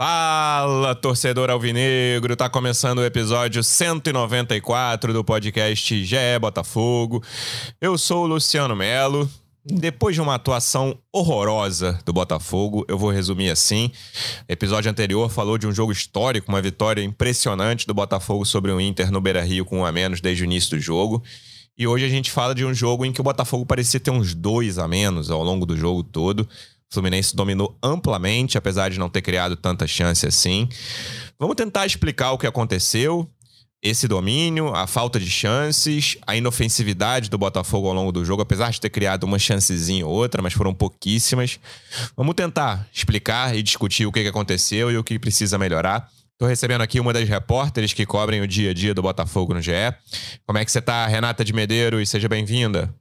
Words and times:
Fala, 0.00 0.94
torcedor 0.94 1.50
alvinegro! 1.50 2.36
Tá 2.36 2.48
começando 2.48 2.98
o 2.98 3.04
episódio 3.04 3.64
194 3.64 5.12
do 5.12 5.24
podcast 5.24 6.04
GE 6.04 6.16
Botafogo. 6.40 7.20
Eu 7.80 7.98
sou 7.98 8.22
o 8.22 8.26
Luciano 8.28 8.76
Melo. 8.76 9.28
Depois 9.64 10.14
de 10.14 10.20
uma 10.20 10.36
atuação 10.36 10.96
horrorosa 11.12 11.98
do 12.04 12.12
Botafogo, 12.12 12.84
eu 12.86 12.96
vou 12.96 13.10
resumir 13.10 13.50
assim. 13.50 13.90
Episódio 14.48 14.88
anterior 14.88 15.28
falou 15.28 15.58
de 15.58 15.66
um 15.66 15.74
jogo 15.74 15.90
histórico, 15.90 16.48
uma 16.48 16.62
vitória 16.62 17.02
impressionante 17.02 17.84
do 17.84 17.92
Botafogo 17.92 18.44
sobre 18.44 18.70
o 18.70 18.80
Inter 18.80 19.10
no 19.10 19.20
Beira-Rio 19.20 19.64
com 19.64 19.80
um 19.80 19.84
a 19.84 19.90
menos 19.90 20.20
desde 20.20 20.44
o 20.44 20.46
início 20.46 20.76
do 20.76 20.80
jogo. 20.80 21.24
E 21.76 21.88
hoje 21.88 22.04
a 22.04 22.08
gente 22.08 22.30
fala 22.30 22.54
de 22.54 22.64
um 22.64 22.72
jogo 22.72 23.04
em 23.04 23.12
que 23.12 23.20
o 23.20 23.24
Botafogo 23.24 23.66
parecia 23.66 23.98
ter 23.98 24.12
uns 24.12 24.32
dois 24.32 24.78
a 24.78 24.86
menos 24.86 25.28
ao 25.28 25.42
longo 25.42 25.66
do 25.66 25.76
jogo 25.76 26.04
todo. 26.04 26.48
Fluminense 26.90 27.36
dominou 27.36 27.76
amplamente, 27.82 28.56
apesar 28.56 28.90
de 28.90 28.98
não 28.98 29.10
ter 29.10 29.22
criado 29.22 29.56
tanta 29.56 29.86
chance 29.86 30.26
assim. 30.26 30.68
Vamos 31.38 31.56
tentar 31.56 31.86
explicar 31.86 32.32
o 32.32 32.38
que 32.38 32.46
aconteceu, 32.46 33.28
esse 33.82 34.08
domínio, 34.08 34.74
a 34.74 34.86
falta 34.86 35.20
de 35.20 35.30
chances, 35.30 36.16
a 36.26 36.34
inofensividade 36.34 37.30
do 37.30 37.38
Botafogo 37.38 37.88
ao 37.88 37.94
longo 37.94 38.10
do 38.10 38.24
jogo, 38.24 38.42
apesar 38.42 38.70
de 38.70 38.80
ter 38.80 38.90
criado 38.90 39.24
uma 39.24 39.38
chancezinha 39.38 40.04
ou 40.04 40.12
outra, 40.12 40.42
mas 40.42 40.52
foram 40.52 40.74
pouquíssimas. 40.74 41.60
Vamos 42.16 42.34
tentar 42.34 42.88
explicar 42.92 43.54
e 43.54 43.62
discutir 43.62 44.06
o 44.06 44.12
que 44.12 44.26
aconteceu 44.26 44.90
e 44.90 44.96
o 44.96 45.04
que 45.04 45.18
precisa 45.18 45.58
melhorar. 45.58 46.10
Estou 46.32 46.48
recebendo 46.48 46.82
aqui 46.82 46.98
uma 46.98 47.12
das 47.12 47.28
repórteres 47.28 47.92
que 47.92 48.06
cobrem 48.06 48.40
o 48.40 48.48
dia 48.48 48.70
a 48.70 48.74
dia 48.74 48.94
do 48.94 49.02
Botafogo 49.02 49.54
no 49.54 49.60
GE. 49.60 49.72
Como 50.46 50.58
é 50.58 50.64
que 50.64 50.72
você 50.72 50.78
está, 50.78 51.06
Renata 51.06 51.44
de 51.44 51.52
Medeiros? 51.52 52.08
Seja 52.08 52.28
bem-vinda 52.28 52.92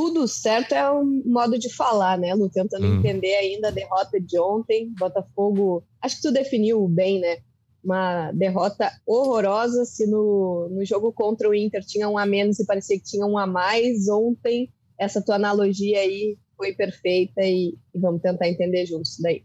tudo 0.00 0.26
certo 0.26 0.72
é 0.72 0.90
um 0.90 1.22
modo 1.26 1.58
de 1.58 1.68
falar, 1.68 2.16
né, 2.18 2.32
Lu? 2.34 2.48
Tentando 2.48 2.86
hum. 2.86 2.98
entender 2.98 3.34
ainda 3.34 3.68
a 3.68 3.70
derrota 3.70 4.18
de 4.18 4.40
ontem. 4.40 4.90
Botafogo, 4.98 5.84
acho 6.00 6.16
que 6.16 6.22
tu 6.22 6.32
definiu 6.32 6.88
bem, 6.88 7.20
né? 7.20 7.36
Uma 7.84 8.32
derrota 8.32 8.90
horrorosa. 9.06 9.84
Se 9.84 10.06
no, 10.06 10.70
no 10.70 10.82
jogo 10.86 11.12
contra 11.12 11.50
o 11.50 11.54
Inter 11.54 11.84
tinha 11.84 12.08
um 12.08 12.16
a 12.16 12.24
menos 12.24 12.58
e 12.58 12.64
parecia 12.64 12.96
que 12.98 13.04
tinha 13.04 13.26
um 13.26 13.36
a 13.36 13.46
mais, 13.46 14.08
ontem 14.08 14.70
essa 14.98 15.22
tua 15.22 15.34
analogia 15.34 15.98
aí 15.98 16.38
foi 16.56 16.72
perfeita 16.72 17.42
e, 17.42 17.74
e 17.94 17.98
vamos 17.98 18.22
tentar 18.22 18.48
entender 18.48 18.86
juntos 18.86 19.18
daí. 19.20 19.42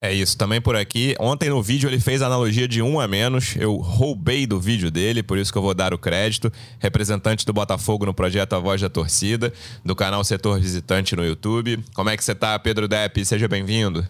É 0.00 0.14
isso, 0.14 0.38
também 0.38 0.60
por 0.60 0.76
aqui. 0.76 1.16
Ontem 1.18 1.50
no 1.50 1.60
vídeo 1.60 1.88
ele 1.88 1.98
fez 1.98 2.22
a 2.22 2.26
analogia 2.26 2.68
de 2.68 2.80
um 2.80 3.00
a 3.00 3.08
menos. 3.08 3.56
Eu 3.56 3.74
roubei 3.74 4.46
do 4.46 4.60
vídeo 4.60 4.92
dele, 4.92 5.24
por 5.24 5.36
isso 5.36 5.50
que 5.50 5.58
eu 5.58 5.62
vou 5.62 5.74
dar 5.74 5.92
o 5.92 5.98
crédito. 5.98 6.52
Representante 6.78 7.44
do 7.44 7.52
Botafogo 7.52 8.06
no 8.06 8.14
projeto 8.14 8.52
A 8.52 8.60
Voz 8.60 8.80
da 8.80 8.88
Torcida, 8.88 9.52
do 9.84 9.96
canal 9.96 10.22
Setor 10.22 10.60
Visitante 10.60 11.16
no 11.16 11.24
YouTube. 11.24 11.82
Como 11.94 12.08
é 12.08 12.16
que 12.16 12.22
você 12.22 12.32
tá, 12.32 12.56
Pedro 12.60 12.86
Depp? 12.86 13.24
Seja 13.24 13.48
bem-vindo. 13.48 14.06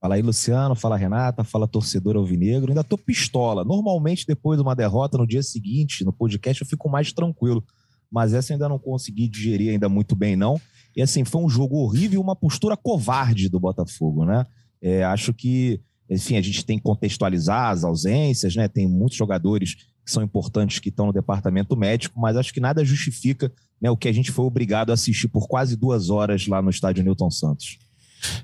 Fala 0.00 0.14
aí, 0.14 0.22
Luciano. 0.22 0.76
Fala, 0.76 0.96
Renata. 0.96 1.42
Fala, 1.42 1.66
torcedor 1.66 2.16
alvinegro. 2.16 2.70
Ainda 2.70 2.84
tô 2.84 2.96
pistola. 2.96 3.64
Normalmente, 3.64 4.24
depois 4.24 4.56
de 4.56 4.62
uma 4.62 4.76
derrota, 4.76 5.18
no 5.18 5.26
dia 5.26 5.42
seguinte, 5.42 6.04
no 6.04 6.12
podcast, 6.12 6.62
eu 6.62 6.66
fico 6.66 6.88
mais 6.88 7.12
tranquilo. 7.12 7.64
Mas 8.08 8.32
essa 8.32 8.52
ainda 8.52 8.68
não 8.68 8.78
consegui 8.78 9.26
digerir 9.26 9.72
ainda 9.72 9.88
muito 9.88 10.14
bem, 10.14 10.36
não. 10.36 10.60
E 10.94 11.02
assim, 11.02 11.24
foi 11.24 11.42
um 11.42 11.48
jogo 11.48 11.78
horrível 11.78 12.20
e 12.20 12.22
uma 12.22 12.36
postura 12.36 12.76
covarde 12.76 13.48
do 13.48 13.58
Botafogo, 13.58 14.24
né? 14.24 14.46
É, 14.82 15.04
acho 15.04 15.32
que, 15.32 15.80
enfim, 16.10 16.36
a 16.36 16.42
gente 16.42 16.64
tem 16.64 16.76
que 16.76 16.84
contextualizar 16.84 17.70
as 17.70 17.84
ausências, 17.84 18.56
né? 18.56 18.66
Tem 18.66 18.88
muitos 18.88 19.16
jogadores 19.16 19.74
que 20.04 20.10
são 20.10 20.22
importantes 20.22 20.80
que 20.80 20.88
estão 20.88 21.06
no 21.06 21.12
departamento 21.12 21.76
médico, 21.76 22.18
mas 22.18 22.36
acho 22.36 22.52
que 22.52 22.60
nada 22.60 22.84
justifica 22.84 23.52
né, 23.80 23.88
o 23.90 23.96
que 23.96 24.08
a 24.08 24.12
gente 24.12 24.32
foi 24.32 24.44
obrigado 24.44 24.90
a 24.90 24.94
assistir 24.94 25.28
por 25.28 25.46
quase 25.46 25.76
duas 25.76 26.10
horas 26.10 26.46
lá 26.46 26.60
no 26.60 26.70
estádio 26.70 27.04
Newton 27.04 27.30
Santos. 27.30 27.78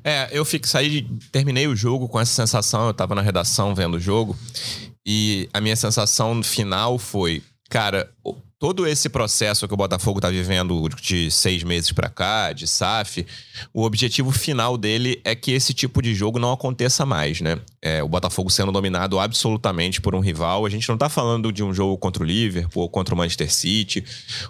É, 0.03 0.29
eu 0.33 0.45
fico, 0.45 0.67
saí, 0.67 1.03
terminei 1.31 1.67
o 1.67 1.77
jogo 1.77 2.09
com 2.09 2.19
essa 2.19 2.33
sensação, 2.33 2.87
eu 2.87 2.91
estava 2.91 3.15
na 3.15 3.23
redação 3.23 3.75
vendo 3.75 3.97
o 3.97 4.01
jogo, 4.01 4.37
e 5.07 5.49
a 5.53 5.61
minha 5.61 5.77
sensação 5.77 6.43
final 6.43 6.99
foi, 6.99 7.43
cara, 7.71 8.11
todo 8.59 8.87
esse 8.87 9.09
processo 9.09 9.69
que 9.69 9.75
o 9.75 9.77
Botafogo 9.77 10.19
está 10.19 10.29
vivendo 10.29 10.89
de 11.01 11.31
seis 11.31 11.63
meses 11.63 11.93
para 11.93 12.09
cá, 12.09 12.53
de 12.53 12.67
SAF, 12.67 13.25
o 13.73 13.85
objetivo 13.85 14.33
final 14.33 14.77
dele 14.77 15.21
é 15.25 15.35
que 15.37 15.53
esse 15.53 15.73
tipo 15.73 16.03
de 16.03 16.13
jogo 16.15 16.39
não 16.41 16.53
aconteça 16.53 17.07
mais, 17.07 17.41
né? 17.41 17.61
É, 17.81 18.03
o 18.03 18.09
Botafogo 18.09 18.51
sendo 18.51 18.73
dominado 18.73 19.21
absolutamente 19.21 20.01
por 20.01 20.15
um 20.15 20.21
rival. 20.21 20.67
A 20.67 20.71
gente 20.71 20.89
não 20.89 20.97
está 20.97 21.09
falando 21.09 21.53
de 21.53 21.63
um 21.63 21.73
jogo 21.73 21.97
contra 21.97 22.23
o 22.23 22.27
Liverpool 22.27 22.83
ou 22.83 22.89
contra 22.89 23.15
o 23.15 23.19
Manchester 23.19 23.53
City. 23.53 24.05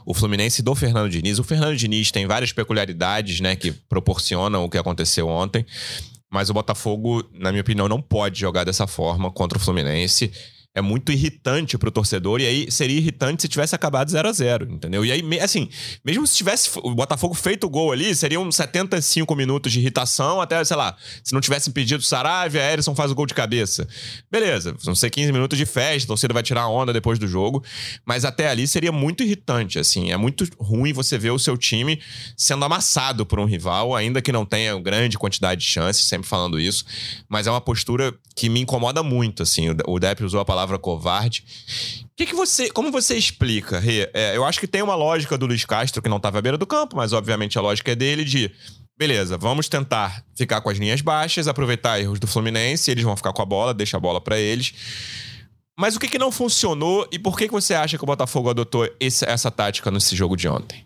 O 0.07 0.15
Fluminense 0.15 0.63
do 0.63 0.75
Fernando 0.75 1.11
Diniz. 1.11 1.39
O 1.39 1.45
Fernando 1.45 1.77
Diniz 1.77 2.11
tem 2.11 2.27
várias 2.27 2.53
peculiaridades, 2.53 3.41
né, 3.41 3.57
que 3.57 3.73
proporcionam 3.73 4.65
o 4.65 4.71
que 4.71 4.79
aconteceu 4.79 5.29
ontem. 5.29 5.67
Mas 6.31 6.49
o 6.49 6.55
Botafogo, 6.55 7.23
na 7.33 7.51
minha 7.51 7.63
opinião, 7.63 7.89
não 7.89 8.01
pode 8.01 8.41
jogar 8.41 8.65
dessa 8.65 8.87
forma 8.87 9.31
contra 9.31 9.59
o 9.59 9.61
Fluminense 9.61 10.33
é 10.79 10.83
muito 10.83 11.13
irritante 11.13 11.77
pro 11.77 11.91
torcedor. 11.91 12.41
E 12.41 12.47
aí 12.47 12.71
seria 12.71 12.97
irritante 12.97 13.43
se 13.43 13.49
tivesse 13.49 13.75
acabado 13.75 14.11
0 14.11 14.29
a 14.29 14.33
0 14.33 14.73
entendeu? 14.73 15.05
E 15.05 15.13
aí, 15.13 15.23
assim, 15.41 15.69
mesmo 16.05 16.27
se 16.27 16.37
tivesse 16.37 16.71
o 16.83 16.95
Botafogo 16.95 17.35
feito 17.35 17.65
o 17.65 17.71
gol 17.71 17.93
ali, 17.93 18.15
seriam 18.15 18.51
75 18.51 19.35
minutos 19.35 19.73
de 19.73 19.81
irritação 19.81 20.41
até, 20.41 20.63
sei 20.65 20.77
lá, 20.77 20.97
se 21.23 21.33
não 21.33 21.41
tivesse 21.41 21.69
impedido 21.71 22.01
o 22.01 22.05
Saravia, 22.05 22.63
a 22.63 22.73
Erison 22.73 22.95
faz 22.95 23.11
o 23.11 23.15
gol 23.15 23.27
de 23.27 23.35
cabeça. 23.35 23.87
Beleza, 24.31 24.75
vão 24.83 24.95
ser 24.95 25.11
15 25.11 25.33
minutos 25.33 25.59
de 25.59 25.67
festa, 25.67 26.07
a 26.07 26.09
torcida 26.09 26.33
vai 26.33 26.43
tirar 26.43 26.63
a 26.63 26.69
onda 26.69 26.93
depois 26.93 27.19
do 27.19 27.27
jogo. 27.27 27.63
Mas 28.05 28.25
até 28.25 28.49
ali 28.49 28.67
seria 28.67 28.93
muito 28.93 29.23
irritante, 29.23 29.79
assim. 29.79 30.13
É 30.13 30.17
muito 30.17 30.45
ruim 30.59 30.93
você 30.93 31.19
ver 31.19 31.31
o 31.31 31.39
seu 31.39 31.57
time 31.57 32.01
sendo 32.37 32.65
amassado 32.65 33.27
por 33.27 33.39
um 33.41 33.45
rival, 33.45 33.95
ainda 33.95 34.21
que 34.23 34.33
não 34.33 34.45
tenha 34.45 34.79
grande 34.79 35.19
quantidade 35.19 35.61
de 35.61 35.67
chances, 35.67 36.05
sempre 36.05 36.29
falando 36.29 36.61
isso. 36.61 36.85
Mas 37.29 37.47
é 37.47 37.51
uma 37.51 37.61
postura 37.61 38.15
que 38.37 38.49
me 38.49 38.61
incomoda 38.61 39.03
muito, 39.03 39.43
assim. 39.43 39.69
O 39.87 39.99
Depp 39.99 40.23
usou 40.23 40.41
a 40.41 40.45
palavra 40.45 40.68
palavra 40.69 40.79
covarde. 40.79 41.45
Que 42.15 42.27
que 42.27 42.35
você, 42.35 42.71
como 42.71 42.93
você 42.93 43.17
explica, 43.17 43.79
Rê? 43.79 44.11
É, 44.13 44.37
eu 44.37 44.45
acho 44.45 44.61
que 44.61 44.67
tem 44.67 44.83
uma 44.83 44.95
lógica 44.95 45.39
do 45.39 45.47
Luiz 45.47 45.65
Castro 45.65 46.03
que 46.03 46.09
não 46.09 46.19
estava 46.19 46.39
à 46.39 46.43
beira 46.43 46.59
do 46.59 46.67
campo, 46.67 46.97
mas 46.97 47.13
obviamente 47.13 47.57
a 47.57 47.63
lógica 47.63 47.93
é 47.93 47.95
dele 47.95 48.25
de 48.25 48.51
beleza, 48.99 49.39
vamos 49.39 49.69
tentar 49.69 50.25
ficar 50.35 50.61
com 50.61 50.69
as 50.69 50.77
linhas 50.77 51.01
baixas, 51.01 51.47
aproveitar 51.47 52.01
erros 52.01 52.19
do 52.19 52.27
Fluminense, 52.27 52.91
eles 52.91 53.05
vão 53.05 53.17
ficar 53.17 53.33
com 53.33 53.41
a 53.41 53.47
bola, 53.47 53.73
deixa 53.73 53.97
a 53.97 54.01
bola 54.01 54.21
para 54.21 54.39
eles. 54.39 54.75
Mas 55.79 55.95
o 55.95 56.01
que, 56.01 56.09
que 56.09 56.19
não 56.19 56.33
funcionou 56.33 57.07
e 57.13 57.19
por 57.19 57.39
que, 57.39 57.47
que 57.47 57.53
você 57.53 57.75
acha 57.75 57.97
que 57.97 58.03
o 58.03 58.07
Botafogo 58.07 58.51
adotou 58.51 58.89
esse, 58.99 59.25
essa 59.25 59.51
tática 59.53 59.93
nesse 59.93 60.17
jogo 60.17 60.37
de 60.37 60.49
ontem? 60.49 60.85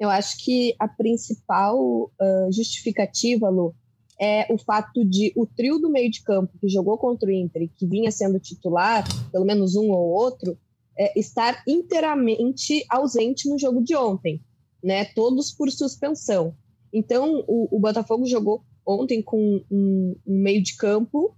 Eu 0.00 0.08
acho 0.08 0.42
que 0.42 0.74
a 0.78 0.88
principal 0.88 1.76
uh, 1.78 2.52
justificativa, 2.52 3.50
Lu, 3.50 3.74
é 4.18 4.52
o 4.52 4.58
fato 4.58 5.04
de 5.04 5.32
o 5.36 5.46
trio 5.46 5.78
do 5.78 5.90
meio 5.90 6.10
de 6.10 6.22
campo 6.22 6.58
que 6.58 6.68
jogou 6.68 6.96
contra 6.96 7.28
o 7.28 7.32
Inter 7.32 7.68
que 7.76 7.86
vinha 7.86 8.10
sendo 8.10 8.40
titular, 8.40 9.04
pelo 9.30 9.44
menos 9.44 9.76
um 9.76 9.90
ou 9.90 10.08
outro, 10.08 10.58
é, 10.98 11.18
estar 11.18 11.62
inteiramente 11.66 12.84
ausente 12.88 13.48
no 13.48 13.58
jogo 13.58 13.82
de 13.82 13.94
ontem, 13.94 14.42
né? 14.82 15.04
Todos 15.04 15.52
por 15.52 15.70
suspensão. 15.70 16.54
Então, 16.92 17.44
o, 17.46 17.76
o 17.76 17.78
Botafogo 17.78 18.26
jogou 18.26 18.64
ontem 18.86 19.20
com 19.20 19.62
um, 19.70 20.16
um, 20.26 20.40
meio 20.40 20.62
de 20.62 20.76
campo 20.76 21.36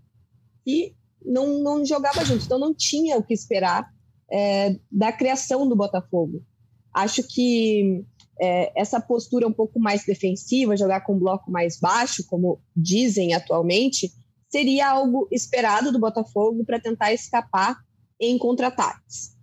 e 0.65 0.95
não, 1.25 1.61
não 1.61 1.85
jogava 1.85 2.25
junto, 2.25 2.45
então 2.45 2.59
não 2.59 2.75
tinha 2.75 3.17
o 3.17 3.23
que 3.23 3.35
esperar 3.35 3.91
é, 4.31 4.77
da 4.91 5.11
criação 5.11 5.69
do 5.69 5.75
Botafogo. 5.75 6.45
Acho 6.93 7.23
que 7.23 8.05
é, 8.41 8.73
essa 8.81 9.01
postura 9.01 9.47
um 9.47 9.53
pouco 9.53 9.81
mais 9.81 10.05
defensiva, 10.05 10.77
jogar 10.77 11.01
com 11.01 11.15
um 11.15 11.19
bloco 11.19 11.51
mais 11.51 11.79
baixo, 11.79 12.25
como 12.27 12.61
dizem 12.77 13.35
atualmente, 13.35 14.13
seria 14.49 14.91
algo 14.91 15.29
esperado 15.31 15.93
do 15.93 15.99
Botafogo 15.99 16.65
para 16.65 16.81
tentar 16.81 17.13
escapar 17.13 17.77
em 18.21 18.39
contra-ataques. 18.39 19.37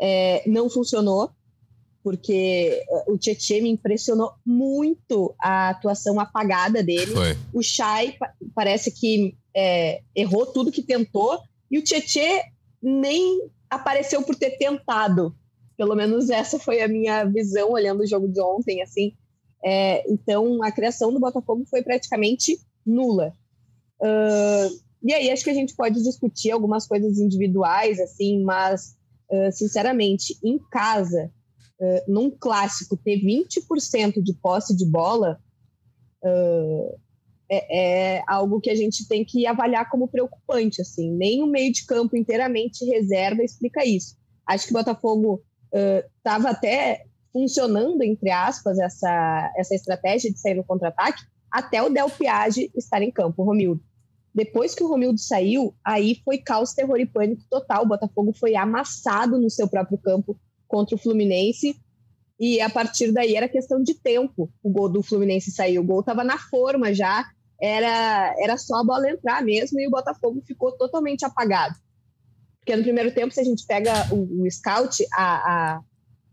É, 0.00 0.42
não 0.48 0.68
funcionou, 0.68 1.30
porque 2.02 2.82
é, 2.88 3.04
o 3.10 3.16
Tietchan 3.16 3.62
me 3.62 3.70
impressionou 3.70 4.32
muito 4.44 5.34
a 5.40 5.70
atuação 5.70 6.18
apagada 6.18 6.82
dele. 6.82 7.12
Foi. 7.12 7.38
O 7.52 7.62
Chay 7.62 8.16
parece 8.54 8.90
que 8.90 9.36
é, 9.54 10.02
errou 10.14 10.46
tudo 10.46 10.72
que 10.72 10.82
tentou, 10.82 11.38
e 11.70 11.78
o 11.78 11.82
Tietchan 11.82 12.40
nem 12.82 13.48
apareceu 13.70 14.22
por 14.22 14.34
ter 14.34 14.58
tentado 14.58 15.34
pelo 15.82 15.96
menos 15.96 16.30
essa 16.30 16.60
foi 16.60 16.80
a 16.80 16.86
minha 16.86 17.24
visão 17.24 17.72
olhando 17.72 18.02
o 18.02 18.06
jogo 18.06 18.28
de 18.28 18.40
ontem, 18.40 18.80
assim. 18.82 19.16
É, 19.64 20.08
então, 20.08 20.62
a 20.62 20.70
criação 20.70 21.12
do 21.12 21.18
Botafogo 21.18 21.64
foi 21.68 21.82
praticamente 21.82 22.56
nula. 22.86 23.34
Uh, 24.00 24.80
e 25.02 25.12
aí, 25.12 25.28
acho 25.28 25.42
que 25.42 25.50
a 25.50 25.54
gente 25.54 25.74
pode 25.74 26.00
discutir 26.00 26.52
algumas 26.52 26.86
coisas 26.86 27.18
individuais, 27.18 27.98
assim, 27.98 28.44
mas, 28.44 28.94
uh, 29.28 29.50
sinceramente, 29.50 30.38
em 30.40 30.56
casa, 30.70 31.32
uh, 31.80 32.12
num 32.12 32.30
clássico, 32.30 32.96
ter 32.96 33.18
20% 33.20 34.22
de 34.22 34.34
posse 34.34 34.76
de 34.76 34.86
bola 34.86 35.40
é, 37.50 38.18
é, 38.18 38.22
algo 38.28 38.60
que 38.60 38.70
a 38.70 38.76
gente 38.76 39.08
tem 39.08 39.24
que 39.24 39.48
avaliar 39.48 39.90
como 39.90 40.06
preocupante, 40.06 40.80
assim. 40.80 41.10
Nem 41.10 41.42
o 41.42 41.48
meio 41.48 41.72
de 41.72 41.84
campo 41.84 42.16
inteiramente 42.16 42.84
reserva 42.84 43.42
explica 43.42 43.84
isso. 43.84 44.16
Acho 44.46 44.66
que 44.66 44.70
o 44.70 44.78
Botafogo 44.78 45.42
estava 45.72 46.48
uh, 46.48 46.50
até 46.50 47.06
funcionando, 47.32 48.02
entre 48.02 48.30
aspas, 48.30 48.78
essa, 48.78 49.52
essa 49.56 49.74
estratégia 49.74 50.30
de 50.30 50.38
sair 50.38 50.54
no 50.54 50.64
contra-ataque, 50.64 51.22
até 51.50 51.82
o 51.82 51.88
Del 51.88 52.10
Piage 52.10 52.70
estar 52.74 53.02
em 53.02 53.10
campo, 53.10 53.42
o 53.42 53.46
Romildo. 53.46 53.82
Depois 54.34 54.74
que 54.74 54.82
o 54.82 54.88
Romildo 54.88 55.18
saiu, 55.18 55.74
aí 55.84 56.20
foi 56.24 56.38
caos, 56.38 56.72
terror 56.72 56.98
e 56.98 57.06
pânico 57.06 57.42
total. 57.50 57.84
O 57.84 57.88
Botafogo 57.88 58.32
foi 58.32 58.54
amassado 58.54 59.38
no 59.38 59.50
seu 59.50 59.68
próprio 59.68 59.98
campo 59.98 60.38
contra 60.66 60.94
o 60.94 60.98
Fluminense. 60.98 61.76
E 62.40 62.60
a 62.60 62.70
partir 62.70 63.12
daí 63.12 63.36
era 63.36 63.48
questão 63.48 63.82
de 63.82 63.94
tempo. 63.94 64.50
O 64.62 64.70
gol 64.70 64.88
do 64.88 65.02
Fluminense 65.02 65.50
saiu, 65.50 65.82
o 65.82 65.84
gol 65.84 66.00
estava 66.00 66.24
na 66.24 66.38
forma 66.38 66.94
já, 66.94 67.26
era, 67.60 68.34
era 68.38 68.56
só 68.56 68.76
a 68.76 68.84
bola 68.84 69.10
entrar 69.10 69.42
mesmo 69.44 69.78
e 69.78 69.86
o 69.86 69.90
Botafogo 69.90 70.42
ficou 70.46 70.72
totalmente 70.72 71.24
apagado. 71.24 71.76
Porque 72.62 72.76
no 72.76 72.82
primeiro 72.84 73.12
tempo, 73.12 73.34
se 73.34 73.40
a 73.40 73.44
gente 73.44 73.66
pega 73.66 73.92
o, 74.12 74.44
o 74.44 74.50
scout, 74.50 75.04
a, 75.12 75.80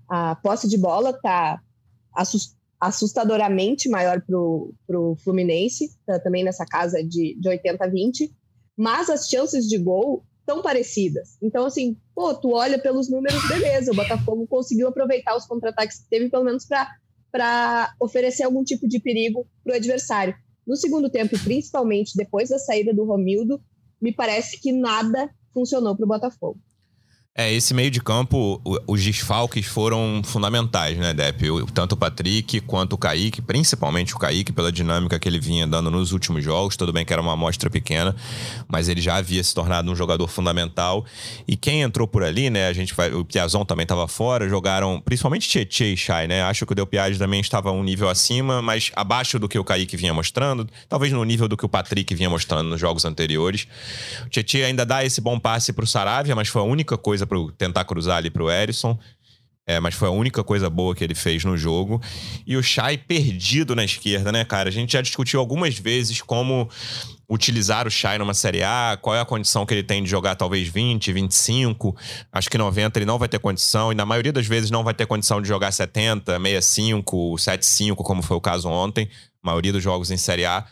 a, 0.07 0.29
a 0.31 0.35
posse 0.35 0.67
de 0.69 0.77
bola 0.77 1.11
tá 1.11 1.59
assustadoramente 2.79 3.89
maior 3.89 4.21
para 4.21 4.99
o 4.99 5.15
Fluminense, 5.23 5.89
tá 6.05 6.19
também 6.19 6.43
nessa 6.43 6.65
casa 6.65 7.03
de, 7.03 7.35
de 7.39 7.49
80 7.49 7.83
a 7.83 7.87
20, 7.87 8.31
mas 8.77 9.09
as 9.09 9.27
chances 9.27 9.67
de 9.67 9.79
gol 9.79 10.23
tão 10.45 10.61
parecidas. 10.61 11.37
Então, 11.41 11.65
assim, 11.65 11.97
pô, 12.13 12.33
tu 12.35 12.53
olha 12.53 12.79
pelos 12.79 13.09
números, 13.09 13.47
beleza, 13.47 13.91
o 13.91 13.95
Botafogo 13.95 14.47
conseguiu 14.47 14.87
aproveitar 14.87 15.35
os 15.35 15.45
contra-ataques 15.45 15.99
que 15.99 16.09
teve, 16.09 16.29
pelo 16.29 16.43
menos 16.43 16.65
para 17.31 17.93
oferecer 17.99 18.43
algum 18.43 18.63
tipo 18.63 18.87
de 18.87 18.99
perigo 18.99 19.47
para 19.63 19.73
o 19.73 19.75
adversário. 19.75 20.35
No 20.65 20.75
segundo 20.75 21.09
tempo, 21.09 21.37
principalmente 21.43 22.15
depois 22.15 22.49
da 22.49 22.59
saída 22.59 22.93
do 22.93 23.03
Romildo, 23.03 23.59
me 23.99 24.13
parece 24.13 24.59
que 24.59 24.71
nada 24.71 25.29
funcionou 25.53 25.95
para 25.95 26.05
o 26.05 26.07
Botafogo. 26.07 26.59
É, 27.39 27.53
esse 27.53 27.73
meio 27.73 27.89
de 27.89 28.01
campo, 28.01 28.61
os 28.85 29.01
desfalques 29.01 29.65
foram 29.65 30.21
fundamentais, 30.25 30.97
né, 30.97 31.13
Depp? 31.13 31.45
Tanto 31.73 31.93
o 31.93 31.95
Patrick 31.95 32.59
quanto 32.59 32.91
o 32.91 32.97
Kaique, 32.97 33.41
principalmente 33.41 34.13
o 34.13 34.19
Kaique, 34.19 34.51
pela 34.51 34.69
dinâmica 34.73 35.17
que 35.17 35.29
ele 35.29 35.39
vinha 35.39 35.65
dando 35.65 35.89
nos 35.89 36.11
últimos 36.11 36.43
jogos. 36.43 36.75
Tudo 36.75 36.91
bem 36.91 37.05
que 37.05 37.13
era 37.13 37.21
uma 37.21 37.31
amostra 37.31 37.69
pequena, 37.69 38.13
mas 38.67 38.89
ele 38.89 38.99
já 38.99 39.15
havia 39.15 39.41
se 39.41 39.55
tornado 39.55 39.89
um 39.89 39.95
jogador 39.95 40.27
fundamental. 40.27 41.05
E 41.47 41.55
quem 41.55 41.81
entrou 41.81 42.05
por 42.05 42.23
ali, 42.23 42.49
né? 42.49 42.67
A 42.67 42.73
gente 42.73 42.93
vai. 42.93 43.09
O 43.13 43.23
Piazon 43.23 43.63
também 43.63 43.83
estava 43.83 44.05
fora, 44.05 44.49
jogaram 44.49 44.99
principalmente 44.99 45.47
Tietchan 45.47 45.85
e 45.85 45.95
Chay, 45.95 46.27
né? 46.27 46.41
Acho 46.43 46.65
que 46.65 46.73
o 46.73 46.75
Del 46.75 46.87
Piage 46.87 47.17
também 47.17 47.39
estava 47.39 47.71
um 47.71 47.83
nível 47.83 48.09
acima, 48.09 48.61
mas 48.61 48.91
abaixo 48.97 49.39
do 49.39 49.47
que 49.47 49.57
o 49.57 49.63
Kaique 49.63 49.95
vinha 49.95 50.13
mostrando, 50.13 50.67
talvez 50.89 51.13
no 51.13 51.23
nível 51.23 51.47
do 51.47 51.55
que 51.55 51.65
o 51.65 51.69
Patrick 51.69 52.13
vinha 52.13 52.29
mostrando 52.29 52.67
nos 52.67 52.81
jogos 52.81 53.05
anteriores. 53.05 53.65
O 54.25 54.29
Tietchan 54.29 54.65
ainda 54.65 54.85
dá 54.85 55.05
esse 55.05 55.21
bom 55.21 55.39
passe 55.39 55.71
para 55.71 55.85
o 55.85 55.87
Saravia, 55.87 56.35
mas 56.35 56.49
foi 56.49 56.61
a 56.61 56.65
única 56.65 56.97
coisa 56.97 57.28
para 57.29 57.37
tentar 57.57 57.85
cruzar 57.85 58.17
ali 58.17 58.29
pro 58.29 58.49
Erisson. 58.49 58.99
É, 59.69 59.79
mas 59.79 59.93
foi 59.93 60.07
a 60.07 60.11
única 60.11 60.43
coisa 60.43 60.67
boa 60.67 60.95
que 60.95 61.03
ele 61.03 61.13
fez 61.13 61.45
no 61.45 61.55
jogo. 61.55 62.01
E 62.43 62.57
o 62.57 62.63
Chay 62.63 62.97
perdido 62.97 63.75
na 63.75 63.85
esquerda, 63.85 64.31
né, 64.31 64.43
cara? 64.43 64.67
A 64.67 64.71
gente 64.71 64.93
já 64.93 65.01
discutiu 65.01 65.39
algumas 65.39 65.77
vezes 65.77 66.23
como 66.23 66.67
utilizar 67.29 67.85
o 67.85 67.91
Chay 67.91 68.17
numa 68.17 68.33
Série 68.33 68.63
A, 68.63 68.97
qual 68.99 69.15
é 69.15 69.21
a 69.21 69.25
condição 69.25 69.67
que 69.67 69.73
ele 69.75 69.83
tem 69.83 70.01
de 70.01 70.09
jogar 70.09 70.33
talvez 70.33 70.67
20, 70.67 71.13
25. 71.13 71.95
Acho 72.31 72.49
que 72.49 72.57
90 72.57 72.97
ele 72.97 73.05
não 73.05 73.19
vai 73.19 73.29
ter 73.29 73.37
condição, 73.37 73.91
e 73.91 73.95
na 73.95 74.07
maioria 74.07 74.33
das 74.33 74.47
vezes 74.47 74.71
não 74.71 74.83
vai 74.83 74.95
ter 74.95 75.05
condição 75.05 75.39
de 75.39 75.47
jogar 75.47 75.71
70, 75.71 76.39
65, 76.39 77.37
75, 77.37 78.03
como 78.03 78.23
foi 78.23 78.37
o 78.37 78.41
caso 78.41 78.67
ontem. 78.67 79.07
A 79.43 79.47
maioria 79.47 79.71
dos 79.71 79.83
jogos 79.83 80.09
em 80.09 80.17
Série 80.17 80.45
A. 80.45 80.65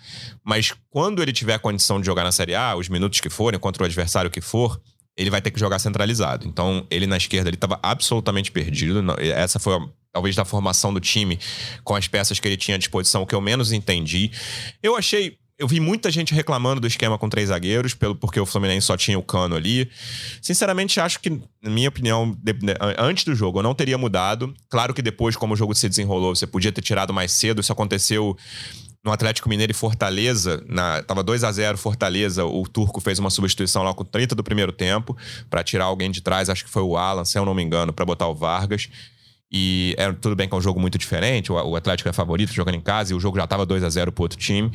Mas 0.43 0.73
quando 0.89 1.21
ele 1.21 1.31
tiver 1.31 1.59
condição 1.59 2.01
de 2.01 2.05
jogar 2.07 2.23
na 2.23 2.31
Série 2.31 2.55
A, 2.55 2.75
os 2.75 2.89
minutos 2.89 3.21
que 3.21 3.29
forem, 3.29 3.59
contra 3.59 3.83
o 3.83 3.85
adversário 3.85 4.31
que 4.31 4.41
for, 4.41 4.81
ele 5.17 5.31
vai 5.31 5.41
ter 5.41 5.49
que 5.49 5.59
jogar 5.59 5.79
centralizado. 5.79 6.47
Então, 6.47 6.85
ele 6.91 7.07
na 7.07 7.17
esquerda, 7.17 7.49
ele 7.49 7.57
estava 7.57 7.79
absolutamente 7.81 8.51
perdido. 8.51 9.03
Essa 9.19 9.57
foi, 9.57 9.73
talvez, 10.13 10.35
da 10.35 10.45
formação 10.45 10.93
do 10.93 10.99
time 10.99 11.39
com 11.83 11.95
as 11.95 12.07
peças 12.07 12.39
que 12.39 12.47
ele 12.47 12.57
tinha 12.57 12.75
à 12.75 12.77
disposição, 12.77 13.25
que 13.25 13.33
eu 13.33 13.41
menos 13.41 13.71
entendi. 13.71 14.31
Eu 14.81 14.95
achei. 14.95 15.37
Eu 15.59 15.67
vi 15.67 15.79
muita 15.79 16.11
gente 16.11 16.35
reclamando 16.35 16.79
do 16.79 16.85
esquema 16.85 17.17
com 17.17 17.27
três 17.27 17.49
zagueiros, 17.49 17.95
pelo 17.95 18.13
porque 18.13 18.39
o 18.39 18.45
Fluminense 18.45 18.85
só 18.85 18.95
tinha 18.95 19.17
o 19.17 19.23
cano 19.23 19.55
ali. 19.55 19.89
Sinceramente, 20.39 20.99
acho 20.99 21.19
que, 21.19 21.31
na 21.63 21.71
minha 21.71 21.89
opinião, 21.89 22.37
antes 22.95 23.23
do 23.23 23.33
jogo, 23.33 23.57
eu 23.57 23.63
não 23.63 23.73
teria 23.73 23.97
mudado. 23.97 24.53
Claro 24.69 24.93
que 24.93 25.01
depois, 25.01 25.35
como 25.35 25.55
o 25.55 25.57
jogo 25.57 25.73
se 25.73 25.89
desenrolou, 25.89 26.35
você 26.35 26.45
podia 26.45 26.71
ter 26.71 26.83
tirado 26.83 27.11
mais 27.11 27.31
cedo. 27.31 27.59
Isso 27.59 27.71
aconteceu 27.71 28.37
no 29.07 29.13
Atlético 29.13 29.47
Mineiro 29.47 29.71
e 29.71 29.73
Fortaleza, 29.73 30.61
na, 30.67 31.01
tava 31.01 31.23
2 31.23 31.45
a 31.45 31.51
0 31.51 31.77
Fortaleza, 31.77 32.43
o 32.43 32.67
Turco 32.67 32.99
fez 32.99 33.17
uma 33.17 33.29
substituição 33.29 33.81
lá 33.81 33.93
com 33.93 34.03
30 34.03 34.35
do 34.35 34.43
primeiro 34.43 34.73
tempo 34.73 35.15
para 35.49 35.63
tirar 35.63 35.85
alguém 35.85 36.11
de 36.11 36.21
trás, 36.21 36.49
acho 36.49 36.65
que 36.65 36.69
foi 36.69 36.81
o 36.81 36.97
Alan, 36.97 37.23
se 37.23 37.39
eu 37.39 37.45
não 37.45 37.53
me 37.53 37.63
engano, 37.63 37.93
para 37.93 38.05
botar 38.05 38.27
o 38.27 38.35
Vargas. 38.35 38.89
E 39.49 39.95
é, 39.97 40.11
tudo 40.11 40.35
bem 40.35 40.49
que 40.49 40.53
é 40.53 40.57
um 40.57 40.61
jogo 40.61 40.77
muito 40.77 40.97
diferente, 40.97 41.53
o, 41.53 41.55
o 41.55 41.75
Atlético 41.77 42.09
é 42.09 42.11
favorito 42.11 42.51
jogando 42.51 42.75
em 42.75 42.81
casa 42.81 43.13
e 43.13 43.15
o 43.15 43.19
jogo 43.19 43.37
já 43.37 43.47
tava 43.47 43.65
2 43.65 43.81
a 43.81 43.89
0 43.89 44.11
pro 44.11 44.23
outro 44.23 44.37
time. 44.37 44.69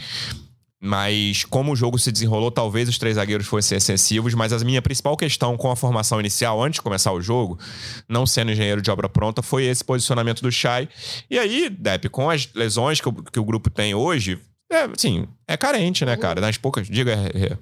Mas 0.84 1.44
como 1.44 1.70
o 1.70 1.76
jogo 1.76 1.96
se 1.96 2.10
desenrolou, 2.10 2.50
talvez 2.50 2.88
os 2.88 2.98
três 2.98 3.14
zagueiros 3.14 3.46
fossem 3.46 3.78
excessivos. 3.78 4.34
Mas 4.34 4.52
a 4.52 4.58
minha 4.64 4.82
principal 4.82 5.16
questão 5.16 5.56
com 5.56 5.70
a 5.70 5.76
formação 5.76 6.18
inicial, 6.18 6.60
antes 6.60 6.78
de 6.78 6.82
começar 6.82 7.12
o 7.12 7.22
jogo, 7.22 7.56
não 8.08 8.26
sendo 8.26 8.50
engenheiro 8.50 8.82
de 8.82 8.90
obra 8.90 9.08
pronta, 9.08 9.42
foi 9.42 9.64
esse 9.64 9.84
posicionamento 9.84 10.42
do 10.42 10.50
Chay. 10.50 10.88
E 11.30 11.38
aí, 11.38 11.70
Depp, 11.70 12.08
com 12.08 12.28
as 12.28 12.52
lesões 12.52 13.00
que 13.00 13.08
o, 13.08 13.12
que 13.12 13.38
o 13.38 13.44
grupo 13.44 13.70
tem 13.70 13.94
hoje, 13.94 14.40
é, 14.72 14.82
assim, 14.82 15.28
é 15.46 15.56
carente, 15.56 16.04
né, 16.04 16.16
cara? 16.16 16.40
Nas 16.40 16.56
poucas. 16.56 16.88
Diga, 16.88 17.14
Rê. 17.14 17.56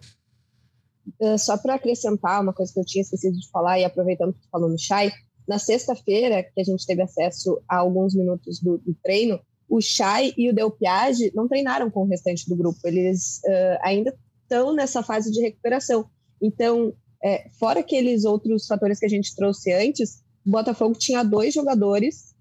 Uh, 1.21 1.39
só 1.39 1.59
para 1.59 1.75
acrescentar 1.75 2.41
uma 2.41 2.55
coisa 2.55 2.73
que 2.73 2.81
eu 2.81 2.87
tinha 2.87 3.03
esquecido 3.03 3.39
de 3.39 3.51
falar, 3.51 3.79
e 3.79 3.85
aproveitando 3.85 4.33
que 4.33 4.41
tu 4.41 4.49
falou 4.51 4.71
no 4.71 4.79
Chay, 4.79 5.13
na 5.47 5.59
sexta-feira, 5.59 6.43
que 6.43 6.61
a 6.61 6.65
gente 6.65 6.87
teve 6.87 7.03
acesso 7.03 7.61
a 7.69 7.77
alguns 7.77 8.15
minutos 8.15 8.61
do, 8.61 8.79
do 8.79 8.97
treino, 9.03 9.39
o 9.71 9.81
Chay 9.81 10.35
e 10.37 10.51
o 10.51 10.55
Del 10.55 10.71
Piage 10.73 11.31
não 11.33 11.47
treinaram 11.47 11.89
com 11.89 12.03
o 12.03 12.09
restante 12.09 12.49
do 12.49 12.57
grupo, 12.57 12.81
eles 12.85 13.41
uh, 13.45 13.79
ainda 13.83 14.13
estão 14.43 14.75
nessa 14.75 15.01
fase 15.01 15.31
de 15.31 15.41
recuperação. 15.41 16.11
Então, 16.43 16.93
é, 17.23 17.49
fora 17.59 17.79
aqueles 17.79 18.25
outros 18.25 18.67
fatores 18.67 18.99
que 18.99 19.07
a 19.07 19.09
gente 19.09 19.35
trouxe 19.37 19.73
antes, 19.73 20.23
o 20.45 20.51
Botafogo 20.51 20.99
tinha 20.99 21.23
dois 21.23 21.55
jogadores 21.55 22.35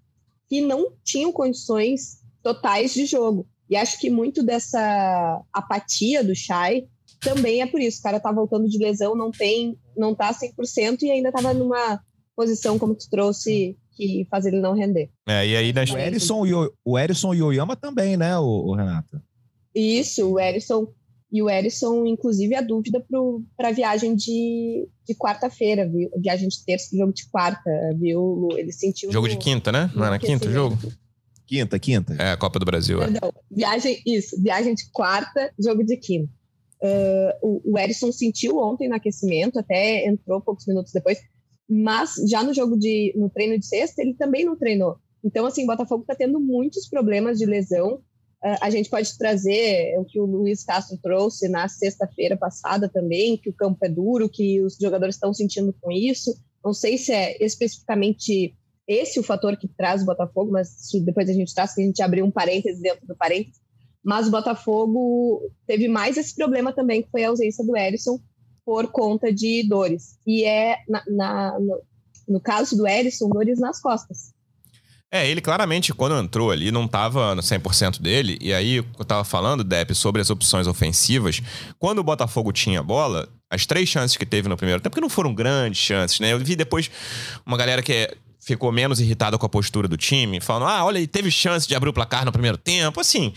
que 0.49 0.59
não 0.59 0.91
tinham 1.03 1.31
condições 1.31 2.19
totais 2.41 2.93
de 2.93 3.05
jogo. 3.05 3.45
E 3.69 3.75
acho 3.75 3.99
que 3.99 4.09
muito 4.09 4.41
dessa 4.41 5.43
apatia 5.53 6.23
do 6.23 6.35
Chay 6.35 6.87
também 7.21 7.61
é 7.61 7.67
por 7.67 7.79
isso. 7.79 7.99
O 7.99 8.03
cara 8.03 8.19
tá 8.19 8.31
voltando 8.31 8.67
de 8.67 8.79
lesão, 8.79 9.15
não 9.15 9.29
tem, 9.29 9.77
não 9.95 10.15
tá 10.15 10.33
100% 10.33 11.03
e 11.03 11.11
ainda 11.11 11.31
tava 11.31 11.53
numa 11.53 12.01
posição 12.35 12.79
como 12.79 12.95
tu 12.95 13.07
trouxe 13.07 13.77
que 13.99 14.25
faz 14.31 14.45
ele 14.45 14.61
não 14.61 14.73
render. 14.73 15.09
É, 15.27 15.45
e 15.45 15.57
aí 15.57 15.73
nas... 15.73 15.91
o 15.91 15.97
Erisson 15.97 16.45
e 16.45 16.53
o, 16.53 16.97
Erisson 16.97 17.33
e 17.33 17.41
o 17.41 17.47
Oyama 17.47 17.75
também, 17.75 18.15
né, 18.15 18.37
o, 18.37 18.45
o 18.45 18.75
Renata? 18.75 19.21
Isso, 19.75 20.25
o 20.25 20.39
Erisson 20.39 20.87
e 21.31 21.43
o 21.43 21.49
Erisson, 21.49 22.05
inclusive, 22.05 22.55
a 22.55 22.61
dúvida 22.61 23.05
para 23.55 23.67
a 23.67 23.71
viagem 23.71 24.15
de, 24.15 24.87
de 25.05 25.13
quarta-feira, 25.15 25.87
viu? 25.87 26.09
Viagem 26.17 26.47
de 26.47 26.65
terça, 26.65 26.95
jogo 26.95 27.13
de 27.13 27.29
quarta, 27.29 27.69
viu? 27.99 28.47
Ele 28.57 28.71
sentiu. 28.71 29.11
Jogo 29.11 29.27
no, 29.27 29.33
de 29.33 29.37
quinta, 29.37 29.71
né? 29.71 29.91
Não 29.93 30.05
era 30.05 30.17
quinta 30.17 30.47
o 30.47 30.51
jogo? 30.51 30.77
Quinta, 31.45 31.77
quinta. 31.77 32.13
É, 32.13 32.31
a 32.31 32.37
Copa 32.37 32.57
do 32.57 32.65
Brasil. 32.65 32.99
É. 33.01 33.11
Perdão, 33.11 33.29
é. 33.29 33.55
viagem, 33.55 34.01
isso, 34.07 34.41
viagem 34.41 34.73
de 34.73 34.89
quarta, 34.91 35.51
jogo 35.59 35.83
de 35.83 35.97
quinta. 35.97 36.31
Uh, 36.81 37.61
o, 37.65 37.73
o 37.73 37.77
Erisson 37.77 38.11
sentiu 38.11 38.57
ontem 38.57 38.87
no 38.87 38.95
aquecimento, 38.95 39.59
até 39.59 40.07
entrou 40.07 40.41
poucos 40.41 40.65
minutos 40.65 40.93
depois, 40.93 41.19
mas 41.69 42.15
já 42.27 42.43
no 42.43 42.53
jogo 42.53 42.77
de 42.77 43.13
no 43.15 43.29
treino 43.29 43.59
de 43.59 43.65
sexta 43.65 44.01
ele 44.01 44.15
também 44.15 44.43
não 44.43 44.55
treinou. 44.55 44.97
Então 45.23 45.45
assim, 45.45 45.63
o 45.63 45.67
Botafogo 45.67 46.01
está 46.01 46.15
tendo 46.15 46.39
muitos 46.39 46.87
problemas 46.87 47.37
de 47.37 47.45
lesão. 47.45 48.01
Uh, 48.43 48.55
a 48.61 48.69
gente 48.69 48.89
pode 48.89 49.17
trazer 49.17 49.97
o 49.99 50.05
que 50.05 50.19
o 50.19 50.25
Luiz 50.25 50.63
Castro 50.63 50.97
trouxe 51.03 51.49
na 51.49 51.67
sexta-feira 51.67 52.37
passada 52.37 52.87
também, 52.87 53.37
que 53.37 53.49
o 53.49 53.53
campo 53.53 53.77
é 53.83 53.89
duro, 53.89 54.29
que 54.29 54.61
os 54.61 54.77
jogadores 54.79 55.15
estão 55.15 55.33
sentindo 55.33 55.75
com 55.81 55.91
isso. 55.91 56.33
Não 56.63 56.73
sei 56.73 56.97
se 56.97 57.11
é 57.11 57.37
especificamente 57.43 58.55
esse 58.87 59.19
o 59.19 59.23
fator 59.23 59.55
que 59.55 59.67
traz 59.67 60.01
o 60.01 60.05
Botafogo, 60.05 60.51
mas 60.51 60.69
depois 61.05 61.29
a 61.29 61.33
gente 61.33 61.53
traz 61.53 61.75
que 61.75 61.81
a 61.81 61.85
gente 61.85 62.01
abriu 62.01 62.25
um 62.25 62.31
parênteses 62.31 62.81
dentro 62.81 63.05
do 63.05 63.15
parênteses. 63.15 63.61
Mas 64.03 64.27
o 64.27 64.31
Botafogo 64.31 65.51
teve 65.67 65.87
mais 65.87 66.17
esse 66.17 66.33
problema 66.33 66.73
também, 66.73 67.03
que 67.03 67.11
foi 67.11 67.23
a 67.23 67.29
ausência 67.29 67.63
do 67.63 67.77
Erisson, 67.77 68.19
por 68.69 68.85
conta 68.91 69.33
de 69.33 69.67
dores. 69.67 70.19
E 70.27 70.43
é, 70.43 70.77
na, 70.87 71.03
na 71.07 71.59
no, 71.59 71.81
no, 72.27 72.39
caso 72.39 72.77
do 72.77 72.87
Erisson, 72.87 73.27
dores 73.27 73.59
nas 73.59 73.81
costas. 73.81 74.31
É, 75.11 75.27
ele 75.27 75.41
claramente, 75.41 75.91
quando 75.91 76.15
entrou 76.19 76.51
ali, 76.51 76.69
não 76.69 76.85
estava 76.85 77.33
no 77.33 77.41
100% 77.41 77.99
dele. 77.99 78.37
E 78.39 78.53
aí, 78.53 78.75
eu 78.75 78.85
estava 78.99 79.23
falando, 79.23 79.63
Depp, 79.63 79.95
sobre 79.95 80.21
as 80.21 80.29
opções 80.29 80.67
ofensivas. 80.67 81.41
Quando 81.79 81.97
o 81.97 82.03
Botafogo 82.03 82.51
tinha 82.51 82.83
bola, 82.83 83.27
as 83.49 83.65
três 83.65 83.89
chances 83.89 84.15
que 84.15 84.23
teve 84.23 84.47
no 84.47 84.55
primeiro 84.55 84.79
tempo, 84.79 84.93
que 84.93 85.01
não 85.01 85.09
foram 85.09 85.33
grandes 85.33 85.81
chances, 85.81 86.19
né? 86.19 86.33
Eu 86.33 86.37
vi 86.37 86.55
depois 86.55 86.91
uma 87.43 87.57
galera 87.57 87.81
que 87.81 87.91
é 87.91 88.13
ficou 88.39 88.71
menos 88.71 88.99
irritada 88.99 89.37
com 89.37 89.45
a 89.45 89.49
postura 89.49 89.87
do 89.87 89.97
time, 89.97 90.39
falando: 90.39 90.65
ah, 90.65 90.85
olha, 90.85 90.97
ele 90.97 91.07
teve 91.07 91.29
chance 91.29 91.67
de 91.67 91.75
abrir 91.75 91.89
o 91.89 91.93
placar 91.93 92.25
no 92.25 92.31
primeiro 92.31 92.57
tempo. 92.57 92.99
Assim, 92.99 93.33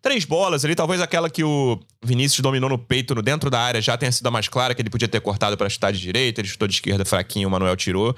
três 0.00 0.24
bolas 0.24 0.64
ali, 0.64 0.74
talvez 0.74 1.00
aquela 1.00 1.28
que 1.28 1.44
o 1.44 1.78
Vinícius 2.02 2.40
dominou 2.40 2.70
no 2.70 2.78
peito, 2.78 3.14
no 3.14 3.22
dentro 3.22 3.50
da 3.50 3.60
área, 3.60 3.80
já 3.80 3.96
tenha 3.96 4.10
sido 4.10 4.26
a 4.26 4.30
mais 4.30 4.48
clara, 4.48 4.74
que 4.74 4.82
ele 4.82 4.90
podia 4.90 5.08
ter 5.08 5.20
cortado 5.20 5.56
para 5.56 5.68
chutar 5.68 5.92
de 5.92 6.00
direita, 6.00 6.40
ele 6.40 6.48
chutou 6.48 6.66
de 6.66 6.74
esquerda 6.74 7.04
fraquinho, 7.04 7.48
o 7.48 7.50
Manuel 7.50 7.76
tirou. 7.76 8.16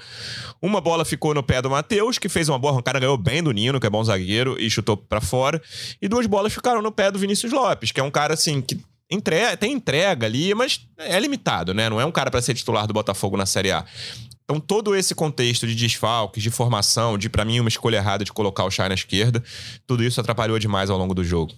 Uma 0.61 0.79
bola 0.79 1.03
ficou 1.03 1.33
no 1.33 1.43
pé 1.43 1.61
do 1.61 1.69
Matheus, 1.69 2.17
que 2.17 2.29
fez 2.29 2.47
uma 2.49 2.57
boa 2.57 2.73
arrancada, 2.73 2.99
ganhou 2.99 3.17
bem 3.17 3.43
do 3.43 3.51
Nino, 3.51 3.79
que 3.79 3.87
é 3.87 3.89
bom 3.89 4.03
zagueiro, 4.03 4.55
e 4.59 4.69
chutou 4.69 4.95
para 4.95 5.21
fora. 5.21 5.61
E 6.01 6.07
duas 6.07 6.25
bolas 6.25 6.53
ficaram 6.53 6.81
no 6.81 6.91
pé 6.91 7.11
do 7.11 7.19
Vinícius 7.19 7.51
Lopes, 7.51 7.91
que 7.91 7.99
é 7.99 8.03
um 8.03 8.11
cara 8.11 8.33
assim 8.33 8.61
que 8.61 8.79
entrega, 9.09 9.57
tem 9.57 9.73
entrega 9.73 10.27
ali, 10.27 10.53
mas 10.53 10.81
é 10.97 11.19
limitado, 11.19 11.73
né? 11.73 11.89
Não 11.89 11.99
é 11.99 12.05
um 12.05 12.11
cara 12.11 12.29
para 12.29 12.41
ser 12.41 12.53
titular 12.53 12.85
do 12.85 12.93
Botafogo 12.93 13.35
na 13.35 13.45
Série 13.45 13.71
A. 13.71 13.83
Então, 14.49 14.59
todo 14.59 14.95
esse 14.95 15.13
contexto 15.13 15.67
de 15.67 15.75
desfalques, 15.75 16.41
de 16.41 16.49
formação, 16.49 17.19
de, 17.19 17.29
para 17.29 17.45
mim, 17.45 17.59
uma 17.59 17.69
escolha 17.69 17.97
errada 17.97 18.25
de 18.25 18.33
colocar 18.33 18.65
o 18.65 18.71
Chay 18.71 18.89
na 18.89 18.95
esquerda, 18.95 19.43
tudo 19.85 20.03
isso 20.03 20.19
atrapalhou 20.19 20.57
demais 20.57 20.89
ao 20.89 20.97
longo 20.97 21.13
do 21.13 21.23
jogo. 21.23 21.53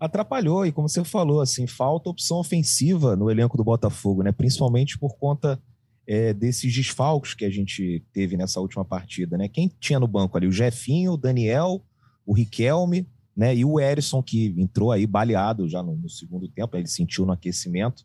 Atrapalhou, 0.00 0.66
e 0.66 0.72
como 0.72 0.88
você 0.88 1.04
falou, 1.04 1.40
assim, 1.40 1.68
falta 1.68 2.10
opção 2.10 2.38
ofensiva 2.38 3.14
no 3.14 3.30
elenco 3.30 3.56
do 3.56 3.62
Botafogo, 3.62 4.24
né? 4.24 4.32
Principalmente 4.32 4.98
por 4.98 5.16
conta 5.16 5.62
é, 6.08 6.34
desses 6.34 6.74
desfalques 6.74 7.34
que 7.34 7.44
a 7.44 7.50
gente 7.50 8.04
teve 8.12 8.36
nessa 8.36 8.58
última 8.58 8.84
partida, 8.84 9.38
né? 9.38 9.46
Quem 9.46 9.70
tinha 9.78 10.00
no 10.00 10.08
banco 10.08 10.36
ali? 10.36 10.48
O 10.48 10.52
Jefinho, 10.52 11.12
o 11.12 11.16
Daniel, 11.16 11.80
o 12.26 12.34
Riquelme, 12.34 13.06
né? 13.36 13.54
E 13.54 13.64
o 13.64 13.78
Erisson, 13.78 14.20
que 14.20 14.52
entrou 14.58 14.90
aí 14.90 15.06
baleado 15.06 15.68
já 15.68 15.84
no, 15.84 15.94
no 15.94 16.10
segundo 16.10 16.48
tempo, 16.48 16.76
ele 16.76 16.88
sentiu 16.88 17.24
no 17.24 17.30
aquecimento 17.30 18.04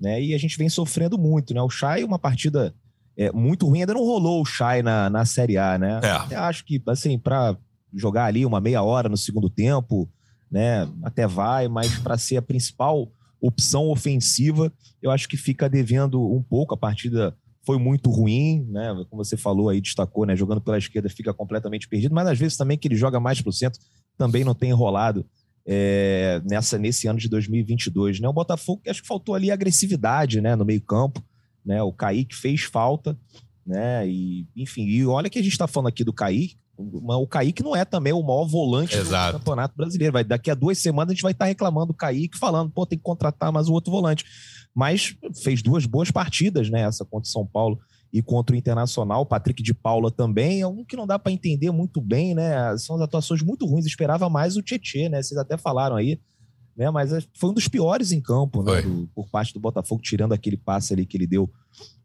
né? 0.00 0.22
E 0.22 0.34
a 0.34 0.38
gente 0.38 0.56
vem 0.56 0.68
sofrendo 0.68 1.18
muito, 1.18 1.54
né? 1.54 1.62
O 1.62 1.70
Chay, 1.70 2.04
uma 2.04 2.18
partida 2.18 2.74
é, 3.16 3.32
muito 3.32 3.66
ruim, 3.66 3.80
ainda 3.80 3.94
não 3.94 4.04
rolou 4.04 4.42
o 4.42 4.44
Chay 4.44 4.82
na, 4.82 5.08
na 5.08 5.24
Série 5.24 5.56
A, 5.56 5.78
né? 5.78 6.00
É. 6.02 6.34
Eu 6.34 6.40
acho 6.40 6.64
que, 6.64 6.82
assim, 6.86 7.18
para 7.18 7.56
jogar 7.94 8.26
ali 8.26 8.44
uma 8.44 8.60
meia 8.60 8.82
hora 8.82 9.08
no 9.08 9.16
segundo 9.16 9.48
tempo, 9.48 10.08
né? 10.50 10.88
Até 11.02 11.26
vai, 11.26 11.68
mas 11.68 11.98
para 11.98 12.18
ser 12.18 12.36
a 12.36 12.42
principal 12.42 13.10
opção 13.40 13.88
ofensiva, 13.88 14.72
eu 15.02 15.10
acho 15.10 15.28
que 15.28 15.36
fica 15.36 15.68
devendo 15.68 16.20
um 16.20 16.42
pouco. 16.42 16.74
A 16.74 16.76
partida 16.76 17.36
foi 17.64 17.78
muito 17.78 18.10
ruim, 18.10 18.66
né? 18.68 18.94
Como 19.10 19.24
você 19.24 19.36
falou 19.36 19.68
aí, 19.68 19.80
destacou, 19.80 20.26
né? 20.26 20.36
Jogando 20.36 20.60
pela 20.60 20.78
esquerda 20.78 21.08
fica 21.08 21.34
completamente 21.34 21.88
perdido, 21.88 22.14
mas 22.14 22.28
às 22.28 22.38
vezes 22.38 22.56
também 22.56 22.78
que 22.78 22.86
ele 22.86 22.96
joga 22.96 23.18
mais 23.18 23.40
pro 23.40 23.52
centro 23.52 23.80
também 24.16 24.44
não 24.44 24.54
tem 24.54 24.70
enrolado 24.70 25.26
é, 25.66 26.40
nessa, 26.44 26.78
nesse 26.78 27.08
ano 27.08 27.18
de 27.18 27.28
2022. 27.28 28.20
Né? 28.20 28.28
O 28.28 28.32
Botafogo 28.32 28.82
acho 28.86 29.02
que 29.02 29.08
faltou 29.08 29.34
ali 29.34 29.50
agressividade 29.50 30.40
né, 30.40 30.54
no 30.54 30.64
meio-campo. 30.64 31.22
Né? 31.64 31.82
O 31.82 31.92
Kaique 31.92 32.36
fez 32.36 32.62
falta. 32.62 33.18
Né? 33.66 34.08
E, 34.08 34.46
enfim, 34.54 34.86
e 34.86 35.04
olha 35.04 35.28
que 35.28 35.38
a 35.38 35.42
gente 35.42 35.52
está 35.52 35.66
falando 35.66 35.88
aqui 35.88 36.04
do 36.04 36.12
Kaique. 36.12 36.56
O 36.78 37.26
Kaique 37.26 37.62
não 37.62 37.74
é 37.74 37.86
também 37.86 38.12
o 38.12 38.22
maior 38.22 38.44
volante 38.44 38.94
Exato. 38.94 39.32
do 39.32 39.38
Campeonato 39.38 39.74
Brasileiro. 39.74 40.12
Vai, 40.12 40.22
daqui 40.22 40.50
a 40.50 40.54
duas 40.54 40.78
semanas 40.78 41.10
a 41.10 41.14
gente 41.14 41.22
vai 41.22 41.32
estar 41.32 41.46
tá 41.46 41.48
reclamando 41.48 41.86
do 41.86 41.94
Kaique, 41.94 42.38
falando, 42.38 42.70
pô, 42.70 42.84
tem 42.84 42.98
que 42.98 43.02
contratar 43.02 43.50
mais 43.50 43.66
um 43.66 43.72
outro 43.72 43.90
volante. 43.90 44.24
Mas 44.74 45.16
fez 45.42 45.62
duas 45.62 45.86
boas 45.86 46.10
partidas, 46.10 46.68
né? 46.68 46.82
Essa 46.82 47.02
contra 47.02 47.26
o 47.26 47.32
São 47.32 47.46
Paulo 47.46 47.78
e 48.12 48.22
contra 48.22 48.54
o 48.54 48.58
Internacional. 48.58 49.26
Patrick 49.26 49.62
de 49.62 49.74
Paula 49.74 50.10
também 50.10 50.60
é 50.60 50.66
um 50.66 50.84
que 50.84 50.96
não 50.96 51.06
dá 51.06 51.18
para 51.18 51.32
entender 51.32 51.70
muito 51.70 52.00
bem, 52.00 52.34
né? 52.34 52.76
São 52.78 52.96
as 52.96 53.02
atuações 53.02 53.42
muito 53.42 53.66
ruins. 53.66 53.86
Esperava 53.86 54.28
mais 54.28 54.56
o 54.56 54.62
Tietê, 54.62 55.08
né? 55.08 55.22
Vocês 55.22 55.38
até 55.38 55.56
falaram 55.56 55.96
aí, 55.96 56.20
né? 56.76 56.90
Mas 56.90 57.12
é, 57.12 57.20
foi 57.34 57.50
um 57.50 57.54
dos 57.54 57.68
piores 57.68 58.12
em 58.12 58.20
campo, 58.20 58.62
né? 58.62 58.82
Do, 58.82 59.08
por 59.14 59.28
parte 59.28 59.52
do 59.52 59.60
Botafogo, 59.60 60.02
tirando 60.02 60.32
aquele 60.32 60.56
passe 60.56 60.92
ali 60.92 61.04
que 61.04 61.16
ele 61.16 61.26
deu 61.26 61.50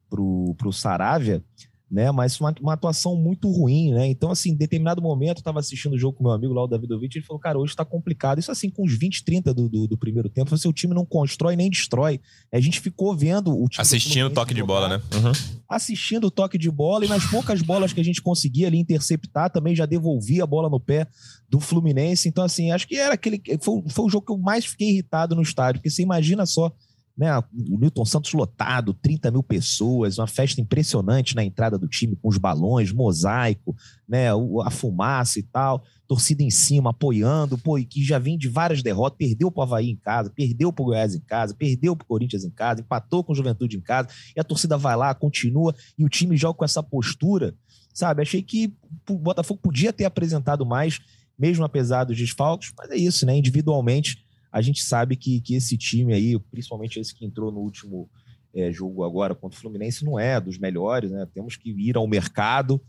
pro, 0.09 0.55
pro 0.57 0.73
Saravia 0.73 1.43
né? 1.91 2.09
Mas 2.09 2.39
uma, 2.39 2.55
uma, 2.61 2.73
atuação 2.73 3.17
muito 3.17 3.51
ruim, 3.51 3.91
né? 3.91 4.07
Então, 4.07 4.31
assim, 4.31 4.51
em 4.51 4.55
determinado 4.55 5.01
momento, 5.01 5.37
eu 5.37 5.41
estava 5.41 5.59
assistindo 5.59 5.93
o 5.93 5.97
jogo 5.97 6.17
com 6.17 6.23
meu 6.23 6.31
amigo 6.31 6.53
lá, 6.53 6.63
o 6.63 6.67
Davidovich, 6.67 7.17
ele 7.17 7.25
falou, 7.25 7.39
cara, 7.39 7.59
hoje 7.59 7.73
está 7.73 7.83
complicado. 7.83 8.39
Isso 8.39 8.49
assim, 8.49 8.69
com 8.69 8.85
os 8.85 8.97
20, 8.97 9.25
30 9.25 9.53
do, 9.53 9.67
do, 9.67 9.87
do 9.87 9.97
primeiro 9.97 10.29
tempo, 10.29 10.57
seu 10.57 10.71
time 10.71 10.95
não 10.95 11.05
constrói 11.05 11.57
nem 11.57 11.69
destrói. 11.69 12.21
A 12.51 12.59
gente 12.61 12.79
ficou 12.79 13.15
vendo 13.15 13.51
o 13.51 13.67
time. 13.67 13.81
Assistindo 13.81 14.27
o 14.27 14.29
toque 14.29 14.53
de 14.53 14.63
bola, 14.63 14.87
né? 14.87 15.01
Uhum. 15.13 15.31
Assistindo 15.67 16.27
o 16.27 16.31
toque 16.31 16.57
de 16.57 16.71
bola, 16.71 17.05
e 17.05 17.09
nas 17.09 17.25
poucas 17.29 17.61
bolas 17.61 17.91
que 17.91 17.99
a 17.99 18.05
gente 18.05 18.21
conseguia 18.21 18.67
ali 18.67 18.77
interceptar, 18.77 19.49
também 19.49 19.75
já 19.75 19.85
devolvia 19.85 20.43
a 20.43 20.47
bola 20.47 20.69
no 20.69 20.79
pé 20.79 21.07
do 21.49 21.59
Fluminense. 21.59 22.29
Então, 22.29 22.45
assim, 22.45 22.71
acho 22.71 22.87
que 22.87 22.95
era 22.95 23.15
aquele. 23.15 23.41
Foi, 23.59 23.83
foi 23.89 24.05
o 24.05 24.09
jogo 24.09 24.25
que 24.25 24.31
eu 24.31 24.37
mais 24.37 24.65
fiquei 24.65 24.89
irritado 24.91 25.35
no 25.35 25.41
estádio, 25.41 25.81
porque 25.81 25.89
você 25.89 26.01
imagina 26.01 26.45
só 26.45 26.71
né? 27.17 27.37
O 27.37 27.77
Newton 27.79 28.05
Santos 28.05 28.33
lotado, 28.33 28.93
30 28.93 29.31
mil 29.31 29.43
pessoas, 29.43 30.17
uma 30.17 30.27
festa 30.27 30.61
impressionante 30.61 31.35
na 31.35 31.43
entrada 31.43 31.77
do 31.77 31.87
time, 31.87 32.15
com 32.15 32.29
os 32.29 32.37
balões, 32.37 32.91
mosaico, 32.91 33.75
né? 34.07 34.27
A 34.63 34.69
fumaça 34.69 35.39
e 35.39 35.43
tal, 35.43 35.83
torcida 36.07 36.43
em 36.43 36.49
cima, 36.49 36.89
apoiando, 36.89 37.57
pô, 37.57 37.77
e 37.77 37.85
que 37.85 38.03
já 38.03 38.19
vem 38.19 38.37
de 38.37 38.49
várias 38.49 38.81
derrotas, 38.81 39.17
perdeu 39.17 39.51
pro 39.51 39.61
Havaí 39.61 39.89
em 39.89 39.95
casa, 39.95 40.29
perdeu 40.29 40.73
pro 40.73 40.85
Goiás 40.85 41.15
em 41.15 41.21
casa, 41.21 41.53
perdeu 41.53 41.95
pro 41.95 42.05
Corinthians 42.05 42.43
em 42.43 42.49
casa, 42.49 42.81
empatou 42.81 43.23
com 43.23 43.33
o 43.33 43.35
Juventude 43.35 43.77
em 43.77 43.81
casa, 43.81 44.09
e 44.35 44.39
a 44.39 44.43
torcida 44.43 44.77
vai 44.77 44.95
lá, 44.95 45.13
continua, 45.13 45.73
e 45.97 46.03
o 46.03 46.09
time 46.09 46.35
joga 46.35 46.57
com 46.57 46.65
essa 46.65 46.83
postura, 46.83 47.55
sabe? 47.93 48.21
Achei 48.21 48.41
que 48.41 48.73
o 49.09 49.17
Botafogo 49.17 49.59
podia 49.61 49.93
ter 49.93 50.05
apresentado 50.05 50.65
mais, 50.65 50.99
mesmo 51.37 51.63
apesar 51.63 52.03
dos 52.03 52.17
desfalques, 52.17 52.73
mas 52.77 52.89
é 52.91 52.95
isso, 52.97 53.25
né? 53.25 53.37
Individualmente 53.37 54.25
a 54.51 54.61
gente 54.61 54.83
sabe 54.83 55.15
que, 55.15 55.39
que 55.41 55.55
esse 55.55 55.77
time 55.77 56.13
aí, 56.13 56.37
principalmente 56.51 56.99
esse 56.99 57.13
que 57.15 57.25
entrou 57.25 57.51
no 57.51 57.59
último 57.59 58.09
é, 58.53 58.71
jogo 58.71 59.03
agora 59.03 59.33
contra 59.33 59.57
o 59.57 59.61
Fluminense, 59.61 60.03
não 60.03 60.19
é 60.19 60.39
dos 60.39 60.57
melhores, 60.57 61.11
né? 61.11 61.25
Temos 61.33 61.55
que 61.55 61.69
ir 61.69 61.95
ao 61.95 62.05
mercado, 62.05 62.81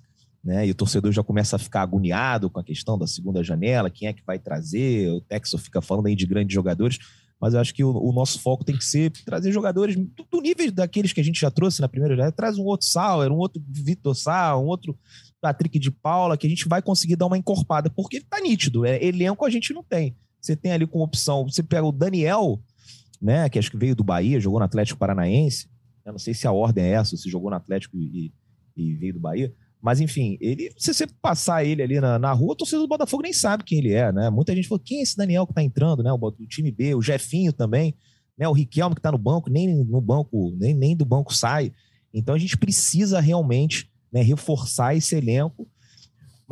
né? 0.42 0.66
E 0.66 0.71
o 0.71 0.75
torcedor 0.75 1.12
já 1.12 1.23
começa 1.23 1.57
a 1.57 1.59
ficar 1.59 1.83
agoniado 1.83 2.50
com 2.50 2.59
a 2.59 2.64
questão 2.64 2.99
da 2.99 3.07
segunda 3.07 3.45
janela, 3.45 3.90
quem 3.90 4.09
é 4.09 4.12
que 4.12 4.25
vai 4.26 4.38
trazer? 4.38 5.09
O 5.11 5.21
Texo 5.21 5.57
fica 5.59 5.81
falando 5.81 6.07
aí 6.07 6.16
de 6.16 6.26
grandes 6.26 6.52
jogadores, 6.52 6.99
mas 7.40 7.54
eu 7.54 7.61
acho 7.61 7.73
que 7.73 7.85
o, 7.85 7.90
o 7.90 8.12
nosso 8.12 8.40
foco 8.40 8.64
tem 8.64 8.76
que 8.76 8.85
ser 8.85 9.11
trazer 9.25 9.52
jogadores 9.52 9.97
do, 9.97 10.26
do, 10.31 10.40
nível 10.40 10.71
daqueles 10.73 11.12
que 11.12 11.21
a 11.21 11.25
gente 11.25 11.40
já 11.40 11.50
trouxe 11.50 11.81
na 11.81 11.88
primeira 11.88 12.16
janela. 12.16 12.33
Traz 12.33 12.59
um 12.59 12.64
outro 12.64 12.87
Sauer, 12.87 13.31
um 13.31 13.38
outro 13.38 13.62
Vitor 13.69 14.14
Sá, 14.14 14.57
um 14.57 14.66
outro 14.66 14.99
Patrick 15.40 15.78
de 15.78 15.90
Paula, 15.90 16.37
que 16.37 16.47
a 16.47 16.50
gente 16.50 16.69
vai 16.69 16.83
conseguir 16.83 17.16
dar 17.16 17.26
uma 17.26 17.38
encorpada, 17.38 17.90
porque 17.90 18.21
tá 18.21 18.40
nítido, 18.40 18.85
é, 18.85 19.04
elenco 19.04 19.45
a 19.45 19.50
gente 19.50 19.73
não 19.73 19.83
tem. 19.83 20.16
Você 20.42 20.56
tem 20.56 20.72
ali 20.72 20.87
como 20.87 21.04
opção, 21.04 21.49
você 21.49 21.62
pega 21.62 21.87
o 21.87 21.92
Daniel, 21.92 22.61
né, 23.20 23.49
que 23.49 23.58
acho 23.58 23.70
que 23.70 23.76
veio 23.76 23.94
do 23.94 24.02
Bahia, 24.02 24.40
jogou 24.40 24.58
no 24.58 24.64
Atlético 24.64 24.99
Paranaense. 24.99 25.70
Eu 26.04 26.11
não 26.11 26.18
sei 26.18 26.34
se 26.34 26.49
a 26.49 26.52
ordem 26.52 26.84
é 26.84 26.90
essa, 26.94 27.16
se 27.16 27.30
jogou 27.30 27.49
no 27.49 27.56
Atlético 27.56 27.96
e, 27.96 28.32
e 28.76 28.94
veio 28.96 29.14
do 29.14 29.20
Bahia. 29.20 29.54
Mas, 29.80 30.00
enfim, 30.00 30.37
ele, 30.40 30.72
se 30.76 30.92
você 30.92 31.06
passar 31.06 31.64
ele 31.64 31.82
ali 31.82 32.00
na, 32.00 32.18
na 32.18 32.32
rua, 32.32 32.56
torcedor 32.56 32.84
do 32.84 32.88
Botafogo 32.88 33.22
nem 33.22 33.32
sabe 33.32 33.64
quem 33.64 33.78
ele 33.78 33.92
é, 33.92 34.12
né? 34.12 34.30
Muita 34.30 34.54
gente 34.54 34.68
falou, 34.68 34.82
quem 34.84 34.99
é 34.99 35.02
esse 35.02 35.16
Daniel 35.16 35.46
que 35.46 35.54
tá 35.54 35.62
entrando, 35.62 36.02
né? 36.02 36.12
O, 36.12 36.16
o 36.16 36.46
time 36.46 36.70
B, 36.70 36.94
o 36.94 37.02
Jefinho 37.02 37.52
também, 37.52 37.94
né? 38.38 38.49
O 38.49 38.52
Riquelme 38.52 38.94
que 38.94 39.00
tá 39.00 39.11
no 39.11 39.18
banco, 39.18 39.50
nem 39.50 39.84
no 39.84 40.00
banco, 40.00 40.56
nem, 40.56 40.75
nem 40.75 40.96
do 40.96 41.04
banco 41.04 41.34
sai. 41.34 41.72
Então 42.12 42.34
a 42.34 42.38
gente 42.38 42.56
precisa 42.56 43.20
realmente 43.20 43.90
né, 44.12 44.22
reforçar 44.22 44.94
esse 44.94 45.16
elenco 45.16 45.68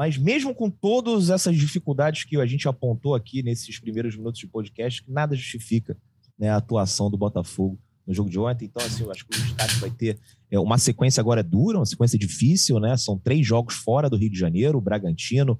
mas 0.00 0.16
mesmo 0.16 0.54
com 0.54 0.70
todas 0.70 1.28
essas 1.28 1.54
dificuldades 1.54 2.24
que 2.24 2.34
a 2.38 2.46
gente 2.46 2.66
apontou 2.66 3.14
aqui 3.14 3.42
nesses 3.42 3.78
primeiros 3.78 4.16
minutos 4.16 4.40
de 4.40 4.46
podcast, 4.46 5.04
nada 5.06 5.36
justifica 5.36 5.94
né, 6.38 6.48
a 6.48 6.56
atuação 6.56 7.10
do 7.10 7.18
Botafogo 7.18 7.78
no 8.06 8.14
jogo 8.14 8.30
de 8.30 8.38
ontem. 8.38 8.64
Então, 8.64 8.82
assim, 8.82 9.02
eu 9.02 9.10
acho 9.10 9.26
que 9.26 9.38
o 9.38 9.42
destaque 9.42 9.74
vai 9.74 9.90
ter 9.90 10.18
é, 10.50 10.58
uma 10.58 10.78
sequência 10.78 11.20
agora 11.20 11.42
dura, 11.42 11.76
uma 11.76 11.84
sequência 11.84 12.18
difícil, 12.18 12.80
né? 12.80 12.96
São 12.96 13.18
três 13.18 13.46
jogos 13.46 13.74
fora 13.74 14.08
do 14.08 14.16
Rio 14.16 14.30
de 14.30 14.38
Janeiro, 14.38 14.80
Bragantino, 14.80 15.58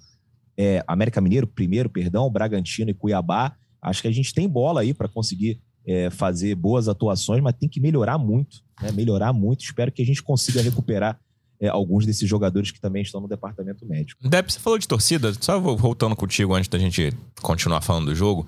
é, 0.57 0.83
América 0.87 1.21
Mineiro 1.21 1.47
primeiro, 1.47 1.91
perdão, 1.91 2.31
Bragantino 2.31 2.91
e 2.91 2.95
Cuiabá. 2.95 3.55
Acho 3.83 4.01
que 4.01 4.09
a 4.09 4.11
gente 4.11 4.33
tem 4.33 4.49
bola 4.49 4.81
aí 4.81 4.95
para 4.95 5.07
conseguir 5.07 5.61
é, 5.87 6.09
fazer 6.09 6.55
boas 6.55 6.89
atuações, 6.89 7.43
mas 7.43 7.57
tem 7.61 7.69
que 7.69 7.79
melhorar 7.79 8.17
muito, 8.17 8.63
né? 8.81 8.91
Melhorar 8.91 9.35
muito. 9.35 9.65
Espero 9.65 9.93
que 9.93 10.01
a 10.01 10.07
gente 10.07 10.23
consiga 10.23 10.63
recuperar 10.63 11.21
é, 11.61 11.69
alguns 11.69 12.07
desses 12.07 12.29
jogadores 12.29 12.71
que 12.71 12.81
também 12.81 13.03
estão 13.03 13.21
no 13.21 13.29
departamento 13.29 13.87
médico. 13.87 14.27
Deb, 14.27 14.51
você 14.51 14.59
falou 14.59 14.79
de 14.79 14.89
torcida, 14.89 15.33
só 15.41 15.61
voltando 15.61 16.17
contigo 16.17 16.55
antes 16.55 16.69
da 16.69 16.79
gente 16.79 17.13
continuar 17.43 17.83
falando 17.83 18.07
do 18.07 18.15
jogo. 18.15 18.47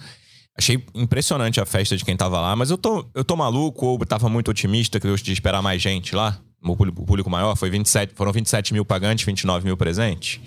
Achei 0.57 0.83
impressionante 0.95 1.61
a 1.61 1.67
festa 1.67 1.97
de 1.97 2.05
quem 2.05 2.17
tava 2.17 2.41
lá, 2.41 2.57
mas 2.57 2.71
eu 2.71 2.79
tô, 2.79 3.07
eu 3.15 3.25
tô 3.25 3.37
maluco 3.37 3.87
ou 3.87 3.99
tava 4.07 4.29
muito 4.29 4.51
otimista 4.51 4.99
que 4.99 5.07
eu 5.07 5.17
de 5.17 5.33
esperar 5.33 5.63
mais 5.63 5.81
gente 5.81 6.15
lá? 6.15 6.41
O 6.65 6.77
público, 6.77 7.29
maior 7.29 7.57
foi 7.57 7.71
27, 7.71 8.15
foram 8.15 8.33
27 8.33 8.73
mil 8.73 8.85
pagantes, 8.85 9.25
29 9.25 9.65
mil 9.65 9.77
presentes. 9.77 10.41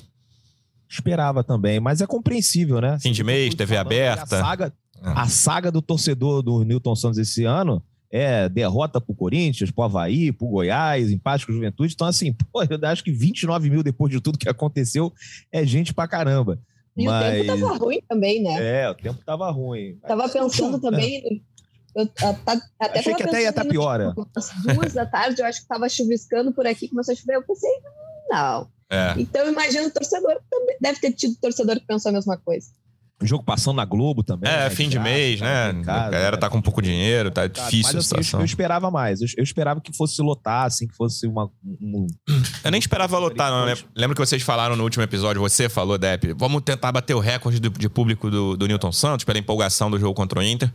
Esperava 0.90 1.44
também, 1.44 1.80
mas 1.80 2.02
é 2.02 2.08
compreensível, 2.08 2.80
né? 2.80 2.98
Fim 3.00 3.12
de 3.12 3.24
mês, 3.24 3.54
TV 3.54 3.76
aberta. 3.76 4.24
A 4.38 4.44
saga, 4.44 4.74
ah. 5.02 5.24
a 5.24 5.28
saga 5.28 5.72
do 5.72 5.82
torcedor 5.82 6.42
do 6.42 6.64
Newton 6.64 6.96
Santos 6.96 7.18
esse 7.18 7.44
ano 7.44 7.84
é 8.12 8.48
derrota 8.50 9.02
pro 9.02 9.16
Corinthians, 9.16 9.72
pro 9.72 9.84
Havaí, 9.84 10.32
pro 10.32 10.48
Goiás, 10.48 11.12
empate 11.12 11.46
com 11.46 11.52
o 11.52 11.56
Juventude. 11.56 11.94
Então, 11.94 12.08
assim, 12.08 12.34
pô, 12.52 12.64
eu 12.64 12.90
acho 12.90 13.04
que 13.04 13.12
29 13.12 13.70
mil 13.70 13.84
depois 13.84 14.12
de 14.12 14.22
tudo 14.22 14.38
que 14.38 14.50
aconteceu 14.50 15.14
é 15.52 15.66
gente 15.66 15.94
pra 15.94 16.08
caramba. 16.08 16.60
E 16.96 17.06
Mas... 17.06 17.42
o 17.42 17.46
tempo 17.46 17.60
tava 17.60 17.78
ruim 17.78 18.02
também, 18.08 18.42
né? 18.42 18.84
É, 18.84 18.90
o 18.90 18.96
tempo 18.96 19.20
tava 19.26 19.52
ruim. 19.52 19.98
Tava 20.08 20.30
pensando 20.30 20.80
também. 20.80 21.44
Eu, 21.96 22.10
até 22.80 23.00
Achei 23.00 23.16
que 23.16 23.24
até 23.24 23.42
ia 23.42 23.50
estar 23.50 23.64
tá 23.64 23.70
pior. 23.70 24.14
Às 24.36 24.52
duas 24.76 24.94
da 24.94 25.06
tarde, 25.06 25.42
eu 25.42 25.46
acho 25.46 25.62
que 25.62 25.68
tava 25.68 25.88
chuviscando 25.88 26.54
por 26.54 26.66
aqui, 26.68 26.90
começou 26.90 27.14
a 27.14 27.16
chover. 27.16 27.36
Eu 27.36 27.44
pensei, 27.44 27.72
Não. 28.30 28.68
É. 28.90 29.14
Então, 29.18 29.50
imagino 29.50 29.88
o 29.88 29.92
torcedor 29.92 30.40
também. 30.50 30.78
Deve 30.80 31.00
ter 31.00 31.12
tido 31.14 31.36
torcedor 31.38 31.80
que 31.80 31.88
pensou 31.88 32.10
a 32.10 32.14
mesma 32.14 32.38
coisa. 32.38 32.70
O 33.22 33.26
jogo 33.26 33.46
passando 33.46 33.78
na 33.78 33.86
Globo 33.86 34.24
também. 34.24 34.52
É, 34.52 34.66
né? 34.66 34.70
fim 34.70 34.90
de, 34.90 35.00
mês, 35.00 35.40
né? 35.40 35.70
a 35.88 36.10
galera 36.10 36.38
tá 36.38 36.50
com 36.50 36.62
pouco 36.62 36.82
dinheiro, 36.82 37.32
tá 37.32 37.48
difícil 37.48 37.94
Mas, 37.94 37.96
assim, 37.96 37.98
a 37.98 38.02
situação. 38.02 38.40
Eu, 38.42 38.44
eu 38.44 38.46
esperava 38.46 38.92
mais. 38.92 39.22
Eu, 39.22 39.28
eu, 39.38 39.44
esperava 39.44 39.80
que 39.80 39.96
fosse 39.96 40.22
lotar, 40.22 40.66
assim, 40.66 40.86
que 40.86 40.94
fosse 40.96 41.26
uma. 41.26 41.50
Um... 41.66 42.08
Eu 42.62 42.72
nem 42.72 42.80
esperava 42.80 43.18
lotar, 43.18 43.50
não. 43.50 43.66
Né? 43.66 43.76
Lembra 43.96 44.16
que 44.16 44.20
vocês 44.20 44.44
falaram 44.44 44.76
no 44.76 44.84
último 44.84 45.02
episódio, 45.02 45.42
você 45.42 45.70
falou, 45.70 45.98
Depp, 45.98 46.34
vamos 46.34 46.62
tentar 46.64 46.92
bater 46.92 47.14
o 47.14 47.20
recorde 47.20 47.58
de, 47.58 47.70
de 47.70 47.88
público 47.88 48.30
do, 48.30 48.58
do 48.58 48.68
Newton 48.68 48.92
Santos 48.92 49.24
pela 49.24 49.40
empolgação 49.40 49.90
do 49.90 49.98
jogo 49.98 50.14
contra 50.14 50.40
o 50.40 50.44
Inter. 50.44 50.70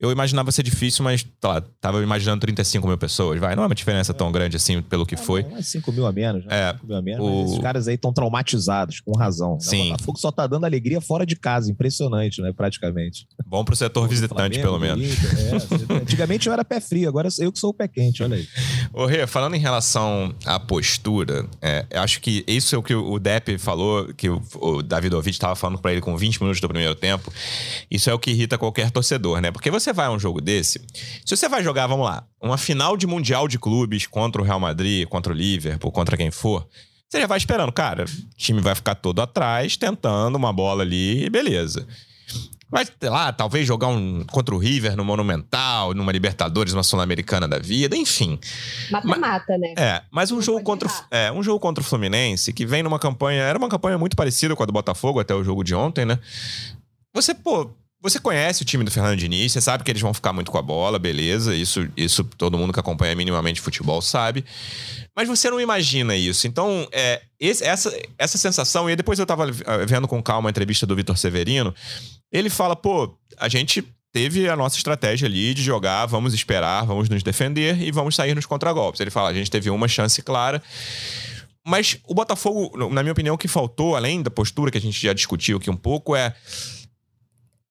Eu 0.00 0.10
imaginava 0.10 0.50
ser 0.50 0.62
difícil, 0.62 1.04
mas 1.04 1.24
tá 1.40 1.60
tava 1.80 2.02
imaginando 2.02 2.40
35 2.40 2.86
mil 2.86 2.98
pessoas. 2.98 3.38
Vai, 3.38 3.54
não 3.54 3.62
é 3.62 3.66
uma 3.66 3.74
diferença 3.74 4.12
tão 4.12 4.30
grande 4.32 4.56
assim 4.56 4.82
pelo 4.82 5.06
que 5.06 5.16
foi. 5.16 5.44
Não 5.44 5.56
é 5.56 5.62
5 5.62 5.92
mil 5.92 6.04
a 6.04 6.12
menos, 6.12 6.44
né? 6.44 6.70
É, 6.70 6.72
5 6.72 6.86
mil 6.86 6.96
a 6.96 7.02
menos, 7.02 7.26
o... 7.26 7.44
esses 7.44 7.58
caras 7.58 7.86
aí 7.86 7.94
estão 7.94 8.12
traumatizados, 8.12 9.00
com 9.00 9.16
razão. 9.16 9.52
Né? 9.52 9.60
Sim. 9.60 9.86
O 9.86 9.90
Botafogo 9.92 10.18
só 10.18 10.32
tá 10.32 10.46
dando 10.46 10.64
alegria 10.64 11.00
fora 11.00 11.24
de 11.24 11.36
casa, 11.36 11.70
impressionante, 11.70 12.42
né? 12.42 12.52
Praticamente. 12.52 13.26
Bom 13.46 13.64
pro 13.64 13.76
setor 13.76 14.08
visitante, 14.08 14.60
Flamengo, 14.60 14.62
pelo 14.62 14.78
menos. 14.80 15.04
é, 15.38 15.94
antigamente 16.02 16.48
eu 16.48 16.52
era 16.52 16.64
pé 16.64 16.80
frio, 16.80 17.08
agora 17.08 17.28
eu 17.38 17.52
que 17.52 17.58
sou 17.58 17.70
o 17.70 17.74
pé 17.74 17.86
quente, 17.86 18.22
olha 18.22 18.36
aí. 18.36 18.48
Ô, 18.92 19.06
Rê, 19.06 19.26
falando 19.26 19.54
em 19.54 19.60
relação 19.60 20.34
à 20.44 20.58
postura, 20.58 21.46
é, 21.62 21.86
acho 21.94 22.20
que 22.20 22.44
isso 22.46 22.74
é 22.74 22.78
o 22.78 22.82
que 22.82 22.94
o 22.94 23.18
Depp 23.18 23.58
falou, 23.58 24.12
que 24.14 24.28
o, 24.28 24.42
o 24.56 24.82
Davidovich 24.82 25.36
estava 25.36 25.54
falando 25.54 25.78
para 25.78 25.92
ele 25.92 26.00
com 26.00 26.16
20 26.16 26.40
minutos 26.40 26.60
do 26.60 26.68
primeiro 26.68 26.94
tempo. 26.94 27.32
Isso 27.90 28.10
é 28.10 28.14
o 28.14 28.18
que 28.18 28.30
irrita 28.30 28.58
qualquer 28.58 28.90
torcedor, 28.90 29.40
né? 29.40 29.50
Porque 29.50 29.70
você 29.70 29.92
vai 29.92 30.06
a 30.06 30.10
um 30.10 30.18
jogo 30.18 30.40
desse, 30.40 30.54
desse. 30.64 30.80
Se 31.24 31.36
você 31.36 31.48
vai 31.48 31.62
jogar, 31.62 31.86
vamos 31.86 32.06
lá, 32.06 32.26
uma 32.40 32.56
final 32.56 32.96
de 32.96 33.06
Mundial 33.06 33.46
de 33.46 33.58
Clubes 33.58 34.06
contra 34.06 34.40
o 34.40 34.44
Real 34.44 34.60
Madrid, 34.60 35.06
contra 35.06 35.32
o 35.32 35.36
Liverpool, 35.36 35.92
contra 35.92 36.16
quem 36.16 36.30
for, 36.30 36.66
você 37.08 37.20
já 37.20 37.26
vai 37.26 37.38
esperando, 37.38 37.72
cara, 37.72 38.04
o 38.04 38.36
time 38.36 38.60
vai 38.60 38.74
ficar 38.74 38.94
todo 38.94 39.20
atrás, 39.20 39.76
tentando 39.76 40.36
uma 40.36 40.52
bola 40.52 40.82
ali, 40.82 41.28
beleza. 41.30 41.86
Vai, 42.74 42.84
lá, 43.08 43.32
talvez 43.32 43.64
jogar 43.64 43.86
um 43.86 44.24
contra 44.24 44.52
o 44.52 44.58
River 44.58 44.96
no 44.96 45.04
Monumental, 45.04 45.94
numa 45.94 46.10
Libertadores, 46.10 46.72
uma 46.72 46.82
Sul-Americana 46.82 47.46
da 47.46 47.56
vida, 47.56 47.96
enfim. 47.96 48.36
Mata-mata, 48.90 49.56
né? 49.56 49.74
É, 49.78 50.02
mas 50.10 50.32
um 50.32 50.42
jogo, 50.42 50.60
contra, 50.64 50.88
é, 51.08 51.30
um 51.30 51.40
jogo 51.40 51.60
contra 51.60 51.80
o 51.80 51.86
Fluminense, 51.86 52.52
que 52.52 52.66
vem 52.66 52.82
numa 52.82 52.98
campanha. 52.98 53.42
Era 53.42 53.56
uma 53.56 53.68
campanha 53.68 53.96
muito 53.96 54.16
parecida 54.16 54.56
com 54.56 54.62
a 54.64 54.66
do 54.66 54.72
Botafogo 54.72 55.20
até 55.20 55.32
o 55.32 55.44
jogo 55.44 55.62
de 55.62 55.72
ontem, 55.72 56.04
né? 56.04 56.18
Você, 57.14 57.32
pô, 57.32 57.70
você 58.02 58.18
conhece 58.18 58.60
o 58.62 58.64
time 58.66 58.82
do 58.82 58.90
Fernando 58.90 59.16
Diniz, 59.16 59.52
você 59.52 59.60
sabe 59.60 59.84
que 59.84 59.90
eles 59.90 60.02
vão 60.02 60.12
ficar 60.12 60.32
muito 60.32 60.50
com 60.50 60.58
a 60.58 60.62
bola, 60.62 60.98
beleza. 60.98 61.54
Isso, 61.54 61.88
isso 61.96 62.24
todo 62.24 62.58
mundo 62.58 62.72
que 62.72 62.80
acompanha 62.80 63.14
minimamente 63.14 63.60
futebol 63.60 64.02
sabe. 64.02 64.44
Mas 65.16 65.28
você 65.28 65.48
não 65.48 65.60
imagina 65.60 66.16
isso. 66.16 66.46
Então, 66.46 66.88
é, 66.92 67.22
esse, 67.40 67.64
essa, 67.64 67.96
essa 68.18 68.36
sensação, 68.36 68.90
e 68.90 68.96
depois 68.96 69.18
eu 69.18 69.24
tava 69.24 69.46
vendo 69.86 70.06
com 70.08 70.22
calma 70.22 70.48
a 70.48 70.50
entrevista 70.50 70.84
do 70.84 70.96
Vitor 70.96 71.16
Severino, 71.16 71.72
ele 72.38 72.50
fala, 72.50 72.74
pô, 72.74 73.16
a 73.38 73.48
gente 73.48 73.82
teve 74.12 74.48
a 74.48 74.56
nossa 74.56 74.76
estratégia 74.76 75.26
ali 75.26 75.54
de 75.54 75.62
jogar, 75.62 76.06
vamos 76.06 76.34
esperar, 76.34 76.84
vamos 76.84 77.08
nos 77.08 77.22
defender 77.22 77.80
e 77.80 77.92
vamos 77.92 78.16
sair 78.16 78.34
nos 78.34 78.44
contragolpes. 78.44 79.00
Ele 79.00 79.10
fala, 79.10 79.30
a 79.30 79.34
gente 79.34 79.50
teve 79.50 79.70
uma 79.70 79.86
chance 79.86 80.20
clara. 80.20 80.60
Mas 81.64 81.96
o 82.04 82.12
Botafogo, 82.12 82.76
na 82.90 83.02
minha 83.02 83.12
opinião, 83.12 83.36
o 83.36 83.38
que 83.38 83.48
faltou, 83.48 83.96
além 83.96 84.20
da 84.20 84.30
postura 84.30 84.70
que 84.70 84.76
a 84.76 84.80
gente 84.80 85.00
já 85.00 85.12
discutiu 85.12 85.58
aqui 85.58 85.70
um 85.70 85.76
pouco, 85.76 86.14
é 86.14 86.34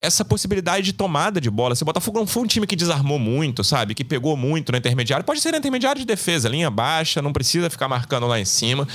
essa 0.01 0.25
possibilidade 0.25 0.85
de 0.85 0.93
tomada 0.93 1.39
de 1.39 1.49
bola. 1.49 1.75
Se 1.75 1.83
o 1.83 1.85
Botafogo 1.85 2.19
não 2.19 2.27
foi 2.27 2.43
um 2.43 2.47
time 2.47 2.65
que 2.65 2.75
desarmou 2.75 3.19
muito, 3.19 3.63
sabe? 3.63 3.93
Que 3.93 4.03
pegou 4.03 4.35
muito 4.35 4.71
no 4.71 4.77
intermediário. 4.77 5.25
Pode 5.25 5.39
ser 5.39 5.53
intermediário 5.53 5.99
de 5.99 6.05
defesa, 6.05 6.49
linha 6.49 6.69
baixa, 6.69 7.21
não 7.21 7.31
precisa 7.31 7.69
ficar 7.69 7.87
marcando 7.87 8.27
lá 8.27 8.39
em 8.39 8.45
cima. 8.45 8.87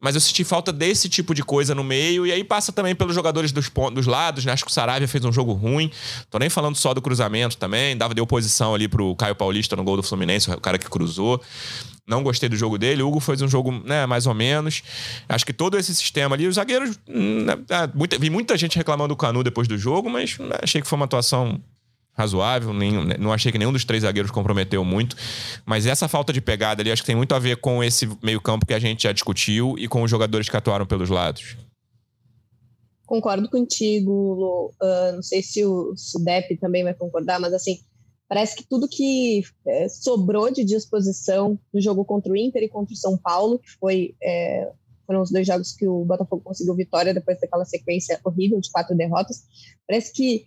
Mas 0.00 0.14
eu 0.14 0.20
senti 0.20 0.44
falta 0.44 0.72
desse 0.72 1.08
tipo 1.08 1.34
de 1.34 1.42
coisa 1.42 1.74
no 1.74 1.82
meio. 1.82 2.26
E 2.26 2.32
aí 2.32 2.44
passa 2.44 2.72
também 2.72 2.94
pelos 2.94 3.14
jogadores 3.14 3.52
dos, 3.52 3.70
dos 3.92 4.06
lados, 4.06 4.44
né? 4.44 4.52
Acho 4.52 4.64
que 4.64 4.70
o 4.70 4.74
Saravia 4.74 5.08
fez 5.08 5.24
um 5.24 5.32
jogo 5.32 5.52
ruim. 5.52 5.90
Tô 6.30 6.38
nem 6.38 6.48
falando 6.48 6.76
só 6.76 6.94
do 6.94 7.02
cruzamento 7.02 7.56
também. 7.56 7.96
Dava 7.96 8.14
de 8.14 8.20
oposição 8.20 8.74
ali 8.74 8.88
pro 8.88 9.14
Caio 9.16 9.34
Paulista 9.34 9.74
no 9.74 9.84
gol 9.84 9.96
do 9.96 10.02
Fluminense, 10.02 10.50
o 10.50 10.60
cara 10.60 10.78
que 10.78 10.88
cruzou. 10.88 11.42
Não 12.06 12.22
gostei 12.22 12.48
do 12.48 12.56
jogo 12.56 12.78
dele. 12.78 13.02
O 13.02 13.08
Hugo 13.08 13.20
fez 13.20 13.42
um 13.42 13.48
jogo, 13.48 13.70
né, 13.84 14.06
mais 14.06 14.26
ou 14.26 14.32
menos. 14.32 14.82
Acho 15.28 15.44
que 15.44 15.52
todo 15.52 15.76
esse 15.76 15.94
sistema 15.94 16.34
ali, 16.34 16.46
os 16.46 16.54
zagueiros. 16.54 16.98
Né, 17.06 17.54
é, 17.68 17.88
muita, 17.94 18.18
vi 18.18 18.30
muita 18.30 18.56
gente 18.56 18.76
reclamando 18.76 19.14
do 19.14 19.16
Canu 19.16 19.42
depois 19.42 19.68
do 19.68 19.76
jogo, 19.76 20.08
mas 20.08 20.38
né, 20.38 20.56
achei 20.62 20.80
que 20.80 20.88
foi 20.88 20.96
uma 20.96 21.04
atuação 21.04 21.60
razoável. 22.18 22.74
Nem, 22.74 22.92
né, 23.04 23.16
não 23.18 23.32
achei 23.32 23.52
que 23.52 23.58
nenhum 23.58 23.72
dos 23.72 23.84
três 23.84 24.02
zagueiros 24.02 24.30
comprometeu 24.30 24.84
muito. 24.84 25.16
Mas 25.64 25.86
essa 25.86 26.08
falta 26.08 26.32
de 26.32 26.40
pegada 26.40 26.82
ali, 26.82 26.90
acho 26.90 27.02
que 27.02 27.06
tem 27.06 27.16
muito 27.16 27.34
a 27.34 27.38
ver 27.38 27.58
com 27.58 27.82
esse 27.82 28.08
meio-campo 28.22 28.66
que 28.66 28.74
a 28.74 28.78
gente 28.78 29.04
já 29.04 29.12
discutiu 29.12 29.76
e 29.78 29.86
com 29.86 30.02
os 30.02 30.10
jogadores 30.10 30.48
que 30.48 30.56
atuaram 30.56 30.84
pelos 30.84 31.08
lados. 31.08 31.56
Concordo 33.06 33.48
contigo, 33.48 34.10
Lu. 34.10 34.72
Uh, 34.82 35.14
não 35.14 35.22
sei 35.22 35.42
se 35.42 35.64
o, 35.64 35.94
Depp 36.22 36.58
também 36.58 36.84
vai 36.84 36.92
concordar, 36.92 37.40
mas 37.40 37.54
assim, 37.54 37.78
Parece 38.28 38.56
que 38.56 38.68
tudo 38.68 38.86
que 38.86 39.42
é, 39.66 39.88
sobrou 39.88 40.52
de 40.52 40.62
disposição 40.62 41.58
no 41.72 41.80
jogo 41.80 42.04
contra 42.04 42.30
o 42.30 42.36
Inter 42.36 42.62
e 42.62 42.68
contra 42.68 42.92
o 42.92 42.96
São 42.96 43.16
Paulo, 43.16 43.58
que 43.58 43.70
foi, 43.80 44.14
é, 44.22 44.70
foram 45.06 45.22
os 45.22 45.30
dois 45.30 45.46
jogos 45.46 45.72
que 45.72 45.88
o 45.88 46.04
Botafogo 46.04 46.42
conseguiu 46.44 46.74
vitória 46.74 47.14
depois 47.14 47.40
daquela 47.40 47.64
sequência 47.64 48.20
horrível 48.22 48.60
de 48.60 48.70
quatro 48.70 48.94
derrotas, 48.94 49.44
parece 49.86 50.12
que 50.12 50.44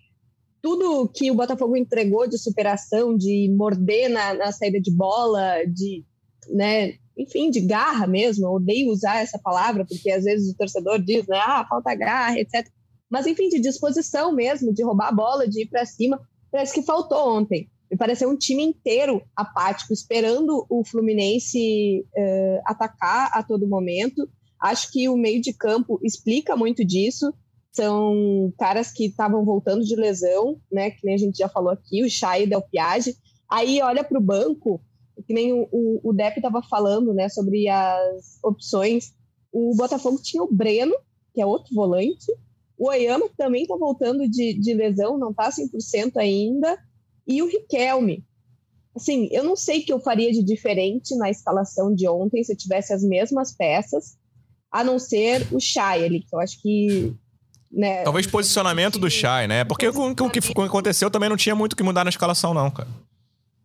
tudo 0.62 1.10
que 1.14 1.32
o 1.32 1.36
Botafogo 1.36 1.76
entregou 1.76 2.28
de 2.28 2.38
superação, 2.38 3.18
de 3.18 3.54
morder 3.58 4.10
na, 4.10 4.34
na 4.34 4.52
saída 4.52 4.80
de 4.80 4.92
bola, 4.92 5.64
de, 5.66 6.06
né, 6.50 6.94
enfim, 7.18 7.50
de 7.50 7.62
garra 7.62 8.08
mesmo, 8.08 8.46
eu 8.46 8.52
odeio 8.52 8.92
usar 8.92 9.22
essa 9.22 9.40
palavra, 9.40 9.86
porque 9.86 10.12
às 10.12 10.24
vezes 10.24 10.52
o 10.52 10.58
torcedor 10.58 11.02
diz, 11.02 11.28
né, 11.28 11.38
ah, 11.38 11.66
falta 11.68 11.96
garra, 11.96 12.40
etc. 12.40 12.68
Mas, 13.10 13.28
enfim, 13.28 13.50
de 13.50 13.60
disposição 13.60 14.34
mesmo, 14.34 14.74
de 14.74 14.84
roubar 14.84 15.10
a 15.10 15.12
bola, 15.12 15.48
de 15.48 15.64
ir 15.64 15.68
para 15.68 15.86
cima, 15.86 16.20
parece 16.52 16.74
que 16.74 16.82
faltou 16.82 17.38
ontem. 17.38 17.70
Me 17.90 17.98
pareceu 17.98 18.30
um 18.30 18.38
time 18.38 18.64
inteiro 18.64 19.22
apático, 19.36 19.92
esperando 19.92 20.66
o 20.70 20.84
Fluminense 20.86 22.06
uh, 22.16 22.62
atacar 22.66 23.30
a 23.34 23.44
todo 23.44 23.68
momento. 23.68 24.30
Acho 24.62 24.90
que 24.92 25.10
o 25.10 25.18
meio 25.18 25.42
de 25.42 25.52
campo 25.52 26.00
explica 26.02 26.56
muito 26.56 26.86
disso. 26.86 27.34
São 27.72 28.54
caras 28.58 28.92
que 28.92 29.06
estavam 29.06 29.46
voltando 29.46 29.84
de 29.84 29.96
lesão, 29.96 30.60
né? 30.72 30.92
Que 30.92 31.06
nem 31.06 31.16
a 31.16 31.18
gente 31.18 31.38
já 31.38 31.48
falou 31.48 31.72
aqui, 31.72 32.04
o 32.04 32.10
Chay 32.10 32.44
e 32.44 32.48
Del 32.48 32.62
Piage. 32.62 33.16
Aí 33.50 33.82
olha 33.82 34.04
para 34.04 34.18
o 34.18 34.22
banco, 34.22 34.82
que 35.26 35.34
nem 35.34 35.54
o, 35.54 35.68
o, 35.72 36.10
o 36.10 36.14
Depp 36.14 36.38
estava 36.38 36.62
falando, 36.64 37.14
né? 37.14 37.30
Sobre 37.30 37.68
as 37.70 38.40
opções. 38.44 39.14
O 39.52 39.76
Botafogo 39.76 40.22
tinha 40.22 40.44
o 40.44 40.54
Breno, 40.54 40.96
que 41.34 41.42
é 41.42 41.46
outro 41.46 41.74
volante, 41.74 42.32
o 42.82 42.88
Oyama 42.90 43.30
também 43.38 43.62
está 43.62 43.76
voltando 43.76 44.28
de, 44.28 44.56
de 44.56 44.74
lesão, 44.74 45.16
não 45.16 45.30
está 45.30 45.52
100% 45.52 46.18
ainda. 46.18 46.80
E 47.28 47.40
o 47.44 47.46
Riquelme. 47.46 48.26
Assim, 48.96 49.30
eu 49.32 49.44
não 49.44 49.56
sei 49.56 49.82
o 49.82 49.86
que 49.86 49.94
eu 49.94 50.00
faria 50.00 50.32
de 50.32 50.42
diferente 50.42 51.16
na 51.16 51.30
escalação 51.30 51.94
de 51.94 52.08
ontem 52.10 52.44
se 52.44 52.52
eu 52.52 52.58
tivesse 52.58 52.92
as 52.92 53.04
mesmas 53.04 53.56
peças, 53.56 54.18
a 54.72 54.84
não 54.84 54.98
ser 54.98 55.48
o 55.54 55.60
Chay 55.60 56.04
ali, 56.04 56.22
que 56.22 56.36
eu 56.36 56.40
acho 56.40 56.60
que 56.60 57.16
né, 57.72 58.04
Talvez 58.04 58.28
posicionamento 58.28 59.00
do 59.00 59.10
Chay, 59.10 59.48
né? 59.48 59.64
Porque 59.64 59.92
com, 59.92 60.14
com 60.14 60.26
o 60.26 60.30
que 60.30 60.40
aconteceu 60.40 61.10
também 61.10 61.30
não 61.30 61.38
tinha 61.38 61.56
muito 61.56 61.76
que 61.76 61.84
mudar 61.84 62.04
na 62.04 62.10
escalação, 62.10 62.54
não, 62.54 62.70
cara. 62.70 62.90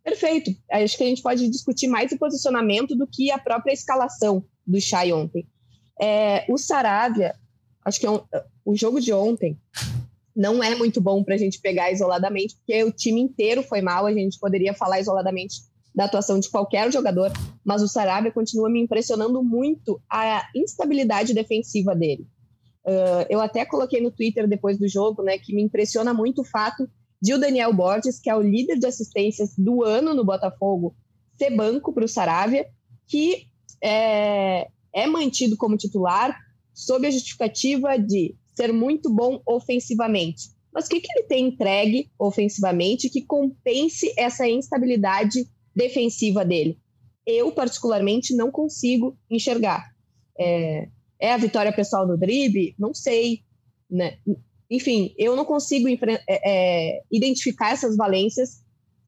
Perfeito. 0.04 0.54
Acho 0.70 0.96
que 0.96 1.02
a 1.02 1.06
gente 1.06 1.22
pode 1.22 1.48
discutir 1.48 1.88
mais 1.88 2.12
o 2.12 2.18
posicionamento 2.18 2.94
do 2.94 3.06
que 3.06 3.30
a 3.32 3.38
própria 3.38 3.72
escalação 3.72 4.44
do 4.64 4.80
Chay 4.80 5.12
ontem. 5.12 5.44
É, 6.00 6.44
o 6.48 6.56
Saravia, 6.56 7.34
acho 7.84 7.98
que 7.98 8.06
é 8.06 8.10
um, 8.10 8.20
o 8.64 8.76
jogo 8.76 9.00
de 9.00 9.12
ontem 9.12 9.58
não 10.34 10.62
é 10.62 10.76
muito 10.76 11.00
bom 11.00 11.24
para 11.24 11.34
a 11.34 11.38
gente 11.38 11.60
pegar 11.60 11.90
isoladamente, 11.90 12.56
porque 12.56 12.84
o 12.84 12.92
time 12.92 13.20
inteiro 13.20 13.62
foi 13.62 13.80
mal, 13.80 14.06
a 14.06 14.12
gente 14.12 14.38
poderia 14.38 14.74
falar 14.74 15.00
isoladamente 15.00 15.62
da 15.94 16.04
atuação 16.04 16.38
de 16.38 16.50
qualquer 16.50 16.92
jogador, 16.92 17.32
mas 17.64 17.82
o 17.82 17.88
Sarabia 17.88 18.30
continua 18.30 18.68
me 18.68 18.82
impressionando 18.82 19.42
muito 19.42 19.98
a 20.12 20.46
instabilidade 20.54 21.32
defensiva 21.32 21.96
dele. 21.96 22.26
Uh, 22.87 23.27
eu 23.29 23.40
até 23.40 23.64
coloquei 23.64 24.01
no 24.01 24.12
Twitter 24.12 24.46
depois 24.46 24.79
do 24.79 24.87
jogo, 24.87 25.22
né, 25.22 25.38
que 25.38 25.53
me 25.53 25.62
impressiona 25.62 26.14
muito 26.14 26.42
o 26.42 26.44
fato 26.44 26.88
de 27.20 27.35
o 27.35 27.38
Daniel 27.38 27.72
Borges, 27.72 28.20
que 28.20 28.31
é 28.31 28.37
o 28.37 28.42
líder 28.42 28.79
de 28.79 28.87
assistências 28.87 29.55
do 29.59 29.83
ano 29.83 30.14
no 30.14 30.25
Botafogo, 30.25 30.94
ser 31.37 31.51
banco 31.51 31.92
para 31.92 32.05
o 32.05 32.09
Saravia, 32.09 32.66
que 33.09 33.49
é, 33.83 34.68
é 34.94 35.07
mantido 35.07 35.57
como 35.57 35.77
titular 35.77 36.38
sob 36.72 37.07
a 37.07 37.11
justificativa 37.11 37.99
de 37.99 38.37
ser 38.55 38.72
muito 38.72 39.12
bom 39.12 39.40
ofensivamente. 39.46 40.51
Mas 40.72 40.87
o 40.87 40.88
que, 40.90 41.01
que 41.01 41.09
ele 41.16 41.27
tem 41.27 41.49
entregue 41.49 42.11
ofensivamente 42.18 43.09
que 43.09 43.22
compense 43.22 44.12
essa 44.16 44.46
instabilidade 44.46 45.49
defensiva 45.75 46.44
dele? 46.44 46.79
Eu, 47.27 47.51
particularmente, 47.51 48.37
não 48.37 48.51
consigo 48.51 49.18
enxergar. 49.31 49.90
É, 50.38 50.88
é 51.20 51.33
a 51.33 51.37
vitória 51.37 51.72
pessoal 51.72 52.07
no 52.07 52.16
drible? 52.16 52.74
Não 52.79 52.94
sei. 52.94 53.42
Né? 53.90 54.18
Enfim, 54.70 55.14
eu 55.16 55.37
não 55.37 55.44
consigo 55.44 55.88
é, 55.88 55.96
é, 56.29 57.02
identificar 57.11 57.72
essas 57.72 57.96
valências 57.96 58.62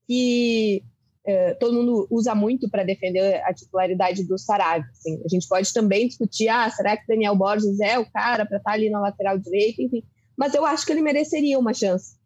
que 0.07 0.83
é, 1.27 1.55
todo 1.55 1.75
mundo 1.75 2.07
usa 2.11 2.35
muito 2.35 2.71
para 2.71 2.85
defender 2.85 3.43
a 3.45 3.53
titularidade 3.53 4.25
do 4.25 4.39
Sarabia. 4.39 4.89
Assim. 4.91 5.21
A 5.25 5.29
gente 5.29 5.47
pode 5.47 5.73
também 5.73 6.09
discutir, 6.09 6.49
ah, 6.49 6.71
será 6.71 6.97
que 6.97 7.07
Daniel 7.07 7.37
Borges 7.37 7.81
é 7.81 7.99
o 7.99 8.11
cara 8.11 8.47
para 8.47 8.57
estar 8.57 8.71
tá 8.71 8.75
ali 8.75 8.89
na 8.89 9.01
lateral 9.01 9.39
direita, 9.39 9.83
enfim. 9.83 10.03
Mas 10.37 10.55
eu 10.55 10.65
acho 10.65 10.87
que 10.87 10.93
ele 10.93 11.03
mereceria 11.03 11.59
uma 11.59 11.75
chance. 11.75 12.17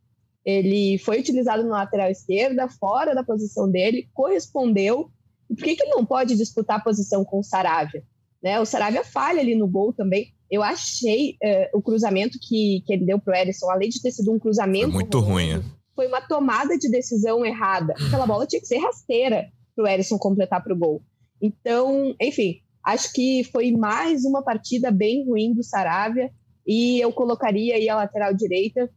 Ele 0.45 0.99
foi 0.99 1.21
utilizado 1.21 1.65
na 1.65 1.79
lateral 1.79 2.11
esquerda, 2.11 2.69
fora 2.69 3.15
da 3.15 3.25
posição 3.25 3.71
dele, 3.71 4.09
correspondeu. 4.13 5.11
Por 5.49 5.57
que, 5.57 5.75
que 5.75 5.83
ele 5.83 5.95
não 5.95 6.05
pode 6.05 6.37
disputar 6.37 6.79
a 6.79 6.83
posição 6.83 7.25
com 7.25 7.41
o 7.41 7.45
Saravia? 7.45 8.05
Né? 8.43 8.61
O 8.61 8.67
Saravia 8.67 9.05
falha 9.05 9.41
ali 9.41 9.55
no 9.55 9.69
gol 9.69 9.93
também. 9.93 10.33
Eu 10.51 10.63
achei 10.63 11.37
uh, 11.43 11.79
o 11.79 11.83
cruzamento 11.83 12.39
que, 12.41 12.83
que 12.87 12.93
ele 12.93 13.07
deu 13.07 13.19
para 13.19 13.33
o 13.33 13.37
Erisson, 13.37 13.71
além 13.71 13.89
de 13.89 14.03
ter 14.03 14.11
sido 14.11 14.33
um 14.33 14.39
cruzamento. 14.39 14.91
Foi 14.91 14.95
muito 14.95 15.21
ruim. 15.21 15.53
É 15.55 15.83
foi 15.95 16.07
uma 16.07 16.21
tomada 16.21 16.77
de 16.77 16.91
decisão 16.91 17.45
errada. 17.45 17.95
Aquela 18.07 18.27
bola 18.27 18.47
tinha 18.47 18.61
que 18.61 18.67
ser 18.67 18.79
rasteira 18.79 19.49
para 19.75 19.85
o 19.85 19.89
Erisson 19.89 20.19
completar 20.19 20.63
para 20.63 20.75
o 20.75 20.79
gol. 20.79 21.03
Então, 21.41 22.15
enfim, 22.21 22.61
acho 22.85 23.13
que 23.13 23.45
foi 23.45 23.73
mais 23.73 24.25
uma 24.25 24.43
partida 24.43 24.91
bem 24.91 25.27
ruim 25.27 25.55
do 25.55 25.63
Saravia 25.63 26.31
e 26.67 27.01
eu 27.01 27.13
colocaria 27.13 27.75
aí 27.75 27.89
a 27.89 27.97
lateral 27.97 28.35
direita 28.35 28.89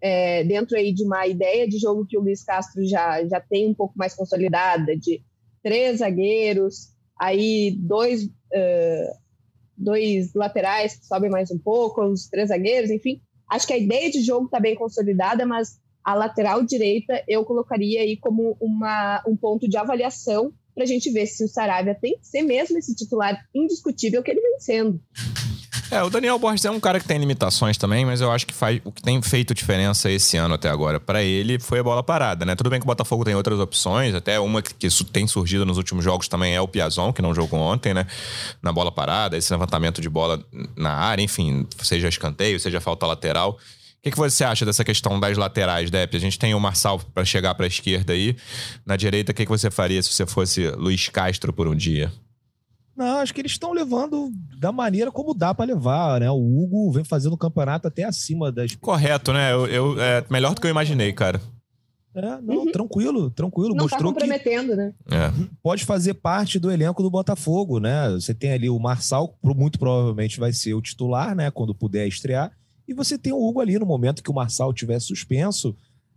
é, 0.00 0.44
dentro 0.44 0.76
aí 0.76 0.92
de 0.92 1.04
uma 1.04 1.26
ideia 1.26 1.66
de 1.66 1.78
jogo 1.78 2.06
que 2.06 2.16
o 2.16 2.20
Luiz 2.20 2.44
Castro 2.44 2.86
já, 2.86 3.24
já 3.26 3.40
tem 3.40 3.68
um 3.68 3.74
pouco 3.74 3.94
mais 3.96 4.14
consolidada, 4.14 4.96
de 4.96 5.22
três 5.62 5.98
zagueiros, 5.98 6.94
aí 7.18 7.76
dois, 7.78 8.24
uh, 8.24 9.18
dois 9.76 10.32
laterais 10.34 10.96
que 10.96 11.06
sobem 11.06 11.30
mais 11.30 11.50
um 11.50 11.58
pouco, 11.58 12.02
os 12.04 12.28
três 12.28 12.48
zagueiros, 12.48 12.90
enfim. 12.90 13.20
Acho 13.50 13.66
que 13.66 13.72
a 13.72 13.78
ideia 13.78 14.10
de 14.10 14.22
jogo 14.22 14.46
está 14.46 14.60
bem 14.60 14.74
consolidada, 14.74 15.44
mas 15.46 15.78
a 16.04 16.14
lateral 16.14 16.62
direita 16.64 17.22
eu 17.26 17.44
colocaria 17.44 18.00
aí 18.00 18.16
como 18.16 18.56
uma, 18.60 19.22
um 19.26 19.36
ponto 19.36 19.68
de 19.68 19.76
avaliação 19.76 20.52
para 20.74 20.84
a 20.84 20.86
gente 20.86 21.10
ver 21.10 21.26
se 21.26 21.44
o 21.44 21.48
Saravia 21.48 21.94
tem 21.94 22.18
que 22.18 22.26
ser 22.26 22.42
mesmo 22.42 22.78
esse 22.78 22.94
titular 22.94 23.36
indiscutível 23.54 24.22
que 24.22 24.30
ele 24.30 24.40
vem 24.40 24.60
sendo. 24.60 25.00
É, 25.90 26.02
o 26.02 26.10
Daniel 26.10 26.38
Borges 26.38 26.64
é 26.66 26.70
um 26.70 26.78
cara 26.78 27.00
que 27.00 27.08
tem 27.08 27.16
limitações 27.16 27.78
também, 27.78 28.04
mas 28.04 28.20
eu 28.20 28.30
acho 28.30 28.46
que 28.46 28.52
faz, 28.52 28.78
o 28.84 28.92
que 28.92 29.00
tem 29.00 29.20
feito 29.22 29.54
diferença 29.54 30.10
esse 30.10 30.36
ano 30.36 30.54
até 30.54 30.68
agora 30.68 31.00
para 31.00 31.22
ele 31.22 31.58
foi 31.58 31.78
a 31.78 31.82
bola 31.82 32.02
parada, 32.02 32.44
né? 32.44 32.54
Tudo 32.54 32.68
bem 32.68 32.78
que 32.78 32.84
o 32.84 32.86
Botafogo 32.86 33.24
tem 33.24 33.34
outras 33.34 33.58
opções, 33.58 34.14
até 34.14 34.38
uma 34.38 34.60
que, 34.60 34.74
que 34.74 35.04
tem 35.04 35.26
surgido 35.26 35.64
nos 35.64 35.78
últimos 35.78 36.04
jogos 36.04 36.28
também 36.28 36.54
é 36.54 36.60
o 36.60 36.68
Piazon, 36.68 37.10
que 37.10 37.22
não 37.22 37.34
jogou 37.34 37.58
ontem, 37.58 37.94
né? 37.94 38.06
Na 38.60 38.70
bola 38.70 38.92
parada, 38.92 39.36
esse 39.36 39.50
levantamento 39.50 40.02
de 40.02 40.10
bola 40.10 40.44
na 40.76 40.92
área, 40.92 41.22
enfim, 41.22 41.66
seja 41.82 42.06
escanteio, 42.06 42.60
seja 42.60 42.80
falta 42.82 43.06
lateral. 43.06 43.52
O 43.52 44.02
que, 44.02 44.10
que, 44.10 44.16
você 44.16 44.44
acha 44.44 44.64
dessa 44.64 44.84
questão 44.84 45.18
das 45.18 45.36
laterais, 45.36 45.90
Depp? 45.90 46.16
A 46.16 46.20
gente 46.20 46.38
tem 46.38 46.54
o 46.54 46.60
Marçal 46.60 47.00
para 47.12 47.24
chegar 47.24 47.54
para 47.54 47.64
a 47.64 47.66
esquerda 47.66 48.12
aí. 48.12 48.36
Na 48.86 48.94
direita, 48.94 49.32
o 49.32 49.34
que, 49.34 49.44
que 49.44 49.50
você 49.50 49.70
faria 49.70 50.00
se 50.02 50.12
você 50.12 50.24
fosse 50.24 50.68
Luiz 50.70 51.08
Castro 51.08 51.52
por 51.52 51.66
um 51.66 51.74
dia? 51.74 52.12
Não, 52.98 53.18
acho 53.18 53.32
que 53.32 53.40
eles 53.40 53.52
estão 53.52 53.72
levando 53.72 54.32
da 54.58 54.72
maneira 54.72 55.12
como 55.12 55.32
dá 55.32 55.54
para 55.54 55.66
levar, 55.66 56.18
né? 56.18 56.28
O 56.28 56.34
Hugo 56.34 56.90
vem 56.90 57.04
fazendo 57.04 57.34
o 57.34 57.38
campeonato 57.38 57.86
até 57.86 58.02
acima 58.02 58.50
das. 58.50 58.74
Correto, 58.74 59.32
né? 59.32 59.52
Eu, 59.52 59.68
eu 59.68 60.02
é 60.02 60.24
melhor 60.28 60.52
do 60.52 60.60
que 60.60 60.66
eu 60.66 60.70
imaginei, 60.70 61.12
cara. 61.12 61.40
É, 62.12 62.40
não, 62.42 62.64
uhum. 62.64 62.72
tranquilo, 62.72 63.30
tranquilo. 63.30 63.68
Não 63.68 63.76
tá 63.76 63.82
Mostrou 63.84 64.12
tá 64.12 64.20
comprometendo, 64.20 64.70
que 64.70 64.76
né? 64.76 64.92
É. 65.12 65.32
pode 65.62 65.84
fazer 65.84 66.14
parte 66.14 66.58
do 66.58 66.72
elenco 66.72 67.00
do 67.00 67.08
Botafogo, 67.08 67.78
né? 67.78 68.10
Você 68.10 68.34
tem 68.34 68.50
ali 68.50 68.68
o 68.68 68.80
Marçal, 68.80 69.38
muito 69.44 69.78
provavelmente 69.78 70.40
vai 70.40 70.52
ser 70.52 70.74
o 70.74 70.82
titular, 70.82 71.36
né? 71.36 71.52
Quando 71.52 71.72
puder 71.72 72.08
estrear. 72.08 72.50
E 72.88 72.92
você 72.92 73.16
tem 73.16 73.32
o 73.32 73.40
Hugo 73.40 73.60
ali 73.60 73.78
no 73.78 73.86
momento 73.86 74.24
que 74.24 74.30
o 74.30 74.34
Marçal 74.34 74.74
tiver 74.74 74.98
suspenso. 74.98 75.76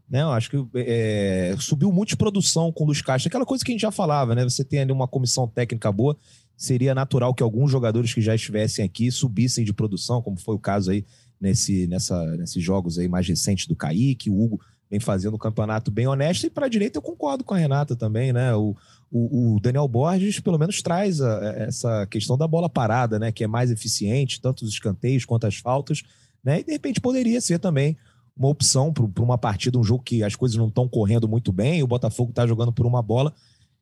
Né, 0.09 0.23
eu 0.23 0.31
acho 0.31 0.49
que 0.49 0.57
é, 0.75 1.55
subiu 1.57 1.89
muito 1.89 2.09
de 2.09 2.17
produção 2.17 2.69
com 2.69 2.83
o 2.83 2.87
Luiz 2.87 3.01
Castro. 3.01 3.29
Aquela 3.29 3.45
coisa 3.45 3.63
que 3.63 3.71
a 3.71 3.73
gente 3.73 3.81
já 3.81 3.91
falava, 3.91 4.35
né? 4.35 4.43
Você 4.43 4.61
tem 4.61 4.79
ali 4.79 4.91
uma 4.91 5.07
comissão 5.07 5.47
técnica 5.47 5.89
boa. 5.89 6.17
Seria 6.61 6.93
natural 6.93 7.33
que 7.33 7.41
alguns 7.41 7.71
jogadores 7.71 8.13
que 8.13 8.21
já 8.21 8.35
estivessem 8.35 8.85
aqui 8.85 9.09
subissem 9.09 9.65
de 9.65 9.73
produção, 9.73 10.21
como 10.21 10.37
foi 10.37 10.55
o 10.55 10.59
caso 10.59 10.91
aí 10.91 11.05
nesse, 11.39 11.87
nessa, 11.87 12.23
nesses 12.37 12.63
jogos 12.63 12.99
aí 12.99 13.07
mais 13.07 13.27
recentes 13.27 13.65
do 13.65 13.75
Kaique. 13.75 14.29
O 14.29 14.39
Hugo 14.39 14.61
vem 14.89 14.99
fazendo 14.99 15.35
um 15.35 15.39
campeonato 15.39 15.89
bem 15.89 16.07
honesto. 16.07 16.45
E 16.45 16.49
para 16.49 16.65
a 16.65 16.69
direita 16.69 16.99
eu 16.99 17.01
concordo 17.01 17.43
com 17.43 17.53
a 17.53 17.57
Renata 17.57 17.95
também, 17.95 18.31
né? 18.31 18.53
O, 18.53 18.75
o, 19.09 19.55
o 19.55 19.59
Daniel 19.59 19.87
Borges 19.87 20.39
pelo 20.39 20.59
menos 20.59 20.81
traz 20.81 21.19
a, 21.19 21.39
essa 21.57 22.05
questão 22.07 22.37
da 22.37 22.47
bola 22.47 22.69
parada, 22.69 23.17
né? 23.17 23.31
Que 23.31 23.43
é 23.43 23.47
mais 23.47 23.71
eficiente, 23.71 24.39
tanto 24.39 24.63
os 24.63 24.71
escanteios 24.71 25.25
quanto 25.25 25.47
as 25.47 25.55
faltas 25.55 26.03
né? 26.43 26.59
E 26.59 26.63
de 26.63 26.71
repente 26.71 26.99
poderia 26.99 27.39
ser 27.39 27.59
também 27.59 27.97
uma 28.35 28.47
opção 28.47 28.91
para 28.91 29.23
uma 29.23 29.37
partida, 29.37 29.77
um 29.77 29.83
jogo 29.83 30.03
que 30.03 30.23
as 30.23 30.35
coisas 30.35 30.57
não 30.57 30.67
estão 30.67 30.87
correndo 30.87 31.27
muito 31.27 31.51
bem, 31.51 31.83
o 31.83 31.87
Botafogo 31.87 32.31
está 32.31 32.47
jogando 32.47 32.71
por 32.71 32.85
uma 32.85 33.01
bola. 33.01 33.33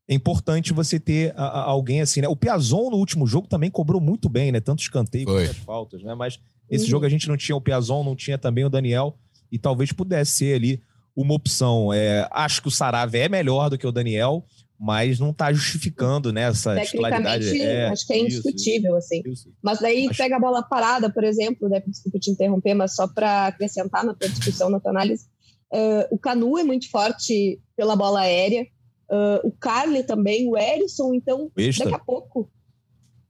É 0.09 0.15
importante 0.15 0.73
você 0.73 0.99
ter 0.99 1.35
a, 1.37 1.43
a, 1.43 1.63
alguém 1.65 2.01
assim, 2.01 2.19
né? 2.19 2.27
O 2.27 2.35
Piazon 2.35 2.89
no 2.89 2.97
último 2.97 3.27
jogo 3.27 3.47
também 3.47 3.69
cobrou 3.69 4.01
muito 4.01 4.27
bem, 4.27 4.51
né? 4.51 4.59
Tanto 4.59 4.81
escanteio 4.81 5.25
quanto 5.25 5.51
as 5.51 5.57
faltas, 5.57 6.01
né? 6.01 6.15
Mas 6.15 6.39
esse 6.67 6.85
uhum. 6.85 6.89
jogo 6.89 7.05
a 7.05 7.09
gente 7.09 7.27
não 7.27 7.37
tinha 7.37 7.55
o 7.55 7.61
Piazon, 7.61 8.03
não 8.03 8.15
tinha 8.15 8.35
também 8.35 8.65
o 8.65 8.69
Daniel, 8.69 9.15
e 9.51 9.59
talvez 9.59 9.91
pudesse 9.91 10.31
ser 10.31 10.55
ali 10.55 10.81
uma 11.15 11.35
opção. 11.35 11.93
É, 11.93 12.27
acho 12.31 12.59
que 12.59 12.67
o 12.67 12.71
Sarave 12.71 13.19
é 13.19 13.29
melhor 13.29 13.69
do 13.69 13.77
que 13.77 13.85
o 13.85 13.91
Daniel, 13.91 14.43
mas 14.79 15.19
não 15.19 15.29
está 15.29 15.53
justificando 15.53 16.33
né, 16.33 16.43
essa 16.43 16.79
titularidade. 16.81 17.61
É, 17.61 17.89
acho 17.89 18.07
que 18.07 18.13
é 18.13 18.19
indiscutível, 18.19 18.97
isso, 18.97 19.05
assim. 19.05 19.21
Isso. 19.25 19.53
Mas 19.61 19.79
daí 19.79 20.07
acho... 20.07 20.17
pega 20.17 20.37
a 20.37 20.39
bola 20.39 20.63
parada, 20.63 21.07
por 21.11 21.23
exemplo, 21.23 21.69
né, 21.69 21.83
desculpa 21.85 22.17
te 22.17 22.31
interromper, 22.31 22.73
mas 22.73 22.95
só 22.95 23.07
para 23.07 23.47
acrescentar 23.47 24.03
na 24.03 24.15
tua 24.15 24.29
discussão, 24.29 24.71
na 24.71 24.79
tua 24.79 24.89
análise, 24.89 25.25
uh, 25.71 26.07
o 26.09 26.17
Canu 26.17 26.57
é 26.57 26.63
muito 26.63 26.89
forte 26.89 27.59
pela 27.75 27.95
bola 27.95 28.21
aérea, 28.21 28.65
uh, 29.09 29.47
o 29.47 29.51
Carly 29.51 30.03
também, 30.03 30.47
o 30.47 30.57
Erisson, 30.57 31.13
então, 31.13 31.49
Cuesta. 31.49 31.83
daqui 31.83 31.95
a 31.95 31.99
pouco, 31.99 32.49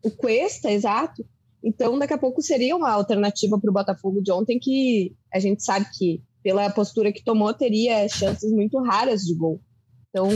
o 0.04 0.12
Cuesta, 0.12 0.72
exato, 0.72 1.26
então 1.64 1.98
daqui 2.00 2.14
a 2.14 2.18
pouco 2.18 2.42
seria 2.42 2.76
uma 2.76 2.92
alternativa 2.92 3.60
para 3.60 3.70
o 3.70 3.74
Botafogo 3.74 4.22
de 4.22 4.32
ontem, 4.32 4.60
que 4.60 5.16
a 5.34 5.40
gente 5.40 5.64
sabe 5.64 5.86
que, 5.98 6.22
pela 6.42 6.70
postura 6.70 7.12
que 7.12 7.24
tomou, 7.24 7.54
teria 7.54 8.08
chances 8.08 8.52
muito 8.52 8.82
raras 8.82 9.22
de 9.22 9.36
gol. 9.36 9.62
Então, 10.10 10.30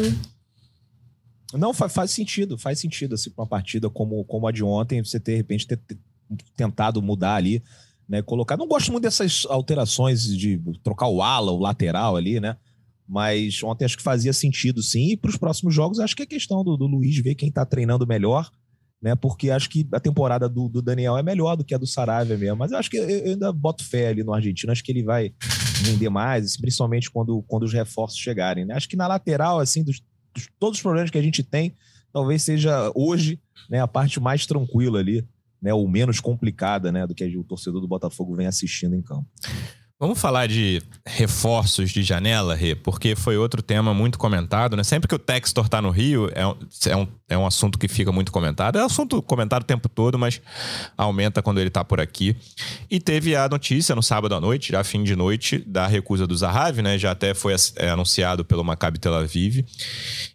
não, 1.58 1.74
faz, 1.74 1.94
faz 1.94 2.12
sentido, 2.12 2.58
faz 2.58 2.80
sentido, 2.80 3.16
assim, 3.16 3.32
uma 3.38 3.48
partida 3.48 3.90
como, 3.90 4.24
como 4.26 4.48
a 4.48 4.52
de 4.52 4.64
ontem, 4.64 5.04
você 5.04 5.20
ter, 5.20 5.34
de 5.34 5.38
repente, 5.38 5.68
ter, 5.68 5.78
ter 5.78 5.98
tentado 6.56 7.02
mudar 7.02 7.36
ali, 7.36 7.64
né? 8.10 8.22
Colocar. 8.22 8.58
Não 8.58 8.68
gosto 8.68 8.92
muito 8.92 9.04
dessas 9.04 9.46
alterações 9.48 10.26
de 10.26 10.60
trocar 10.84 11.08
o 11.08 11.22
ala, 11.22 11.52
o 11.52 11.60
lateral 11.60 12.16
ali, 12.16 12.40
né? 12.40 12.58
Mas 13.08 13.62
ontem 13.64 13.86
acho 13.86 13.98
que 13.98 14.04
fazia 14.04 14.34
sentido, 14.34 14.82
sim. 14.82 15.12
E 15.12 15.18
para 15.18 15.30
os 15.30 15.38
próximos 15.38 15.74
jogos, 15.74 16.00
acho 16.00 16.16
que 16.16 16.24
é 16.24 16.26
questão 16.26 16.64
do, 16.64 16.78
do 16.78 16.88
Luiz 16.88 17.18
ver 17.18 17.36
quem 17.36 17.50
está 17.50 17.66
treinando 17.66 18.08
melhor, 18.08 18.50
né? 19.02 19.16
Porque 19.16 19.50
acho 19.50 19.70
que 19.70 19.88
a 19.92 20.00
temporada 20.00 20.48
do, 20.48 20.70
do, 20.70 20.82
Daniel 20.82 21.18
é 21.18 21.24
melhor 21.24 21.58
do 21.58 21.64
que 21.66 21.76
a 21.76 21.78
do 21.78 21.86
Saravia 21.86 22.38
mesmo. 22.38 22.58
Mas 22.58 22.72
eu 22.72 22.78
acho 22.78 22.90
que 22.90 22.98
eu, 22.98 23.10
eu 23.10 23.32
ainda 23.34 23.52
boto 23.52 23.84
fé 23.84 24.08
ali 24.08 24.24
no 24.24 24.34
argentino. 24.34 24.72
Acho 24.72 24.84
que 24.84 24.92
ele 24.92 25.04
vai 25.04 25.34
render 25.86 26.10
mais, 26.10 26.56
principalmente 26.56 27.12
quando, 27.12 27.44
quando 27.44 27.64
os 27.64 27.74
reforços 27.74 28.18
chegarem, 28.18 28.66
né? 28.66 28.76
Acho 28.76 28.88
que 28.88 28.96
na 28.96 29.08
lateral, 29.08 29.60
assim, 29.60 29.84
dos 29.84 30.02
todos 30.60 30.78
os 30.78 30.82
problemas 30.82 31.12
que 31.12 31.18
a 31.18 31.22
gente 31.22 31.44
tem, 31.44 31.76
talvez 32.12 32.42
seja 32.42 32.92
hoje 32.96 33.40
né, 33.70 33.80
a 33.80 33.88
parte 33.88 34.20
mais 34.20 34.46
tranquila 34.46 35.00
ali, 35.00 35.28
né, 35.62 35.74
ou 35.74 35.88
menos 35.88 36.20
complicada 36.20 36.92
né, 36.92 37.08
do 37.08 37.16
que 37.16 37.38
o 37.38 37.44
torcedor 37.44 37.82
do 37.82 37.88
Botafogo 37.88 38.36
vem 38.36 38.48
assistindo 38.48 38.96
em 38.96 39.02
campo. 39.02 39.28
Vamos 40.04 40.20
falar 40.20 40.50
de 40.50 40.82
reforços 41.08 41.90
de 41.90 42.04
janela, 42.04 42.56
Rê, 42.56 42.76
porque 42.76 43.16
foi 43.16 43.38
outro 43.38 43.62
tema 43.62 43.94
muito 43.94 44.20
comentado, 44.20 44.76
né? 44.76 44.84
Sempre 44.84 45.08
que 45.08 45.16
o 45.16 45.18
Textor 45.18 45.70
tá 45.70 45.82
no 45.82 45.92
Rio, 45.92 46.30
é 46.36 46.46
um, 46.46 46.56
é 46.88 46.98
um, 46.98 47.08
é 47.34 47.38
um 47.38 47.46
assunto 47.46 47.78
que 47.78 47.88
fica 47.88 48.12
muito 48.12 48.32
comentado. 48.32 48.78
É 48.78 48.82
assunto 48.84 49.22
comentado 49.22 49.64
o 49.64 49.66
tempo 49.66 49.90
todo, 49.90 50.18
mas 50.18 50.42
aumenta 50.98 51.42
quando 51.42 51.60
ele 51.60 51.70
tá 51.70 51.84
por 51.84 52.00
aqui. 52.00 52.36
E 52.90 53.00
teve 53.00 53.36
a 53.36 53.48
notícia 53.50 53.96
no 53.96 54.04
sábado 54.04 54.36
à 54.36 54.40
noite, 54.40 54.72
já 54.72 54.84
fim 54.84 55.04
de 55.04 55.16
noite, 55.16 55.60
da 55.66 55.88
recusa 55.88 56.26
do 56.28 56.36
Zahavi, 56.36 56.82
né? 56.82 56.98
Já 56.98 57.12
até 57.12 57.34
foi 57.34 57.54
é, 57.78 57.90
anunciado 57.90 58.46
pelo 58.46 58.64
Maccabi 58.64 59.00
Tel 59.00 59.14
Aviv. 59.16 59.66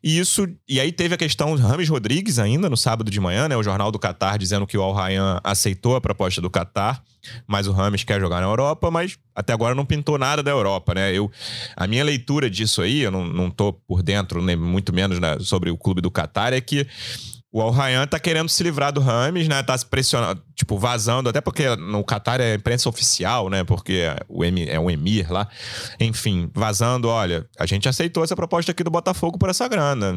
E 0.03 0.19
isso, 0.19 0.49
e 0.69 0.81
aí 0.81 0.93
teve 0.93 1.15
a 1.15 1.19
questão 1.19 1.55
Rames 1.57 1.89
Rodrigues 1.89 2.39
ainda 2.39 2.69
no 2.69 2.77
sábado 2.77 3.11
de 3.11 3.21
manhã, 3.21 3.49
né? 3.49 3.57
O 3.57 3.63
jornal 3.63 3.91
do 3.91 3.99
Qatar 3.99 4.39
dizendo 4.39 4.67
que 4.67 4.77
o 4.77 4.83
Al 4.83 4.93
Rayyan 4.93 5.41
aceitou 5.43 5.97
a 5.97 6.01
proposta 6.01 6.41
do 6.41 6.51
Qatar 6.51 7.03
mas 7.47 7.67
o 7.67 7.73
Rames 7.73 8.05
quer 8.05 8.21
jogar 8.21 8.41
na 8.41 8.47
Europa, 8.47 8.91
mas 8.91 9.19
até 9.35 9.53
agora 9.53 9.75
não 9.75 9.85
pintou 9.85 10.19
nada 10.19 10.43
da 10.43 10.51
Europa, 10.51 10.95
né? 10.95 11.13
Eu, 11.13 11.31
a 11.77 11.87
minha 11.87 12.03
leitura 12.03 12.51
disso 12.51 12.83
aí, 12.83 13.01
eu 13.01 13.11
não, 13.11 13.25
não 13.25 13.51
tô 13.51 13.73
por 13.73 14.03
dentro, 14.03 14.43
nem 14.43 14.57
muito 14.57 14.93
menos 14.93 15.19
né, 15.19 15.39
sobre 15.41 15.71
o 15.71 15.77
clube 15.77 16.01
do 16.01 16.11
Qatar, 16.11 16.53
é 16.53 16.61
que 16.61 16.87
o 17.51 17.63
Al 17.63 17.71
Rayyan 17.71 18.07
tá 18.07 18.21
querendo 18.21 18.49
se 18.49 18.63
livrar 18.63 18.93
do 18.93 19.01
Rames, 19.01 19.49
né? 19.49 19.63
Tá 19.63 19.77
se 19.77 19.87
pressionando, 19.87 20.43
tipo, 20.55 20.79
vazando, 20.79 21.31
até 21.31 21.41
porque 21.41 21.75
no 21.77 22.05
Qatar 22.05 22.41
é 22.43 22.55
imprensa 22.55 22.89
oficial, 22.91 23.49
né? 23.49 23.65
Porque 23.65 24.05
o 24.29 24.45
M, 24.45 24.69
é 24.69 24.79
o 24.79 24.91
Emir 24.91 25.33
lá. 25.33 25.49
Enfim, 25.99 26.51
vazando, 26.55 27.09
olha, 27.09 27.47
a 27.59 27.65
gente 27.65 27.89
aceitou 27.89 28.23
essa 28.23 28.37
proposta 28.37 28.73
aqui 28.73 28.85
do 28.85 28.91
Botafogo 28.91 29.39
por 29.39 29.49
essa 29.49 29.67
grana. 29.67 30.15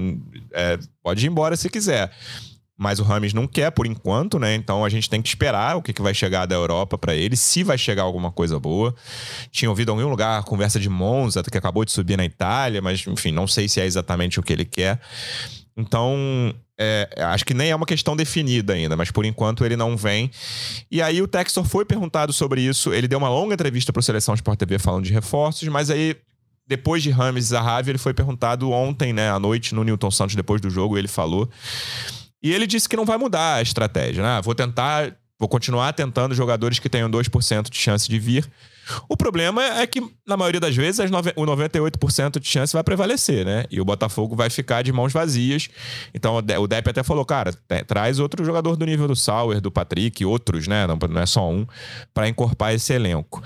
É, 0.54 0.78
pode 1.02 1.26
ir 1.26 1.30
embora 1.30 1.56
se 1.56 1.70
quiser. 1.70 2.12
mas 2.82 3.00
o 3.00 3.04
Rames 3.04 3.32
não 3.32 3.46
quer 3.48 3.70
por 3.70 3.86
enquanto, 3.86 4.40
né? 4.40 4.56
Então 4.56 4.84
a 4.84 4.90
gente 4.90 5.08
tem 5.08 5.22
que 5.22 5.30
esperar 5.30 5.78
o 5.78 5.84
que, 5.84 5.94
que 5.94 6.02
vai 6.02 6.16
chegar 6.16 6.48
da 6.48 6.56
Europa 6.56 6.98
para 6.98 7.14
ele, 7.14 7.38
se 7.38 7.64
vai 7.64 7.78
chegar 7.78 8.02
alguma 8.02 8.32
coisa 8.32 8.60
boa. 8.60 8.94
Tinha 9.52 9.70
ouvido 9.70 9.92
em 9.92 9.96
algum 9.96 10.10
lugar 10.10 10.40
a 10.40 10.44
conversa 10.44 10.80
de 10.80 10.90
Monza, 10.90 11.44
que 11.44 11.58
acabou 11.58 11.86
de 11.86 11.92
subir 11.92 12.18
na 12.18 12.26
Itália, 12.26 12.82
mas 12.82 13.06
enfim, 13.06 13.32
não 13.32 13.46
sei 13.46 13.70
se 13.70 13.80
é 13.80 13.86
exatamente 13.86 14.40
o 14.40 14.44
que 14.44 14.52
ele 14.52 14.66
quer. 14.66 15.00
Então, 15.76 16.54
é, 16.78 17.10
acho 17.18 17.46
que 17.46 17.54
nem 17.54 17.72
é 17.72 17.76
uma 17.76 17.86
questão 17.86 18.16
definida 18.16 18.74
ainda, 18.74 18.96
mas 18.98 19.12
por 19.12 19.26
enquanto 19.26 19.66
ele 19.66 19.76
não 19.76 19.96
vem. 19.96 20.30
E 20.90 21.02
aí 21.02 21.22
o 21.22 21.28
Textor 21.28 21.64
foi 21.64 21.86
perguntado 21.86 22.34
sobre 22.34 22.62
isso, 22.62 22.94
ele 22.94 23.08
deu 23.08 23.20
uma 23.20 23.30
longa 23.30 23.54
entrevista 23.54 23.94
para 23.94 24.00
o 24.00 24.04
Seleção 24.04 24.36
Sport 24.36 24.60
TV 24.60 24.80
falando 24.80 25.06
de 25.06 25.14
reforços, 25.14 25.68
mas 25.70 25.90
aí 25.90 26.16
depois 26.68 27.04
de 27.04 27.10
Rames 27.10 27.46
e 27.46 27.48
Zahavi, 27.50 27.92
ele 27.92 27.98
foi 27.98 28.14
perguntado 28.14 28.72
ontem, 28.72 29.12
né, 29.12 29.30
à 29.30 29.38
noite, 29.40 29.76
no 29.76 29.84
Newton 29.84 30.12
Santos, 30.12 30.36
depois 30.36 30.62
do 30.62 30.70
jogo, 30.70 30.98
ele 30.98 31.08
falou 31.08 31.50
e 32.44 32.52
ele 32.52 32.66
disse 32.66 32.90
que 32.90 32.98
não 32.98 33.06
vai 33.06 33.18
mudar 33.18 33.56
a 33.56 33.62
estratégia, 33.62 34.24
né? 34.24 34.42
Vou 34.44 34.56
tentar, 34.56 35.16
vou 35.40 35.48
continuar 35.48 35.94
tentando 35.94 36.34
jogadores 36.34 36.80
que 36.80 36.90
tenham 36.90 37.10
2% 37.10 37.70
de 37.70 37.78
chance 37.78 38.10
de 38.10 38.18
vir. 38.18 38.50
O 39.08 39.16
problema 39.16 39.64
é 39.64 39.86
que, 39.88 40.02
na 40.26 40.36
maioria 40.36 40.60
das 40.60 40.76
vezes, 40.76 41.00
o 41.36 41.46
98% 41.46 42.40
de 42.40 42.48
chance 42.48 42.74
vai 42.74 42.84
prevalecer, 42.84 43.46
né? 43.46 43.66
E 43.70 43.80
o 43.80 43.86
Botafogo 43.86 44.36
vai 44.36 44.50
ficar 44.50 44.82
de 44.82 44.92
mãos 44.92 45.14
vazias. 45.14 45.70
Então, 46.14 46.36
o 46.36 46.68
Depp 46.68 46.90
até 46.90 47.04
falou, 47.04 47.26
cara, 47.26 47.54
traz 47.88 48.20
outro 48.20 48.44
jogador 48.44 48.76
do 48.76 48.86
nível 48.86 49.08
do 49.08 49.16
Sauer, 49.16 49.62
do 49.62 49.72
Patrick, 49.72 50.26
outros, 50.26 50.68
né? 50.68 50.88
Não, 50.88 50.98
não 51.10 51.22
é 51.22 51.26
só 51.26 51.50
um, 51.50 51.66
para 52.14 52.28
encorpar 52.28 52.74
esse 52.74 52.94
elenco. 52.94 53.42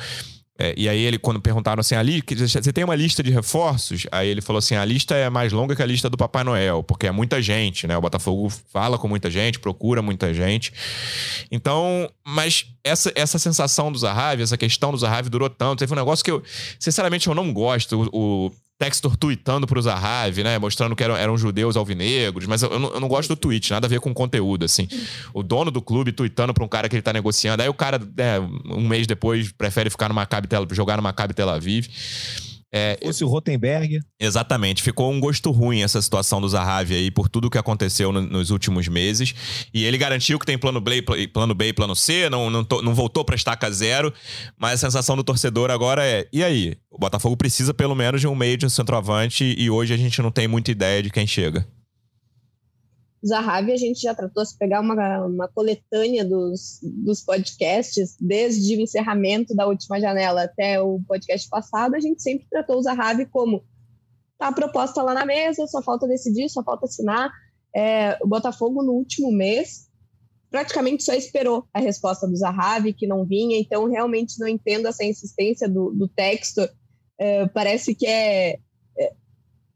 É, 0.58 0.74
e 0.78 0.88
aí 0.88 1.00
ele, 1.00 1.20
quando 1.20 1.42
perguntaram 1.42 1.82
assim, 1.82 1.96
ali, 1.96 2.24
você 2.26 2.72
tem 2.72 2.84
uma 2.84 2.96
lista 2.96 3.22
de 3.22 3.30
reforços? 3.30 4.08
Aí 4.12 4.30
ele 4.30 4.42
falou 4.42 4.60
assim, 4.60 4.76
a 4.76 4.86
lista 4.86 5.14
é 5.14 5.30
mais 5.30 5.52
longa 5.52 5.76
que 5.76 5.82
a 5.82 5.86
lista 5.86 6.10
do 6.10 6.16
Papai 6.16 6.46
Noel, 6.46 6.82
porque 6.82 7.08
é 7.08 7.12
muita 7.12 7.42
gente, 7.42 7.86
né? 7.86 7.98
O 7.98 8.02
Botafogo 8.02 8.50
fala 8.72 8.98
com 8.98 9.08
muita 9.08 9.30
gente, 9.30 9.60
procura 9.60 10.02
muita 10.02 10.34
gente. 10.34 10.72
Então, 11.52 12.10
mas 12.26 12.68
essa, 12.84 13.12
essa 13.16 13.38
sensação 13.38 13.92
do 13.92 13.98
Zahavi, 13.98 14.44
essa 14.44 14.58
questão 14.58 14.92
do 14.92 14.98
Zahavi 14.98 15.30
durou 15.30 15.50
tanto. 15.50 15.80
Teve 15.80 15.92
um 15.92 15.98
negócio 15.98 16.24
que 16.24 16.32
eu, 16.32 16.42
sinceramente, 16.80 17.28
eu 17.28 17.36
não 17.36 17.52
gosto. 17.52 18.10
O, 18.14 18.48
o 18.48 18.52
Textor 18.78 19.16
tweetando 19.16 19.66
pro 19.66 19.82
Zahavi, 19.82 20.44
né? 20.44 20.60
Mostrando 20.60 20.96
que 20.96 21.04
eram, 21.04 21.16
eram 21.16 21.38
judeus 21.38 21.78
alvinegros, 21.78 22.46
mas 22.46 22.62
eu, 22.62 22.72
eu, 22.72 22.80
não, 22.80 22.94
eu, 22.94 23.00
não, 23.00 23.08
gosto 23.08 23.30
do 23.30 23.36
tweet, 23.36 23.72
nada 23.72 23.88
a 23.88 23.90
ver 23.90 24.02
com 24.02 24.14
conteúdo, 24.14 24.66
assim. 24.66 24.88
O 25.34 25.42
dono 25.42 25.72
do 25.72 25.82
clube 25.82 26.12
tweetando 26.12 26.54
pra 26.54 26.64
um 26.64 26.68
cara 26.68 26.90
que 26.90 26.96
ele 26.96 27.02
tá 27.02 27.14
negociando, 27.14 27.64
aí 27.64 27.70
o 27.70 27.74
cara, 27.74 28.02
é, 28.18 28.40
um 28.66 28.86
mês 28.86 29.08
depois, 29.08 29.52
prefere 29.52 29.90
ficar 29.90 30.10
no 30.10 30.16
Maccabi 30.16 30.50
jogar 30.72 30.98
no 30.98 31.04
Maccabi 31.04 31.34
Tel 31.34 31.50
Aviv. 31.50 31.88
É, 32.78 33.00
Fosse 33.02 33.24
o 33.24 33.28
Rotenberg. 33.30 34.02
Exatamente. 34.20 34.84
Ficou 34.84 35.10
um 35.10 35.18
gosto 35.18 35.50
ruim 35.50 35.82
essa 35.82 36.02
situação 36.02 36.42
do 36.42 36.50
Zahavi 36.50 36.94
aí 36.94 37.10
por 37.10 37.30
tudo 37.30 37.50
que 37.50 37.58
aconteceu 37.58 38.12
no, 38.12 38.20
nos 38.20 38.50
últimos 38.50 38.90
meses. 38.90 39.34
E 39.74 39.86
ele 39.86 39.98
garantiu 39.98 40.38
que 40.38 40.46
tem 40.46 40.58
plano 40.58 40.82
B, 40.82 41.02
plano 41.32 41.56
B 41.56 41.70
e 41.70 41.74
plano 41.74 41.96
C, 41.96 42.30
não, 42.30 42.50
não, 42.50 42.66
to, 42.66 42.82
não 42.82 42.94
voltou 42.94 43.24
para 43.24 43.36
estaca 43.36 43.72
zero. 43.72 44.14
Mas 44.60 44.74
a 44.74 44.88
sensação 44.88 45.16
do 45.16 45.24
torcedor 45.24 45.72
agora 45.72 46.06
é: 46.06 46.28
e 46.34 46.44
aí? 46.44 46.76
O 46.92 46.98
Botafogo 46.98 47.38
precisa 47.38 47.74
pelo 47.74 47.96
menos 47.96 48.20
de 48.20 48.28
um 48.28 48.36
meio 48.36 48.58
de 48.58 48.66
um 48.66 48.70
centroavante 48.70 49.56
e 49.58 49.70
hoje 49.70 49.94
a 49.94 49.98
gente 49.98 50.22
não 50.22 50.32
tem 50.32 50.48
muita 50.48 50.72
ideia 50.72 51.02
de 51.02 51.10
quem 51.10 51.26
chega. 51.26 51.66
Zahavi 53.26 53.72
a 53.72 53.78
gente 53.78 54.02
já 54.02 54.14
tratou, 54.14 54.46
se 54.46 54.58
pegar 54.58 54.82
uma, 54.82 55.26
uma 55.26 55.48
coletânea 55.48 56.24
dos, 56.24 56.80
dos 56.84 57.22
podcasts, 57.22 58.16
desde 58.20 58.78
o 58.78 58.82
encerramento 58.82 59.56
da 59.56 59.68
última 59.68 60.00
janela 60.00 60.44
até 60.44 60.80
o 60.80 61.02
podcast 61.08 61.50
passado, 61.50 61.96
a 61.96 62.00
gente 62.00 62.22
sempre 62.22 62.48
tratou 62.50 62.78
o 62.78 62.82
Zahavi 62.84 63.26
como 63.26 63.64
tá 64.38 64.50
a 64.50 64.54
proposta 64.54 65.02
lá 65.02 65.14
na 65.14 65.26
mesa, 65.26 65.66
só 65.68 65.82
falta 65.82 66.08
decidir, 66.08 66.50
só 66.50 66.64
falta 66.64 66.86
assinar. 66.86 67.32
É, 67.76 68.18
o 68.22 68.28
Botafogo 68.28 68.84
no 68.84 68.94
último 68.94 69.32
mês 69.32 69.90
praticamente 70.50 71.04
só 71.04 71.14
esperou 71.14 71.68
a 71.74 71.80
resposta 71.80 72.28
do 72.28 72.36
Zahavi, 72.36 72.94
que 72.94 73.08
não 73.08 73.26
vinha, 73.26 73.58
então 73.58 73.90
realmente 73.90 74.40
não 74.40 74.48
entendo 74.48 74.88
essa 74.88 75.04
insistência 75.04 75.68
do, 75.68 75.92
do 75.92 76.08
texto. 76.08 76.62
É, 77.18 77.48
parece 77.48 77.96
que 77.96 78.06
é, 78.06 78.60
é, 78.98 79.14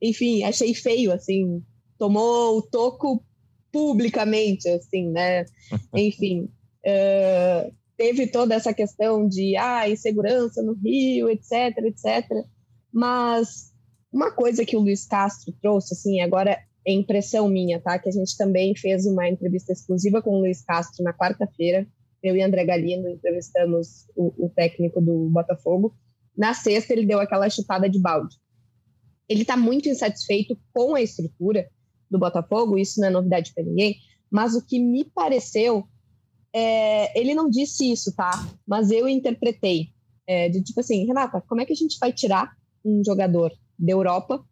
enfim, 0.01 0.43
achei 0.43 0.73
feio, 0.73 1.11
assim, 1.11 1.63
tomou 1.97 2.57
o 2.57 2.61
toco 2.61 3.23
publicamente, 3.71 4.67
assim, 4.69 5.09
né? 5.09 5.45
Enfim, 5.95 6.49
uh, 6.85 7.73
teve 7.97 8.27
toda 8.27 8.55
essa 8.55 8.73
questão 8.73 9.27
de 9.27 9.55
ah, 9.57 9.89
insegurança 9.89 10.61
no 10.61 10.73
Rio, 10.73 11.29
etc, 11.29 11.77
etc. 11.85 12.45
Mas 12.91 13.73
uma 14.11 14.31
coisa 14.31 14.65
que 14.65 14.75
o 14.75 14.79
Luiz 14.79 15.05
Castro 15.05 15.53
trouxe, 15.61 15.93
assim, 15.93 16.21
agora 16.21 16.57
é 16.85 16.93
impressão 16.93 17.47
minha, 17.47 17.79
tá? 17.79 17.99
Que 17.99 18.09
a 18.09 18.11
gente 18.11 18.35
também 18.37 18.75
fez 18.75 19.05
uma 19.05 19.27
entrevista 19.27 19.71
exclusiva 19.71 20.21
com 20.21 20.31
o 20.31 20.39
Luiz 20.39 20.63
Castro 20.63 21.03
na 21.03 21.13
quarta-feira. 21.13 21.87
Eu 22.23 22.35
e 22.35 22.41
André 22.41 22.65
Galindo 22.65 23.07
entrevistamos 23.07 24.07
o, 24.15 24.45
o 24.45 24.49
técnico 24.49 24.99
do 24.99 25.29
Botafogo. 25.29 25.95
Na 26.35 26.53
sexta, 26.53 26.93
ele 26.93 27.05
deu 27.05 27.19
aquela 27.19 27.49
chutada 27.49 27.89
de 27.89 27.99
balde. 27.99 28.35
Ele 29.27 29.43
está 29.43 29.55
muito 29.55 29.87
insatisfeito 29.87 30.57
com 30.73 30.95
a 30.95 31.01
estrutura, 31.01 31.69
do 32.09 32.19
Botafogo, 32.19 32.77
isso 32.77 32.99
não 32.99 33.07
é 33.07 33.11
novidade 33.11 33.53
para 33.53 33.63
ninguém, 33.63 33.97
mas 34.29 34.55
o 34.55 34.65
que 34.65 34.79
me 34.79 35.05
pareceu, 35.05 35.87
é, 36.53 37.19
ele 37.19 37.33
não 37.33 37.49
disse 37.49 37.91
isso, 37.91 38.13
tá? 38.15 38.31
Mas 38.67 38.91
eu 38.91 39.07
interpretei, 39.07 39.89
é, 40.27 40.49
de 40.49 40.61
tipo 40.63 40.79
assim, 40.79 41.05
Renata, 41.05 41.41
como 41.47 41.61
é 41.61 41.65
que 41.65 41.73
a 41.73 41.75
gente 41.75 41.97
vai 41.99 42.11
tirar 42.11 42.51
um 42.83 43.03
jogador 43.03 43.51
da 43.77 43.91
Europa 43.91 44.43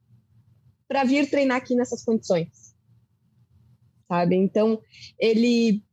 para 0.88 1.04
vir 1.04 1.30
treinar 1.30 1.58
aqui 1.58 1.76
nessas 1.76 2.04
condições? 2.04 2.76
Sabe? 4.08 4.36
Então, 4.36 4.80
ele 5.20 5.84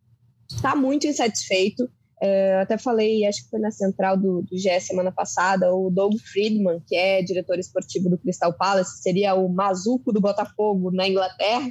está 0.48 0.77
muito 0.77 1.07
insatisfeito, 1.07 1.90
é, 2.24 2.58
até 2.58 2.78
falei, 2.78 3.26
acho 3.26 3.44
que 3.44 3.50
foi 3.50 3.60
na 3.60 3.70
central 3.70 4.16
do, 4.16 4.40
do 4.40 4.56
GE 4.56 4.80
semana 4.80 5.12
passada, 5.12 5.74
o 5.74 5.90
Doug 5.90 6.14
Friedman, 6.18 6.80
que 6.87 6.96
é 6.96 7.22
diretor 7.22 7.58
esportivo 7.58 8.08
do 8.08 8.16
Crystal 8.16 8.50
Palace, 8.54 9.02
seria 9.02 9.34
o 9.34 9.46
Mazuco 9.46 10.10
do 10.10 10.22
Botafogo 10.22 10.90
na 10.90 11.06
Inglaterra. 11.06 11.70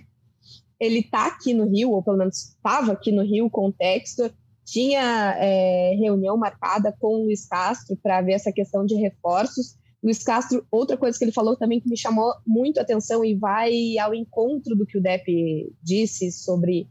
Ele 0.80 1.00
está 1.00 1.26
aqui 1.26 1.56
no 1.56 1.68
Rio, 1.68 1.89
ou 1.89 2.04
pelo 2.04 2.18
menos 2.18 2.50
estava 2.50 2.92
aqui 2.92 3.12
no 3.12 3.24
Rio 3.24 3.50
com 3.50 3.70
o 3.70 3.74
Textor, 3.74 4.32
tinha 4.63 5.36
é, 5.39 5.96
reunião 5.96 6.38
marcada 6.38 6.96
com 7.00 7.16
o 7.16 7.24
Luiz 7.24 7.48
Castro 7.48 7.98
para 7.98 8.22
ver 8.22 8.34
essa 8.34 8.52
questão 8.52 8.86
de 8.86 8.94
reforços. 8.94 9.76
Luiz 10.04 10.22
Castro, 10.22 10.68
outra 10.70 10.98
coisa 10.98 11.18
que 11.18 11.26
ele 11.26 11.32
falou 11.32 11.56
também 11.56 11.80
que 11.80 11.89
me 11.89 11.98
chamou 11.98 12.32
muito 12.46 12.78
a 12.78 12.84
atenção 12.84 13.26
e 13.26 13.34
vai 13.34 13.98
ao 13.98 14.13
encontro 14.13 14.76
do 14.76 14.86
que 14.86 15.00
o 15.00 15.02
Depp 15.02 15.74
disse 15.82 16.32
sobre 16.32 16.88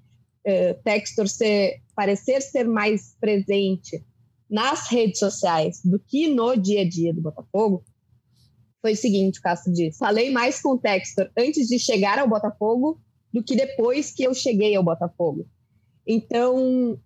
uh, 0.46 0.83
Textor 0.83 1.29
ser, 1.29 1.82
parecer 1.94 2.40
ser 2.40 2.64
mais 2.64 3.16
presente 3.20 4.05
nas 4.48 4.88
redes 4.88 5.18
sociais 5.18 5.81
do 5.85 5.98
que 5.98 6.28
no 6.28 6.57
dia 6.57 6.83
a 6.83 6.88
dia 6.88 7.14
do 7.14 7.22
Botafogo, 7.22 7.85
foi 8.81 8.92
o 8.92 8.96
seguinte, 8.96 9.38
o 9.38 9.42
Castro 9.42 9.72
disse, 9.72 9.98
falei 9.98 10.31
mais 10.31 10.61
com 10.61 10.70
o 10.70 10.78
Textor 10.78 11.31
antes 11.38 11.68
de 11.68 11.78
chegar 11.78 12.18
ao 12.18 12.28
Botafogo 12.28 13.00
do 13.33 13.42
que 13.42 13.57
depois 13.57 14.12
que 14.12 14.24
eu 14.24 14.35
cheguei 14.35 14.74
ao 14.74 14.83
Botafogo. 14.83 15.46
Então, 16.07 16.98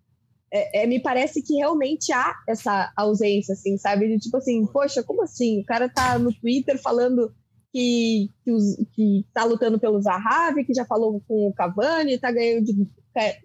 é, 0.52 0.82
é, 0.82 0.86
me 0.86 0.98
parece 0.98 1.42
que 1.42 1.54
realmente 1.54 2.12
há 2.12 2.34
essa 2.48 2.92
ausência, 2.96 3.52
assim, 3.52 3.76
sabe? 3.76 4.08
De 4.08 4.18
tipo 4.18 4.36
assim, 4.38 4.66
poxa, 4.66 5.02
como 5.02 5.22
assim? 5.22 5.60
O 5.60 5.64
cara 5.64 5.88
tá 5.88 6.18
no 6.18 6.32
Twitter 6.32 6.80
falando 6.80 7.32
que, 7.76 8.30
que, 8.42 8.50
os, 8.50 8.74
que 8.94 9.26
tá 9.34 9.44
lutando 9.44 9.78
pelo 9.78 10.00
Zahavi, 10.00 10.64
que 10.64 10.72
já 10.72 10.86
falou 10.86 11.20
com 11.28 11.48
o 11.48 11.52
Cavani, 11.52 12.16
tá 12.16 12.32
ganhando 12.32 12.88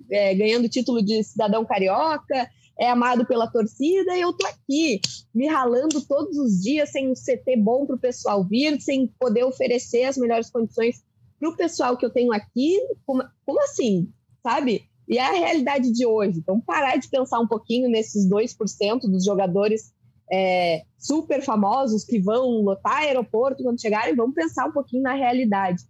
é, 0.09 0.33
ganhando 0.33 0.69
título 0.69 1.03
de 1.03 1.21
cidadão 1.21 1.65
carioca, 1.65 2.49
é 2.79 2.89
amado 2.89 3.25
pela 3.25 3.51
torcida, 3.51 4.15
e 4.15 4.21
eu 4.21 4.31
tô 4.31 4.47
aqui 4.47 5.01
me 5.35 5.47
ralando 5.47 5.99
todos 6.07 6.37
os 6.37 6.61
dias 6.61 6.91
sem 6.91 7.11
um 7.11 7.13
CT 7.13 7.57
bom 7.57 7.85
para 7.85 7.97
o 7.97 7.99
pessoal 7.99 8.41
vir, 8.47 8.79
sem 8.79 9.07
poder 9.19 9.43
oferecer 9.43 10.05
as 10.05 10.15
melhores 10.15 10.49
condições 10.49 11.03
para 11.37 11.49
o 11.49 11.57
pessoal 11.57 11.97
que 11.97 12.05
eu 12.05 12.09
tenho 12.09 12.31
aqui. 12.31 12.79
Como, 13.05 13.23
como 13.45 13.61
assim? 13.63 14.09
Sabe? 14.41 14.85
E 15.09 15.17
é 15.17 15.25
a 15.25 15.33
realidade 15.33 15.91
de 15.91 16.05
hoje. 16.05 16.39
Então, 16.39 16.61
parar 16.61 16.95
de 16.95 17.09
pensar 17.09 17.41
um 17.41 17.47
pouquinho 17.47 17.89
nesses 17.89 18.29
2% 18.29 19.01
dos 19.01 19.25
jogadores 19.25 19.91
é, 20.31 20.83
super 20.97 21.41
famosos 21.41 22.05
que 22.05 22.19
vão 22.19 22.61
lotar 22.61 22.99
aeroporto 22.99 23.63
quando 23.63 23.81
chegarem, 23.81 24.15
vamos 24.15 24.35
pensar 24.35 24.67
um 24.67 24.71
pouquinho 24.71 25.03
na 25.03 25.13
realidade. 25.13 25.83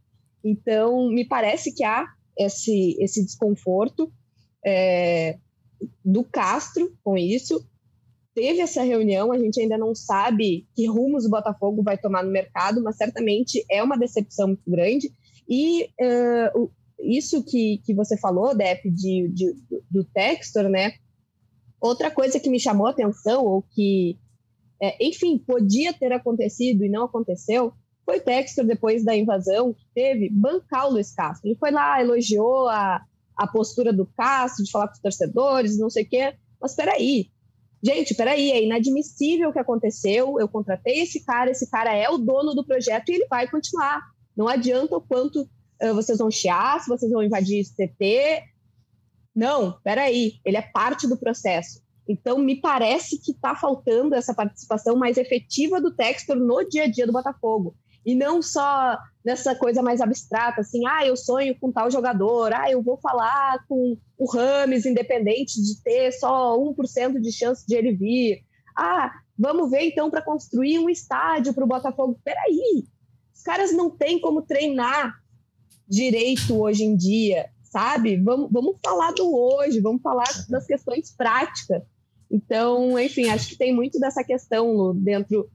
Então, 0.43 1.09
me 1.09 1.23
parece 1.25 1.73
que 1.73 1.83
há 1.83 2.07
esse, 2.37 2.97
esse 2.99 3.23
desconforto 3.23 4.11
é, 4.65 5.37
do 6.03 6.23
Castro 6.23 6.91
com 7.03 7.17
isso. 7.17 7.67
Teve 8.33 8.61
essa 8.61 8.81
reunião, 8.81 9.31
a 9.31 9.37
gente 9.37 9.59
ainda 9.59 9.77
não 9.77 9.93
sabe 9.93 10.65
que 10.75 10.87
rumos 10.87 11.25
o 11.25 11.29
Botafogo 11.29 11.83
vai 11.83 11.97
tomar 11.97 12.23
no 12.23 12.31
mercado, 12.31 12.81
mas 12.81 12.95
certamente 12.95 13.63
é 13.69 13.83
uma 13.83 13.97
decepção 13.97 14.47
muito 14.47 14.71
grande. 14.71 15.13
E 15.49 15.83
uh, 15.83 16.71
isso 16.97 17.43
que, 17.43 17.79
que 17.85 17.93
você 17.93 18.17
falou, 18.17 18.55
Dep, 18.55 18.89
de, 18.89 19.27
de, 19.29 19.55
do 19.89 20.03
Textor, 20.05 20.69
né? 20.69 20.93
Outra 21.79 22.09
coisa 22.09 22.39
que 22.39 22.49
me 22.49 22.59
chamou 22.59 22.87
a 22.87 22.91
atenção, 22.91 23.43
ou 23.45 23.61
que, 23.61 24.17
é, 24.81 24.97
enfim, 24.99 25.37
podia 25.37 25.93
ter 25.93 26.11
acontecido 26.11 26.83
e 26.83 26.89
não 26.89 27.05
aconteceu, 27.05 27.71
foi 28.03 28.19
Textor, 28.19 28.65
depois 28.65 29.05
da 29.05 29.15
invasão 29.15 29.73
que 29.73 29.85
teve, 29.93 30.29
bancar 30.29 30.87
o 30.87 30.93
Luiz 30.93 31.13
Castro. 31.13 31.47
Ele 31.47 31.57
foi 31.57 31.71
lá, 31.71 32.01
elogiou 32.01 32.67
a, 32.67 33.01
a 33.37 33.47
postura 33.47 33.93
do 33.93 34.05
Castro 34.17 34.65
de 34.65 34.71
falar 34.71 34.87
com 34.87 34.93
os 34.95 34.99
torcedores, 34.99 35.77
não 35.77 35.89
sei 35.89 36.03
o 36.03 36.09
quê. 36.09 36.33
Mas 36.59 36.75
peraí, 36.75 37.29
gente, 37.83 38.15
peraí, 38.15 38.51
é 38.51 38.63
inadmissível 38.63 39.49
o 39.49 39.53
que 39.53 39.59
aconteceu. 39.59 40.39
Eu 40.39 40.47
contratei 40.47 41.01
esse 41.01 41.23
cara, 41.23 41.51
esse 41.51 41.69
cara 41.69 41.95
é 41.95 42.09
o 42.09 42.17
dono 42.17 42.55
do 42.55 42.65
projeto 42.65 43.09
e 43.09 43.15
ele 43.15 43.27
vai 43.27 43.47
continuar. 43.49 44.01
Não 44.35 44.47
adianta 44.47 44.97
o 44.97 45.01
quanto 45.01 45.41
uh, 45.41 45.93
vocês 45.93 46.17
vão 46.17 46.31
chiar, 46.31 46.81
se 46.81 46.89
vocês 46.89 47.11
vão 47.11 47.21
invadir 47.21 47.63
CT. 47.63 48.43
Não, 49.35 49.79
peraí, 49.83 50.33
ele 50.43 50.57
é 50.57 50.61
parte 50.61 51.07
do 51.07 51.17
processo. 51.17 51.81
Então, 52.07 52.37
me 52.39 52.59
parece 52.59 53.19
que 53.21 53.31
está 53.31 53.55
faltando 53.55 54.15
essa 54.15 54.33
participação 54.33 54.95
mais 54.95 55.17
efetiva 55.17 55.79
do 55.79 55.95
Textor 55.95 56.35
no 56.35 56.67
dia 56.67 56.83
a 56.83 56.87
dia 56.87 57.05
do 57.05 57.13
Botafogo. 57.13 57.75
E 58.05 58.15
não 58.15 58.41
só 58.41 58.97
nessa 59.23 59.53
coisa 59.53 59.81
mais 59.81 60.01
abstrata, 60.01 60.61
assim, 60.61 60.85
ah, 60.87 61.05
eu 61.05 61.15
sonho 61.15 61.55
com 61.59 61.71
tal 61.71 61.91
jogador, 61.91 62.51
ah, 62.53 62.69
eu 62.69 62.81
vou 62.81 62.97
falar 62.97 63.63
com 63.67 63.95
o 64.17 64.31
Rames, 64.31 64.85
independente 64.85 65.61
de 65.61 65.81
ter 65.83 66.11
só 66.11 66.57
1% 66.57 67.19
de 67.19 67.31
chance 67.31 67.65
de 67.65 67.75
ele 67.75 67.93
vir. 67.93 68.43
Ah, 68.75 69.11
vamos 69.37 69.69
ver 69.69 69.83
então 69.83 70.09
para 70.09 70.23
construir 70.23 70.79
um 70.79 70.89
estádio 70.89 71.53
para 71.53 71.63
o 71.63 71.67
Botafogo. 71.67 72.19
Peraí, 72.23 72.85
os 73.33 73.43
caras 73.43 73.71
não 73.71 73.89
têm 73.89 74.19
como 74.19 74.41
treinar 74.41 75.15
direito 75.87 76.59
hoje 76.59 76.83
em 76.83 76.95
dia, 76.95 77.49
sabe? 77.71 78.17
Vamos, 78.17 78.49
vamos 78.51 78.75
falar 78.85 79.13
do 79.13 79.33
hoje, 79.33 79.79
vamos 79.79 80.01
falar 80.01 80.27
das 80.49 80.67
questões 80.67 81.15
práticas. 81.15 81.81
Então, 82.29 82.99
enfim, 82.99 83.29
acho 83.29 83.49
que 83.49 83.57
tem 83.57 83.73
muito 83.73 83.99
dessa 83.99 84.23
questão 84.23 84.71
Lu, 84.71 84.93
dentro 84.93 85.49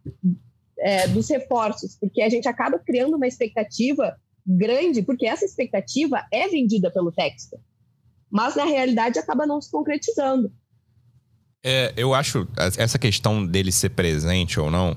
é, 0.78 1.06
dos 1.08 1.28
reforços, 1.28 1.96
porque 2.00 2.22
a 2.22 2.28
gente 2.28 2.48
acaba 2.48 2.78
criando 2.78 3.16
uma 3.16 3.26
expectativa 3.26 4.16
grande, 4.46 5.02
porque 5.02 5.26
essa 5.26 5.44
expectativa 5.44 6.24
é 6.32 6.48
vendida 6.48 6.90
pelo 6.90 7.12
texto, 7.12 7.58
mas 8.30 8.56
na 8.56 8.64
realidade 8.64 9.18
acaba 9.18 9.46
não 9.46 9.60
se 9.60 9.70
concretizando. 9.70 10.50
É, 11.64 11.92
eu 11.96 12.14
acho 12.14 12.46
essa 12.56 12.98
questão 12.98 13.44
dele 13.44 13.72
ser 13.72 13.90
presente 13.90 14.60
ou 14.60 14.70
não, 14.70 14.96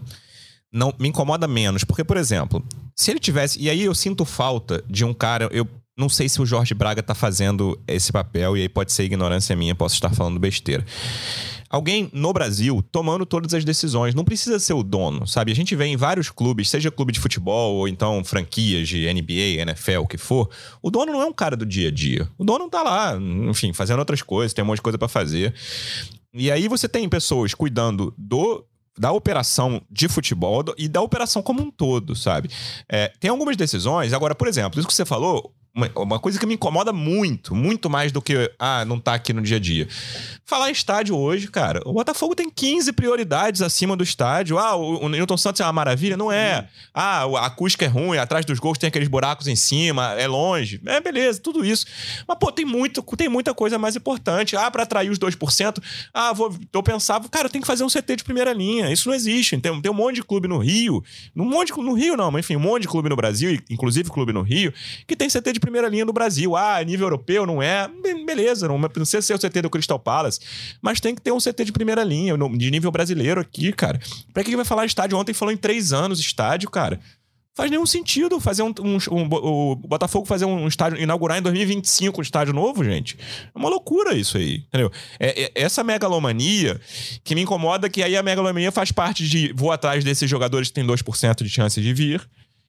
não 0.72 0.94
me 1.00 1.10
incomoda 1.10 1.48
menos, 1.48 1.84
porque, 1.84 2.04
por 2.04 2.18
exemplo, 2.18 2.64
se 2.96 3.10
ele 3.10 3.20
tivesse. 3.20 3.60
E 3.60 3.70
aí 3.70 3.82
eu 3.82 3.96
sinto 3.96 4.24
falta 4.24 4.84
de 4.88 5.04
um 5.04 5.14
cara. 5.14 5.50
Eu 5.52 5.66
não 6.00 6.10
sei 6.10 6.30
se 6.30 6.42
o 6.42 6.46
Jorge 6.46 6.74
Braga 6.74 7.04
tá 7.04 7.14
fazendo 7.14 7.80
esse 7.88 8.12
papel, 8.12 8.56
e 8.58 8.62
aí 8.62 8.70
pode 8.70 8.92
ser 8.92 9.04
ignorância 9.04 9.56
minha, 9.56 9.76
posso 9.76 9.96
estar 9.96 10.10
falando 10.14 10.40
besteira 10.40 10.86
alguém 11.70 12.10
no 12.12 12.34
Brasil 12.34 12.84
tomando 12.92 13.26
todas 13.26 13.54
as 13.54 13.64
decisões. 13.64 14.16
Não 14.16 14.26
precisa 14.26 14.60
ser 14.60 14.74
o 14.74 14.82
dono, 14.82 15.28
sabe? 15.28 15.52
A 15.52 15.56
gente 15.56 15.76
vê 15.76 15.86
em 15.86 15.96
vários 15.96 16.30
clubes, 16.30 16.70
seja 16.70 16.90
clube 16.90 17.14
de 17.14 17.20
futebol 17.20 17.76
ou 17.76 17.88
então 17.88 18.24
franquias 18.24 18.90
de 18.90 19.12
NBA, 19.14 19.62
NFL, 19.62 20.00
o 20.00 20.08
que 20.08 20.18
for. 20.18 20.50
O 20.82 20.90
dono 20.90 21.12
não 21.12 21.22
é 21.22 21.26
um 21.26 21.34
cara 21.34 21.56
do 21.56 21.66
dia 21.66 21.90
a 21.90 21.92
dia. 21.92 22.28
O 22.38 22.44
dono 22.44 22.68
tá 22.70 22.82
lá, 22.82 23.16
enfim, 23.48 23.72
fazendo 23.72 24.00
outras 24.00 24.22
coisas, 24.22 24.54
tem 24.54 24.64
um 24.64 24.68
monte 24.68 24.78
de 24.78 24.82
coisa 24.82 24.98
para 24.98 25.08
fazer. 25.08 25.54
E 26.34 26.52
aí 26.52 26.68
você 26.68 26.90
tem 26.90 27.08
pessoas 27.08 27.54
cuidando 27.54 28.14
do 28.18 28.66
da 28.98 29.14
operação 29.14 29.82
de 29.90 30.10
futebol 30.10 30.62
e 30.78 30.90
da 30.90 31.02
operação 31.02 31.42
como 31.42 31.62
um 31.62 31.72
todo, 31.72 32.18
sabe? 32.18 32.50
É, 32.92 33.10
tem 33.18 33.32
algumas 33.32 33.56
decisões. 33.56 34.12
Agora, 34.12 34.36
por 34.36 34.46
exemplo, 34.46 34.78
isso 34.78 34.90
que 34.90 34.94
você 34.94 35.06
falou, 35.06 35.54
uma, 35.80 35.92
uma, 35.96 36.20
coisa 36.20 36.40
que 36.40 36.46
me 36.46 36.56
incomoda 36.56 36.92
muito, 36.92 37.56
muito 37.56 37.90
mais 37.90 38.12
do 38.12 38.22
que, 38.22 38.52
ah, 38.60 38.84
não 38.86 39.00
tá 39.00 39.14
aqui 39.14 39.32
no 39.32 39.42
dia 39.42 39.58
a 39.58 39.60
dia. 39.60 39.88
Falar 40.46 40.70
em 40.70 40.74
estádio 40.74 41.16
hoje, 41.18 41.48
cara, 41.48 41.82
o 41.86 41.94
Botafogo 41.94 42.36
tem 42.36 42.50
15 42.50 42.92
prioridades 42.94 43.62
acima 43.62 43.96
do 43.96 44.04
estádio. 44.04 44.58
Ah, 44.58 44.76
o, 44.76 45.06
o 45.06 45.10
Newton 45.10 45.38
Santos 45.38 45.62
é 45.62 45.64
uma 45.64 45.74
maravilha? 45.74 46.18
Não 46.18 46.32
é. 46.32 46.68
Ah, 46.94 47.24
a 47.24 47.46
acústica 47.46 47.86
é 47.86 47.88
ruim, 47.88 48.18
atrás 48.18 48.46
dos 48.46 48.60
gols 48.60 48.78
tem 48.78 48.88
aqueles 48.88 49.08
buracos 49.08 49.48
em 49.48 49.56
cima, 49.56 50.14
é 50.14 50.28
longe. 50.28 50.82
É, 50.86 51.00
beleza, 51.00 51.40
tudo 51.40 51.64
isso. 51.64 51.86
Mas, 52.28 52.38
pô, 52.38 52.52
tem, 52.52 52.66
muito, 52.66 53.02
tem 53.16 53.30
muita 53.30 53.54
coisa 53.54 53.78
mais 53.78 53.96
importante. 53.96 54.56
Ah, 54.56 54.70
para 54.70 54.84
atrair 54.84 55.10
os 55.10 55.20
2%, 55.20 55.82
ah, 56.14 56.34
vou, 56.34 56.54
eu 56.74 56.84
pensava, 56.84 57.30
cara, 57.30 57.48
eu 57.48 57.52
tenho 57.52 57.62
que 57.62 57.68
fazer 57.68 57.84
um 57.84 57.90
CT 57.90 58.18
de 58.18 58.24
primeira 58.24 58.52
linha. 58.54 58.92
Isso 58.92 59.08
não 59.08 59.16
existe. 59.16 59.58
Tem, 59.58 59.82
tem 59.82 59.92
um 59.92 59.96
monte 59.96 60.16
de 60.16 60.24
clube 60.24 60.48
no 60.48 60.58
Rio, 60.58 61.04
um 61.36 61.46
monte 61.46 61.74
de, 61.74 61.80
no 61.82 61.94
Rio 61.94 62.18
não, 62.18 62.32
mas 62.32 62.46
enfim, 62.46 62.56
um 62.56 62.60
monte 62.60 62.84
de 62.84 62.88
clube 62.88 63.08
no 63.08 63.16
Brasil, 63.16 63.60
inclusive 63.70 64.10
clube 64.10 64.34
no 64.34 64.42
Rio, 64.42 64.74
que 65.08 65.16
tem 65.16 65.30
CT 65.30 65.54
de 65.54 65.60
primeira 65.60 65.69
linha 65.70 66.06
no 66.06 66.14
Brasil. 66.14 66.56
Ah, 66.56 66.84
nível 66.84 67.08
europeu 67.08 67.46
não 67.46 67.62
é. 67.62 67.88
Beleza, 68.26 68.68
não, 68.68 68.78
não 68.78 68.90
precisa 68.90 69.22
ser 69.22 69.34
o 69.34 69.40
CT 69.40 69.62
do 69.62 69.70
Crystal 69.70 70.00
Palace, 70.00 70.40
mas 70.82 71.00
tem 71.00 71.16
que 71.16 71.22
ter 71.22 71.32
um 71.32 71.38
CT 71.40 71.66
de 71.66 71.72
primeira 71.72 72.04
linha, 72.04 72.36
de 72.38 72.72
nível 72.72 72.92
brasileiro 72.92 73.40
aqui, 73.42 73.72
cara. 73.72 74.00
Pra 74.34 74.44
que 74.44 74.56
vai 74.56 74.66
falar 74.66 74.86
estádio? 74.86 75.18
Ontem 75.18 75.34
falou 75.34 75.54
em 75.54 75.58
três 75.58 75.94
anos 75.94 76.20
estádio, 76.20 76.70
cara. 76.70 77.00
Faz 77.60 77.70
nenhum 77.70 77.86
sentido 77.86 78.40
fazer 78.40 78.64
um, 78.64 78.74
um, 78.80 78.98
um, 79.12 79.28
o 79.34 79.76
Botafogo 79.76 80.26
fazer 80.26 80.46
um 80.46 80.66
estádio, 80.66 80.98
inaugurar 80.98 81.38
em 81.38 81.42
2025 81.42 82.18
um 82.18 82.22
estádio 82.22 82.54
novo, 82.54 82.86
gente. 82.86 83.18
É 83.54 83.58
uma 83.58 83.68
loucura 83.68 84.16
isso 84.16 84.38
aí, 84.38 84.64
entendeu? 84.68 84.90
É, 85.20 85.44
é, 85.44 85.52
essa 85.56 85.84
megalomania 85.84 86.80
que 87.22 87.36
me 87.36 87.42
incomoda 87.42 87.90
que 87.90 88.02
aí 88.02 88.16
a 88.16 88.24
megalomania 88.24 88.72
faz 88.72 88.94
parte 88.94 89.28
de 89.28 89.52
vou 89.54 89.74
atrás 89.74 90.06
desses 90.06 90.30
jogadores 90.30 90.70
que 90.70 90.76
têm 90.76 90.88
2% 90.88 91.44
de 91.44 91.50
chance 91.50 91.82
de 91.82 91.94
vir 91.94 92.26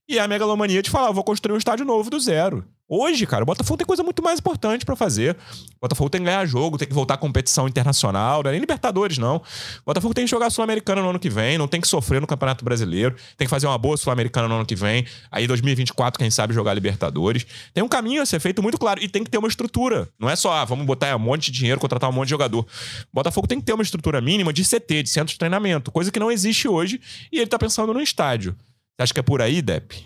e 0.08 0.18
a 0.18 0.26
megalomania 0.26 0.82
de 0.82 0.90
falar, 0.90 1.12
vou 1.12 1.24
construir 1.24 1.54
um 1.54 1.58
estádio 1.58 1.84
novo 1.84 2.10
do 2.10 2.18
zero. 2.18 2.64
Hoje, 2.92 3.24
cara, 3.24 3.44
o 3.44 3.46
Botafogo 3.46 3.76
tem 3.76 3.86
coisa 3.86 4.02
muito 4.02 4.20
mais 4.20 4.40
importante 4.40 4.84
para 4.84 4.96
fazer. 4.96 5.36
O 5.76 5.82
Botafogo 5.82 6.10
tem 6.10 6.20
que 6.20 6.24
ganhar 6.24 6.44
jogo, 6.44 6.76
tem 6.76 6.88
que 6.88 6.92
voltar 6.92 7.14
à 7.14 7.16
competição 7.16 7.68
internacional, 7.68 8.42
não 8.42 8.48
é 8.48 8.52
nem 8.52 8.60
Libertadores, 8.60 9.16
não. 9.16 9.36
O 9.36 9.42
Botafogo 9.86 10.12
tem 10.12 10.24
que 10.24 10.30
jogar 10.30 10.50
Sul-Americana 10.50 11.00
no 11.00 11.10
ano 11.10 11.20
que 11.20 11.30
vem, 11.30 11.56
não 11.56 11.68
tem 11.68 11.80
que 11.80 11.86
sofrer 11.86 12.20
no 12.20 12.26
Campeonato 12.26 12.64
Brasileiro, 12.64 13.14
tem 13.36 13.46
que 13.46 13.48
fazer 13.48 13.68
uma 13.68 13.78
boa 13.78 13.96
Sul-Americana 13.96 14.48
no 14.48 14.56
ano 14.56 14.66
que 14.66 14.74
vem. 14.74 15.06
Aí, 15.30 15.46
2024, 15.46 16.18
quem 16.18 16.32
sabe 16.32 16.52
jogar 16.52 16.74
Libertadores. 16.74 17.46
Tem 17.72 17.84
um 17.84 17.88
caminho 17.88 18.22
a 18.22 18.26
ser 18.26 18.40
feito 18.40 18.60
muito 18.60 18.76
claro 18.76 19.00
e 19.00 19.08
tem 19.08 19.22
que 19.22 19.30
ter 19.30 19.38
uma 19.38 19.46
estrutura. 19.46 20.08
Não 20.18 20.28
é 20.28 20.34
só, 20.34 20.52
ah, 20.52 20.64
vamos 20.64 20.84
botar 20.84 21.14
um 21.14 21.20
monte 21.20 21.52
de 21.52 21.52
dinheiro, 21.52 21.78
contratar 21.78 22.10
um 22.10 22.12
monte 22.12 22.26
de 22.26 22.30
jogador. 22.30 22.62
O 22.62 23.14
Botafogo 23.14 23.46
tem 23.46 23.60
que 23.60 23.66
ter 23.66 23.72
uma 23.72 23.84
estrutura 23.84 24.20
mínima 24.20 24.52
de 24.52 24.64
CT, 24.64 25.04
de 25.04 25.10
centro 25.10 25.32
de 25.32 25.38
treinamento, 25.38 25.92
coisa 25.92 26.10
que 26.10 26.18
não 26.18 26.28
existe 26.28 26.66
hoje 26.66 27.00
e 27.30 27.38
ele 27.38 27.46
tá 27.46 27.56
pensando 27.56 27.94
no 27.94 28.00
estádio. 28.00 28.56
Você 28.96 29.03
acha 29.03 29.14
que 29.14 29.20
é 29.20 29.22
por 29.22 29.40
aí, 29.40 29.62
Depp? 29.62 30.05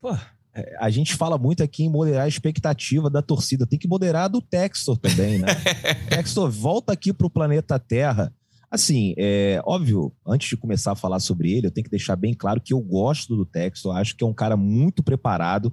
Pô, 0.00 0.14
é, 0.54 0.76
a 0.78 0.88
gente 0.88 1.14
fala 1.14 1.36
muito 1.36 1.62
aqui 1.62 1.84
em 1.84 1.90
moderar 1.90 2.24
a 2.24 2.28
expectativa 2.28 3.10
da 3.10 3.20
torcida. 3.20 3.66
Tem 3.66 3.78
que 3.78 3.88
moderar 3.88 4.24
a 4.24 4.28
do 4.28 4.40
Textor 4.40 4.96
também, 4.96 5.38
né? 5.38 5.48
Textor, 6.08 6.50
volta 6.50 6.92
aqui 6.92 7.12
para 7.12 7.26
o 7.26 7.30
planeta 7.30 7.78
Terra. 7.78 8.32
Assim, 8.70 9.14
é 9.16 9.60
óbvio, 9.64 10.12
antes 10.26 10.48
de 10.48 10.56
começar 10.56 10.92
a 10.92 10.96
falar 10.96 11.20
sobre 11.20 11.52
ele, 11.52 11.66
eu 11.66 11.70
tenho 11.70 11.84
que 11.84 11.90
deixar 11.90 12.16
bem 12.16 12.34
claro 12.34 12.60
que 12.60 12.72
eu 12.72 12.80
gosto 12.80 13.36
do 13.36 13.46
Textor. 13.46 13.96
Acho 13.96 14.16
que 14.16 14.24
é 14.24 14.26
um 14.26 14.34
cara 14.34 14.56
muito 14.56 15.02
preparado 15.02 15.72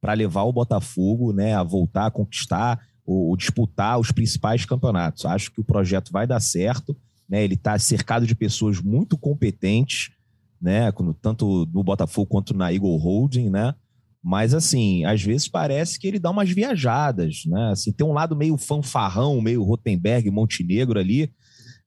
para 0.00 0.12
levar 0.12 0.42
o 0.42 0.52
Botafogo 0.52 1.32
né, 1.32 1.54
a 1.54 1.62
voltar 1.62 2.06
a 2.06 2.10
conquistar 2.10 2.80
ou, 3.04 3.28
ou 3.28 3.36
disputar 3.36 3.98
os 3.98 4.12
principais 4.12 4.64
campeonatos. 4.64 5.24
Acho 5.24 5.50
que 5.50 5.60
o 5.60 5.64
projeto 5.64 6.10
vai 6.12 6.26
dar 6.26 6.40
certo. 6.40 6.96
Né? 7.28 7.44
Ele 7.44 7.54
está 7.54 7.78
cercado 7.78 8.26
de 8.26 8.34
pessoas 8.34 8.80
muito 8.80 9.18
competentes, 9.18 10.10
né? 10.60 10.92
Tanto 11.20 11.66
no 11.72 11.82
Botafogo 11.82 12.26
quanto 12.26 12.54
na 12.54 12.72
Eagle 12.72 12.96
Holding, 12.96 13.50
né? 13.50 13.74
Mas, 14.22 14.52
assim, 14.52 15.04
às 15.04 15.22
vezes 15.22 15.48
parece 15.48 15.98
que 15.98 16.06
ele 16.06 16.18
dá 16.18 16.30
umas 16.30 16.50
viajadas, 16.50 17.42
né? 17.46 17.70
Assim, 17.70 17.92
tem 17.92 18.06
um 18.06 18.12
lado 18.12 18.36
meio 18.36 18.56
fanfarrão, 18.56 19.40
meio 19.40 19.62
Rotenberg, 19.62 20.30
Montenegro 20.30 20.98
ali, 20.98 21.32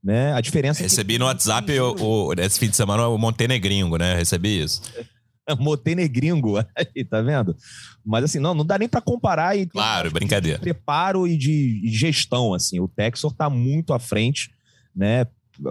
né? 0.04 0.34
A 0.34 0.42
diferença 0.42 0.82
Recebi 0.82 1.14
é 1.14 1.16
que... 1.16 1.20
no 1.20 1.26
WhatsApp 1.26 1.80
o, 1.80 1.96
o, 2.00 2.34
esse 2.34 2.58
fim 2.58 2.70
de 2.70 2.76
semana 2.76 3.08
o 3.08 3.18
Montenegringo, 3.18 3.98
né? 3.98 4.16
Recebi 4.16 4.64
isso. 4.64 4.82
Montenegringo, 5.60 6.58
aí, 6.76 7.04
tá 7.04 7.22
vendo? 7.22 7.56
Mas 8.06 8.24
assim, 8.24 8.40
não, 8.40 8.54
não 8.54 8.66
dá 8.66 8.80
nem 8.80 8.88
para 8.88 9.02
comparar 9.02 9.58
e 9.58 9.66
Claro, 9.66 10.10
brincadeira. 10.12 10.58
De 10.58 10.64
preparo 10.64 11.28
e 11.28 11.38
de 11.38 11.82
gestão, 11.86 12.54
assim. 12.54 12.80
O 12.80 12.88
Texor 12.88 13.34
tá 13.34 13.50
muito 13.50 13.94
à 13.94 14.00
frente, 14.00 14.50
né? 14.96 15.26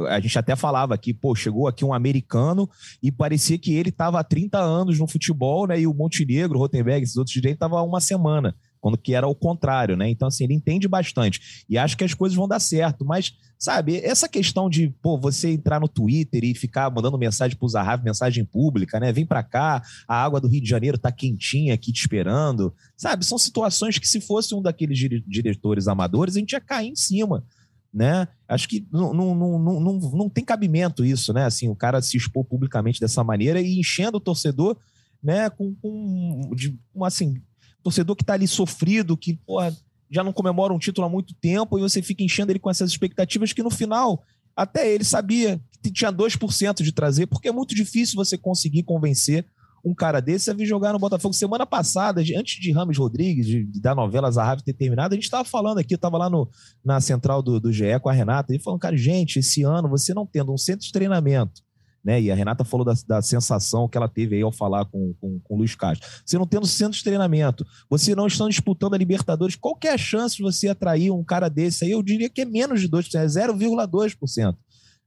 A 0.09 0.21
gente 0.21 0.39
até 0.39 0.55
falava 0.55 0.95
aqui, 0.95 1.13
pô, 1.13 1.35
chegou 1.35 1.67
aqui 1.67 1.85
um 1.85 1.93
americano 1.93 2.69
e 3.03 3.11
parecia 3.11 3.59
que 3.59 3.75
ele 3.75 3.89
estava 3.89 4.21
há 4.21 4.25
30 4.25 4.59
anos 4.59 4.99
no 4.99 5.07
futebol, 5.07 5.67
né? 5.67 5.81
E 5.81 5.87
o 5.87 5.95
Montenegro, 5.95 6.59
o 6.59 6.61
Rotenberg, 6.61 7.03
esses 7.03 7.17
outros 7.17 7.35
direitos 7.35 7.57
estavam 7.57 7.79
há 7.79 7.83
uma 7.83 8.01
semana, 8.01 8.55
quando 8.81 8.97
que 8.97 9.15
era 9.15 9.27
o 9.27 9.35
contrário, 9.35 9.97
né? 9.97 10.09
Então, 10.09 10.29
assim, 10.29 10.45
ele 10.45 10.55
entende 10.55 10.87
bastante. 10.87 11.65
E 11.69 11.77
acho 11.77 11.97
que 11.97 12.05
as 12.05 12.15
coisas 12.15 12.37
vão 12.37 12.47
dar 12.47 12.61
certo, 12.61 13.05
mas, 13.05 13.35
sabe, 13.59 13.97
essa 13.97 14.29
questão 14.29 14.71
de, 14.71 14.89
pô, 15.03 15.19
você 15.19 15.51
entrar 15.51 15.81
no 15.81 15.89
Twitter 15.89 16.45
e 16.45 16.55
ficar 16.55 16.91
mandando 16.91 17.19
mensagem 17.19 17.57
pro 17.57 17.69
Zahav, 17.69 18.03
mensagem 18.05 18.45
pública, 18.45 19.01
né? 19.01 19.13
Vem 19.13 19.27
para 19.27 19.43
cá, 19.43 19.83
a 20.07 20.23
água 20.23 20.41
do 20.41 20.49
Rio 20.49 20.63
de 20.63 20.69
Janeiro 20.69 20.99
tá 20.99 21.11
quentinha 21.11 21.75
aqui 21.75 21.93
te 21.93 22.01
esperando, 22.01 22.73
sabe? 22.97 23.25
São 23.25 23.39
situações 23.39 23.99
que, 23.99 24.09
se 24.09 24.21
fosse 24.21 24.55
um 24.55 24.63
daqueles 24.63 24.99
diretores 25.27 25.89
amadores, 25.89 26.37
a 26.37 26.39
gente 26.39 26.53
ia 26.53 26.61
cair 26.61 26.89
em 26.89 26.97
cima 26.97 27.45
né? 27.93 28.29
Acho 28.49 28.69
que 28.69 28.87
não, 28.93 29.13
não, 29.13 29.35
não, 29.35 29.81
não, 29.81 29.93
não 29.99 30.29
tem 30.29 30.45
cabimento 30.45 31.05
isso, 31.05 31.33
né? 31.33 31.45
Assim, 31.45 31.69
o 31.69 31.77
cara 31.77 32.01
se 32.01 32.17
expor 32.17 32.45
publicamente 32.45 33.01
dessa 33.01 33.25
maneira 33.25 33.61
e 33.61 33.79
enchendo 33.79 34.19
o 34.19 34.21
torcedor, 34.21 34.77
né? 35.23 35.51
Com, 35.51 35.75
com 35.75 36.51
de, 36.55 36.79
um, 36.95 37.05
assim, 37.05 37.43
torcedor 37.83 38.17
que 38.17 38.25
tá 38.25 38.35
ali 38.35 38.47
sofrido, 38.47 39.17
que 39.17 39.35
porra, 39.47 39.77
já 40.11 40.25
não 40.25 40.33
comemora 40.33 40.73
um 40.73 40.79
título 40.79 41.07
há 41.07 41.11
muito 41.11 41.35
tempo 41.35 41.79
e 41.79 41.83
você 41.83 42.03
fica 42.03 42.23
enchendo 42.23 42.53
ele 42.53 42.59
com 42.59 42.71
essas 42.71 42.91
expectativas 42.91 43.53
que 43.53 43.63
no 43.63 43.71
final 43.71 44.25
até 44.57 44.93
ele 44.93 45.05
sabia 45.05 45.61
que 45.83 45.91
tinha 45.91 46.13
2% 46.13 46.83
de 46.83 46.93
trazer, 46.93 47.27
porque 47.27 47.49
é 47.49 47.53
muito 47.53 47.75
difícil 47.75 48.17
você 48.17 48.37
conseguir 48.37 48.83
convencer 48.83 49.47
um 49.85 49.95
cara 49.95 50.21
desse 50.21 50.51
a 50.51 50.55
vir 50.55 50.67
jogar 50.67 50.93
no 50.93 50.99
Botafogo. 50.99 51.35
Semana 51.35 51.67
passada, 51.67 52.21
antes 52.37 52.61
de 52.61 52.73
Rames 52.73 52.99
Rodrigues, 52.99 53.47
de, 53.47 53.65
da 53.81 53.95
novela 53.95 54.31
Zahavi 54.31 54.63
ter 54.63 54.73
terminado, 54.73 55.15
a 55.15 55.17
gente 55.17 55.25
estava 55.25 55.45
falando 55.45 55.79
aqui, 55.79 55.95
eu 55.95 55.97
estava 55.97 56.19
lá 56.19 56.29
no, 56.29 56.49
na 56.85 57.01
central 57.01 57.43
do, 57.43 57.59
do 57.61 57.73
GE 57.73 57.99
com 58.03 58.09
a 58.09 58.13
Renata, 58.13 58.55
e 58.55 58.59
falando, 58.59 58.81
cara, 58.81 58.97
gente, 58.97 59.39
esse 59.39 59.63
ano 59.63 59.89
você 59.89 60.13
não 60.15 60.27
tendo 60.27 60.53
um 60.53 60.59
centro 60.59 60.85
de 60.85 60.93
treinamento, 60.93 61.63
né? 62.05 62.21
E 62.21 62.31
a 62.31 62.35
Renata 62.35 62.65
falou 62.65 62.85
da, 62.85 62.95
da 63.07 63.23
sensação 63.23 63.89
que 63.89 63.97
ela 63.97 64.09
teve 64.09 64.37
aí 64.37 64.43
ao 64.43 64.53
falar 64.53 64.87
com, 64.87 65.15
com, 65.21 65.39
com 65.41 65.55
o 65.55 65.59
Luiz 65.59 65.75
Castro. 65.75 66.09
Você 66.25 66.39
não 66.39 66.47
tendo 66.47 66.67
centro 66.67 66.97
de 66.97 67.05
treinamento, 67.05 67.65
você 67.89 68.15
não 68.15 68.27
estão 68.27 68.49
disputando 68.49 68.95
a 68.95 68.99
Libertadores, 68.99 69.57
qual 69.57 69.79
é 69.85 69.89
a 69.89 69.99
chance 69.99 70.37
de 70.37 70.43
você 70.43 70.69
atrair 70.69 71.11
um 71.11 71.25
cara 71.25 71.49
desse 71.49 71.85
aí? 71.85 71.91
Eu 71.91 72.03
diria 72.03 72.29
que 72.29 72.41
é 72.41 72.45
menos 72.45 72.81
de 72.81 72.89
2%, 72.89 73.15
é 73.15 73.27
0,2%. 73.27 74.57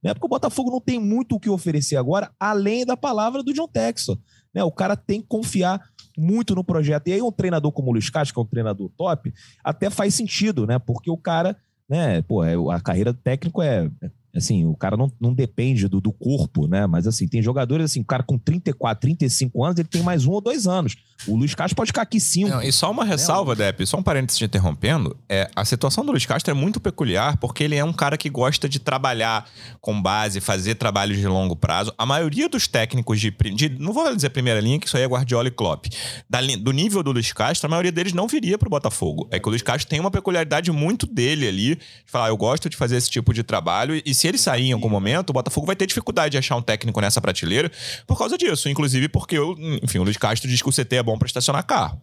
Né? 0.03 0.13
Porque 0.13 0.25
o 0.25 0.29
Botafogo 0.29 0.69
não 0.69 0.81
tem 0.81 0.99
muito 0.99 1.35
o 1.35 1.39
que 1.39 1.49
oferecer 1.49 1.95
agora, 1.95 2.29
além 2.37 2.85
da 2.85 2.97
palavra 2.97 3.41
do 3.41 3.53
John 3.53 3.67
Texon. 3.67 4.17
Né? 4.53 4.63
O 4.63 4.71
cara 4.71 4.95
tem 4.95 5.21
que 5.21 5.27
confiar 5.27 5.81
muito 6.17 6.53
no 6.53 6.63
projeto. 6.63 7.07
E 7.07 7.13
aí, 7.13 7.21
um 7.21 7.31
treinador 7.31 7.71
como 7.71 7.89
o 7.89 7.93
Luiz 7.93 8.09
Castro, 8.09 8.35
que 8.35 8.39
é 8.39 8.43
um 8.43 8.47
treinador 8.47 8.89
top, 8.95 9.33
até 9.63 9.89
faz 9.89 10.13
sentido, 10.13 10.67
né? 10.67 10.77
Porque 10.77 11.09
o 11.09 11.17
cara, 11.17 11.57
né, 11.89 12.21
pô, 12.21 12.43
é, 12.43 12.55
a 12.73 12.79
carreira 12.79 13.11
do 13.11 13.19
técnico 13.19 13.61
é 13.61 13.89
Assim, 14.35 14.65
o 14.65 14.75
cara 14.75 14.97
não, 14.97 15.11
não 15.19 15.31
depende 15.31 15.87
do, 15.87 16.01
do 16.01 16.11
corpo, 16.11 16.67
né? 16.67 16.87
Mas 16.87 17.05
assim, 17.05 17.27
tem 17.27 17.41
jogadores 17.41 17.85
assim, 17.85 18.01
o 18.01 18.05
cara 18.05 18.23
com 18.23 18.37
34, 18.37 19.01
35 19.01 19.63
anos, 19.63 19.77
ele 19.77 19.87
tem 19.87 20.01
mais 20.01 20.25
um 20.25 20.31
ou 20.31 20.41
dois 20.41 20.65
anos. 20.65 20.95
O 21.27 21.37
Luiz 21.37 21.53
Castro 21.53 21.75
pode 21.75 21.89
ficar 21.89 22.01
aqui 22.01 22.19
cinco. 22.19 22.49
Não, 22.49 22.61
e 22.61 22.71
só 22.71 22.89
uma 22.91 23.05
ressalva, 23.05 23.53
né? 23.55 23.65
Depp, 23.65 23.85
só 23.85 23.97
um 23.97 24.03
parênteses 24.03 24.39
te 24.39 24.45
interrompendo. 24.45 25.15
É, 25.29 25.49
a 25.55 25.63
situação 25.63 26.03
do 26.03 26.11
Luiz 26.11 26.25
Castro 26.25 26.51
é 26.51 26.53
muito 26.53 26.79
peculiar 26.79 27.37
porque 27.37 27.63
ele 27.63 27.75
é 27.75 27.83
um 27.83 27.93
cara 27.93 28.17
que 28.17 28.29
gosta 28.29 28.67
de 28.67 28.79
trabalhar 28.79 29.47
com 29.79 30.01
base, 30.01 30.41
fazer 30.41 30.75
trabalhos 30.75 31.17
de 31.17 31.27
longo 31.27 31.55
prazo. 31.55 31.93
A 31.97 32.05
maioria 32.05 32.49
dos 32.49 32.67
técnicos 32.67 33.19
de, 33.19 33.31
de 33.55 33.69
não 33.69 33.93
vou 33.93 34.13
dizer 34.15 34.31
primeira 34.31 34.59
linha, 34.59 34.79
que 34.79 34.87
isso 34.87 34.97
aí 34.97 35.03
é 35.03 35.07
Guardiola 35.07 35.47
e 35.47 35.51
Klopp. 35.51 35.85
Da, 36.29 36.41
do 36.41 36.71
nível 36.71 37.03
do 37.03 37.11
Luiz 37.11 37.31
Castro, 37.31 37.67
a 37.67 37.69
maioria 37.69 37.91
deles 37.91 38.13
não 38.13 38.27
viria 38.27 38.57
pro 38.57 38.69
Botafogo. 38.69 39.27
É 39.31 39.39
que 39.39 39.47
o 39.47 39.49
Luiz 39.49 39.61
Castro 39.61 39.87
tem 39.87 39.99
uma 39.99 40.11
peculiaridade 40.11 40.71
muito 40.71 41.05
dele 41.05 41.47
ali, 41.47 41.75
de 41.75 41.81
falar, 42.07 42.29
eu 42.29 42.37
gosto 42.37 42.69
de 42.69 42.75
fazer 42.75 42.97
esse 42.97 43.09
tipo 43.09 43.33
de 43.33 43.43
trabalho, 43.43 44.01
e 44.03 44.13
se 44.13 44.22
ele 44.27 44.37
sair 44.37 44.69
em 44.69 44.71
algum 44.71 44.89
momento, 44.89 45.29
o 45.29 45.33
Botafogo 45.33 45.67
vai 45.67 45.75
ter 45.75 45.85
dificuldade 45.85 46.31
de 46.31 46.37
achar 46.37 46.55
um 46.55 46.61
técnico 46.61 46.99
nessa 47.01 47.21
prateleira 47.21 47.71
por 48.07 48.17
causa 48.17 48.37
disso. 48.37 48.69
Inclusive 48.69 49.09
porque, 49.09 49.37
eu, 49.37 49.55
enfim, 49.81 49.99
o 49.99 50.03
Luiz 50.03 50.17
Castro 50.17 50.49
diz 50.49 50.61
que 50.61 50.69
o 50.69 50.71
CT 50.71 50.95
é 50.95 51.03
bom 51.03 51.17
para 51.17 51.27
estacionar 51.27 51.65
carro. 51.65 52.01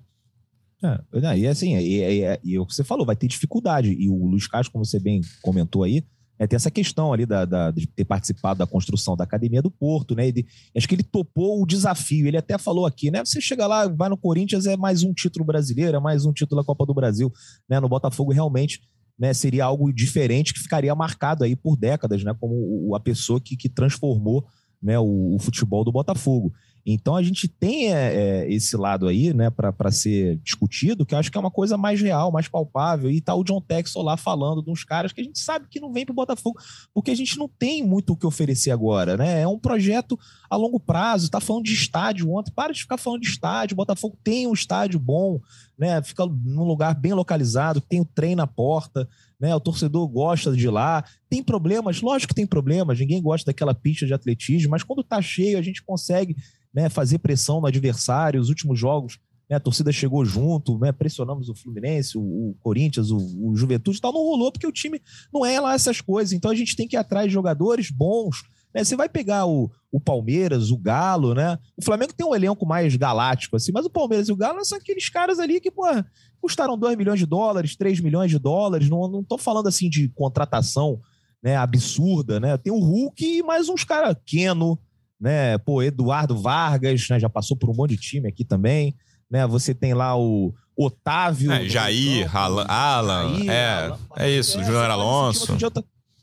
É, 0.82 1.38
e 1.38 1.46
assim, 1.46 1.76
e, 1.76 2.22
e, 2.22 2.40
e, 2.42 2.58
o 2.58 2.64
que 2.64 2.74
você 2.74 2.82
falou, 2.82 3.04
vai 3.04 3.14
ter 3.14 3.26
dificuldade. 3.26 3.92
E 3.92 4.08
o 4.08 4.26
Luiz 4.26 4.46
Castro, 4.46 4.72
como 4.72 4.84
você 4.84 4.98
bem 4.98 5.20
comentou 5.42 5.82
aí, 5.82 6.02
é, 6.38 6.46
tem 6.46 6.56
essa 6.56 6.70
questão 6.70 7.12
ali 7.12 7.26
da, 7.26 7.44
da, 7.44 7.70
de 7.70 7.86
ter 7.86 8.06
participado 8.06 8.58
da 8.58 8.66
construção 8.66 9.14
da 9.14 9.24
Academia 9.24 9.60
do 9.60 9.70
Porto, 9.70 10.14
né? 10.14 10.26
Ele, 10.26 10.46
acho 10.74 10.88
que 10.88 10.94
ele 10.94 11.02
topou 11.02 11.62
o 11.62 11.66
desafio. 11.66 12.26
Ele 12.26 12.38
até 12.38 12.56
falou 12.56 12.86
aqui, 12.86 13.10
né? 13.10 13.22
Você 13.22 13.42
chega 13.42 13.66
lá, 13.66 13.86
vai 13.86 14.08
no 14.08 14.16
Corinthians, 14.16 14.64
é 14.64 14.74
mais 14.74 15.02
um 15.02 15.12
título 15.12 15.44
brasileiro, 15.44 15.98
é 15.98 16.00
mais 16.00 16.24
um 16.24 16.32
título 16.32 16.62
da 16.62 16.66
Copa 16.66 16.86
do 16.86 16.94
Brasil. 16.94 17.30
Né? 17.68 17.78
No 17.78 17.90
Botafogo, 17.90 18.32
realmente, 18.32 18.80
né, 19.20 19.34
seria 19.34 19.66
algo 19.66 19.92
diferente 19.92 20.54
que 20.54 20.60
ficaria 20.60 20.94
marcado 20.94 21.44
aí 21.44 21.54
por 21.54 21.76
décadas, 21.76 22.24
né, 22.24 22.34
como 22.40 22.94
a 22.94 23.00
pessoa 23.00 23.38
que, 23.38 23.54
que 23.54 23.68
transformou 23.68 24.46
né, 24.82 24.98
o, 24.98 25.34
o 25.34 25.38
futebol 25.38 25.84
do 25.84 25.92
Botafogo. 25.92 26.50
Então 26.84 27.14
a 27.14 27.22
gente 27.22 27.46
tem 27.46 27.92
é, 27.92 28.14
é, 28.14 28.52
esse 28.52 28.76
lado 28.76 29.06
aí, 29.06 29.32
né, 29.34 29.50
para 29.50 29.90
ser 29.90 30.36
discutido, 30.38 31.04
que 31.04 31.14
eu 31.14 31.18
acho 31.18 31.30
que 31.30 31.36
é 31.36 31.40
uma 31.40 31.50
coisa 31.50 31.76
mais 31.76 32.00
real, 32.00 32.32
mais 32.32 32.48
palpável. 32.48 33.10
E 33.10 33.20
tá 33.20 33.34
o 33.34 33.44
John 33.44 33.60
Texel 33.60 34.02
lá 34.02 34.16
falando 34.16 34.62
de 34.62 34.70
uns 34.70 34.84
caras 34.84 35.12
que 35.12 35.20
a 35.20 35.24
gente 35.24 35.38
sabe 35.38 35.66
que 35.68 35.80
não 35.80 35.92
vem 35.92 36.04
para 36.04 36.12
o 36.12 36.16
Botafogo, 36.16 36.58
porque 36.94 37.10
a 37.10 37.16
gente 37.16 37.38
não 37.38 37.48
tem 37.48 37.82
muito 37.82 38.12
o 38.12 38.16
que 38.16 38.26
oferecer 38.26 38.70
agora, 38.70 39.16
né? 39.16 39.42
É 39.42 39.48
um 39.48 39.58
projeto 39.58 40.18
a 40.48 40.56
longo 40.56 40.80
prazo. 40.80 41.30
Tá 41.30 41.40
falando 41.40 41.64
de 41.64 41.74
estádio 41.74 42.30
ontem, 42.32 42.52
para 42.52 42.72
de 42.72 42.80
ficar 42.80 42.96
falando 42.96 43.22
de 43.22 43.28
estádio. 43.28 43.74
O 43.74 43.76
Botafogo 43.76 44.18
tem 44.22 44.46
um 44.46 44.52
estádio 44.52 44.98
bom, 44.98 45.40
né? 45.78 46.02
Fica 46.02 46.24
num 46.26 46.64
lugar 46.64 46.94
bem 46.94 47.12
localizado, 47.12 47.80
tem 47.80 48.00
o 48.00 48.04
trem 48.04 48.34
na 48.34 48.46
porta. 48.46 49.08
Né, 49.38 49.56
o 49.56 49.60
torcedor 49.60 50.06
gosta 50.06 50.54
de 50.54 50.68
lá. 50.68 51.02
Tem 51.26 51.42
problemas, 51.42 52.02
lógico 52.02 52.28
que 52.28 52.34
tem 52.34 52.46
problemas, 52.46 52.98
ninguém 52.98 53.22
gosta 53.22 53.50
daquela 53.50 53.72
pista 53.72 54.04
de 54.04 54.12
atletismo, 54.12 54.70
mas 54.70 54.82
quando 54.82 55.02
tá 55.02 55.22
cheio, 55.22 55.58
a 55.58 55.62
gente 55.62 55.82
consegue 55.82 56.36
né, 56.72 56.88
fazer 56.88 57.18
pressão 57.18 57.60
no 57.60 57.66
adversário. 57.66 58.40
Os 58.40 58.48
últimos 58.48 58.78
jogos, 58.78 59.18
né, 59.48 59.56
a 59.56 59.60
torcida 59.60 59.92
chegou 59.92 60.24
junto, 60.24 60.78
né, 60.78 60.92
pressionamos 60.92 61.48
o 61.48 61.54
Fluminense, 61.54 62.16
o, 62.16 62.22
o 62.22 62.56
Corinthians, 62.60 63.10
o, 63.10 63.16
o, 63.16 63.56
Juventude 63.56 63.98
e 63.98 64.00
tal. 64.00 64.12
Não 64.12 64.20
rolou 64.20 64.52
porque 64.52 64.66
o 64.66 64.72
time 64.72 65.00
não 65.32 65.44
é 65.44 65.58
lá 65.60 65.74
essas 65.74 66.00
coisas. 66.00 66.32
Então 66.32 66.50
a 66.50 66.54
gente 66.54 66.76
tem 66.76 66.86
que 66.86 66.96
ir 66.96 66.98
atrás 66.98 67.26
de 67.26 67.32
jogadores 67.32 67.90
bons. 67.90 68.42
Né? 68.74 68.84
Você 68.84 68.94
vai 68.94 69.08
pegar 69.08 69.46
o, 69.46 69.70
o 69.90 70.00
Palmeiras, 70.00 70.70
o 70.70 70.78
Galo, 70.78 71.34
né? 71.34 71.58
O 71.76 71.84
Flamengo 71.84 72.12
tem 72.12 72.24
um 72.24 72.34
elenco 72.34 72.64
mais 72.64 72.94
galáctico, 72.94 73.56
assim, 73.56 73.72
mas 73.72 73.84
o 73.84 73.90
Palmeiras 73.90 74.28
e 74.28 74.32
o 74.32 74.36
Galo 74.36 74.64
são 74.64 74.78
aqueles 74.78 75.08
caras 75.08 75.40
ali 75.40 75.60
que, 75.60 75.70
pô, 75.70 75.82
custaram 76.40 76.78
2 76.78 76.96
milhões 76.96 77.18
de 77.18 77.26
dólares, 77.26 77.74
3 77.74 78.00
milhões 78.00 78.30
de 78.30 78.38
dólares. 78.38 78.88
Não, 78.88 79.08
não 79.08 79.24
tô 79.24 79.36
falando 79.36 79.66
assim 79.66 79.90
de 79.90 80.08
contratação 80.10 81.00
né, 81.42 81.56
absurda, 81.56 82.38
né? 82.38 82.56
Tem 82.56 82.72
o 82.72 82.78
Hulk 82.78 83.24
e 83.24 83.42
mais 83.42 83.68
uns 83.68 83.82
caras, 83.82 84.14
Keno, 84.26 84.78
né? 85.20 85.58
Pô, 85.58 85.82
Eduardo 85.82 86.36
Vargas, 86.36 87.06
né? 87.10 87.20
Já 87.20 87.28
passou 87.28 87.56
por 87.56 87.68
um 87.68 87.74
monte 87.74 87.90
de 87.90 87.98
time 87.98 88.28
aqui 88.28 88.44
também, 88.44 88.94
né? 89.30 89.46
Você 89.46 89.74
tem 89.74 89.92
lá 89.92 90.16
o 90.18 90.54
Otávio. 90.76 91.52
É, 91.52 91.68
Jair, 91.68 92.34
Alan, 92.34 92.64
Alan, 92.64 93.34
Jair, 93.34 93.50
é, 93.50 93.84
Alan, 93.84 93.98
é 94.16 94.30
isso, 94.30 94.58
é, 94.58 94.64
Júnior 94.64 94.90
Alonso. 94.90 95.56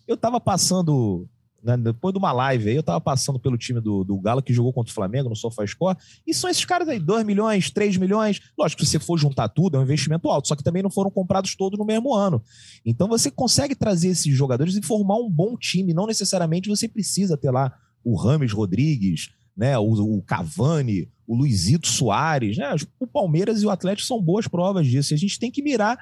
Eu 0.07 0.17
tava 0.17 0.39
passando 0.39 1.27
né, 1.67 1.75
depois 1.75 2.13
de 2.13 2.17
uma 2.17 2.31
live 2.31 2.69
aí, 2.69 2.75
eu 2.75 2.83
tava 2.83 3.01
passando 3.01 3.37
pelo 3.37 3.57
time 3.57 3.81
do, 3.81 4.03
do 4.03 4.17
Galo 4.19 4.41
que 4.41 4.53
jogou 4.53 4.71
contra 4.71 4.89
o 4.89 4.93
Flamengo 4.93 5.27
no 5.27 5.35
SofaScore, 5.35 5.97
e 6.25 6.33
são 6.33 6.49
esses 6.49 6.63
caras 6.63 6.87
aí, 6.87 6.97
2 6.97 7.25
milhões, 7.25 7.69
3 7.69 7.97
milhões. 7.97 8.39
Lógico, 8.57 8.85
se 8.85 8.91
você 8.91 8.99
for 8.99 9.17
juntar 9.17 9.49
tudo, 9.49 9.75
é 9.75 9.79
um 9.79 9.83
investimento 9.83 10.29
alto, 10.29 10.47
só 10.47 10.55
que 10.55 10.63
também 10.63 10.81
não 10.81 10.89
foram 10.89 11.11
comprados 11.11 11.55
todos 11.55 11.77
no 11.77 11.85
mesmo 11.85 12.13
ano. 12.13 12.41
Então 12.85 13.07
você 13.07 13.29
consegue 13.29 13.75
trazer 13.75 14.09
esses 14.09 14.33
jogadores 14.33 14.75
e 14.75 14.81
formar 14.81 15.15
um 15.15 15.29
bom 15.29 15.57
time, 15.57 15.93
não 15.93 16.07
necessariamente 16.07 16.69
você 16.69 16.87
precisa 16.87 17.35
ter 17.35 17.51
lá 17.51 17.73
o 18.07 18.15
Rames 18.15 18.53
Rodrigues, 18.53 19.31
né, 19.55 19.77
o, 19.77 20.17
o 20.17 20.21
Cavani, 20.21 21.09
o 21.27 21.35
Luizito 21.35 21.87
Soares, 21.87 22.57
né? 22.57 22.73
O 22.97 23.05
Palmeiras 23.05 23.61
e 23.61 23.65
o 23.65 23.69
Atlético 23.69 24.07
são 24.07 24.21
boas 24.21 24.47
provas 24.47 24.87
disso. 24.87 25.13
A 25.13 25.17
gente 25.17 25.37
tem 25.37 25.51
que 25.51 25.61
mirar, 25.61 25.97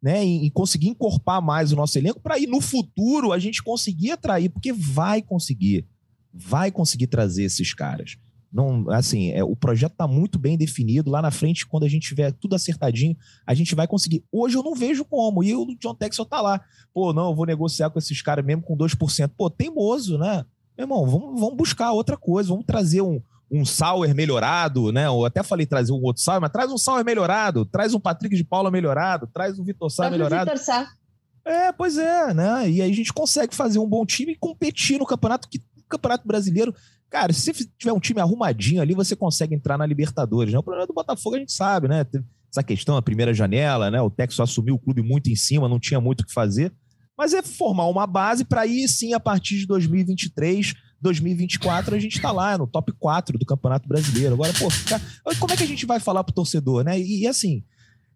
né, 0.00 0.24
e 0.24 0.48
conseguir 0.50 0.88
encorpar 0.88 1.42
mais 1.42 1.72
o 1.72 1.76
nosso 1.76 1.98
elenco 1.98 2.20
para 2.20 2.38
ir 2.38 2.46
no 2.46 2.60
futuro 2.60 3.32
a 3.32 3.38
gente 3.40 3.60
conseguir 3.60 4.12
atrair, 4.12 4.50
porque 4.50 4.72
vai 4.72 5.20
conseguir, 5.20 5.84
vai 6.32 6.70
conseguir 6.70 7.08
trazer 7.08 7.42
esses 7.42 7.74
caras. 7.74 8.16
Não, 8.52 8.88
assim, 8.90 9.30
é, 9.32 9.42
o 9.42 9.56
projeto 9.56 9.92
está 9.92 10.06
muito 10.06 10.38
bem 10.38 10.56
definido. 10.56 11.10
Lá 11.10 11.20
na 11.20 11.30
frente, 11.30 11.66
quando 11.66 11.84
a 11.84 11.88
gente 11.88 12.08
tiver 12.08 12.32
tudo 12.32 12.54
acertadinho, 12.54 13.16
a 13.46 13.52
gente 13.52 13.74
vai 13.74 13.86
conseguir. 13.86 14.24
Hoje 14.32 14.56
eu 14.56 14.62
não 14.62 14.74
vejo 14.74 15.04
como. 15.04 15.42
E 15.42 15.54
o 15.54 15.66
John 15.78 15.94
Texel 15.94 16.24
tá 16.24 16.40
lá. 16.40 16.60
Pô, 16.94 17.12
não, 17.12 17.30
eu 17.30 17.34
vou 17.34 17.44
negociar 17.44 17.90
com 17.90 17.98
esses 17.98 18.22
caras 18.22 18.44
mesmo 18.44 18.62
com 18.62 18.76
2%. 18.76 19.30
Pô, 19.36 19.50
teimoso, 19.50 20.16
né? 20.16 20.46
Meu 20.78 20.84
irmão, 20.84 21.04
vamos, 21.04 21.40
vamos 21.40 21.56
buscar 21.56 21.90
outra 21.90 22.16
coisa, 22.16 22.50
vamos 22.50 22.64
trazer 22.64 23.02
um, 23.02 23.20
um 23.50 23.64
Sauer 23.64 24.14
melhorado, 24.14 24.92
né? 24.92 25.08
Eu 25.08 25.24
até 25.24 25.42
falei 25.42 25.66
trazer 25.66 25.90
um 25.90 26.00
outro 26.00 26.22
Sauer, 26.22 26.40
mas 26.40 26.52
traz 26.52 26.70
um 26.70 26.78
Sauer 26.78 27.04
melhorado, 27.04 27.66
traz 27.66 27.94
um 27.94 28.00
Patrick 28.00 28.36
de 28.36 28.44
Paula 28.44 28.70
melhorado, 28.70 29.26
traz 29.26 29.58
um 29.58 29.64
Vitor 29.64 29.90
Sá 29.90 30.08
melhorado. 30.08 30.48
Vitor 30.48 30.64
Sá. 30.64 30.86
É, 31.44 31.72
pois 31.72 31.98
é, 31.98 32.32
né? 32.32 32.70
E 32.70 32.80
aí 32.80 32.92
a 32.92 32.94
gente 32.94 33.12
consegue 33.12 33.56
fazer 33.56 33.80
um 33.80 33.88
bom 33.88 34.06
time 34.06 34.34
e 34.34 34.36
competir 34.36 35.00
no 35.00 35.06
campeonato 35.06 35.48
que 35.48 35.60
campeonato 35.88 36.28
brasileiro. 36.28 36.72
Cara, 37.10 37.32
se 37.32 37.52
você 37.52 37.66
tiver 37.76 37.92
um 37.92 37.98
time 37.98 38.20
arrumadinho 38.20 38.80
ali, 38.80 38.94
você 38.94 39.16
consegue 39.16 39.54
entrar 39.54 39.78
na 39.78 39.86
Libertadores, 39.86 40.52
né? 40.52 40.60
O 40.60 40.62
problema 40.62 40.86
do 40.86 40.92
Botafogo 40.92 41.34
a 41.34 41.38
gente 41.40 41.52
sabe, 41.52 41.88
né? 41.88 42.06
Essa 42.52 42.62
questão, 42.62 42.96
a 42.96 43.02
primeira 43.02 43.34
janela, 43.34 43.90
né? 43.90 44.00
O 44.00 44.10
Texas 44.10 44.38
assumiu 44.38 44.76
o 44.76 44.78
clube 44.78 45.02
muito 45.02 45.28
em 45.28 45.34
cima, 45.34 45.68
não 45.68 45.80
tinha 45.80 46.00
muito 46.00 46.20
o 46.20 46.26
que 46.26 46.32
fazer 46.32 46.72
mas 47.18 47.34
é 47.34 47.42
formar 47.42 47.86
uma 47.86 48.06
base 48.06 48.44
para 48.44 48.60
aí 48.60 48.86
sim, 48.86 49.12
a 49.12 49.18
partir 49.18 49.58
de 49.58 49.66
2023, 49.66 50.74
2024, 51.02 51.96
a 51.96 51.98
gente 51.98 52.14
está 52.16 52.30
lá 52.30 52.56
no 52.56 52.66
top 52.66 52.92
4 52.92 53.36
do 53.36 53.44
Campeonato 53.44 53.88
Brasileiro. 53.88 54.34
Agora, 54.34 54.52
pô, 54.52 54.68
como 55.40 55.52
é 55.52 55.56
que 55.56 55.64
a 55.64 55.66
gente 55.66 55.84
vai 55.84 55.98
falar 55.98 56.22
pro 56.22 56.34
torcedor, 56.34 56.84
né? 56.84 56.98
E, 56.98 57.22
e 57.22 57.26
assim, 57.26 57.64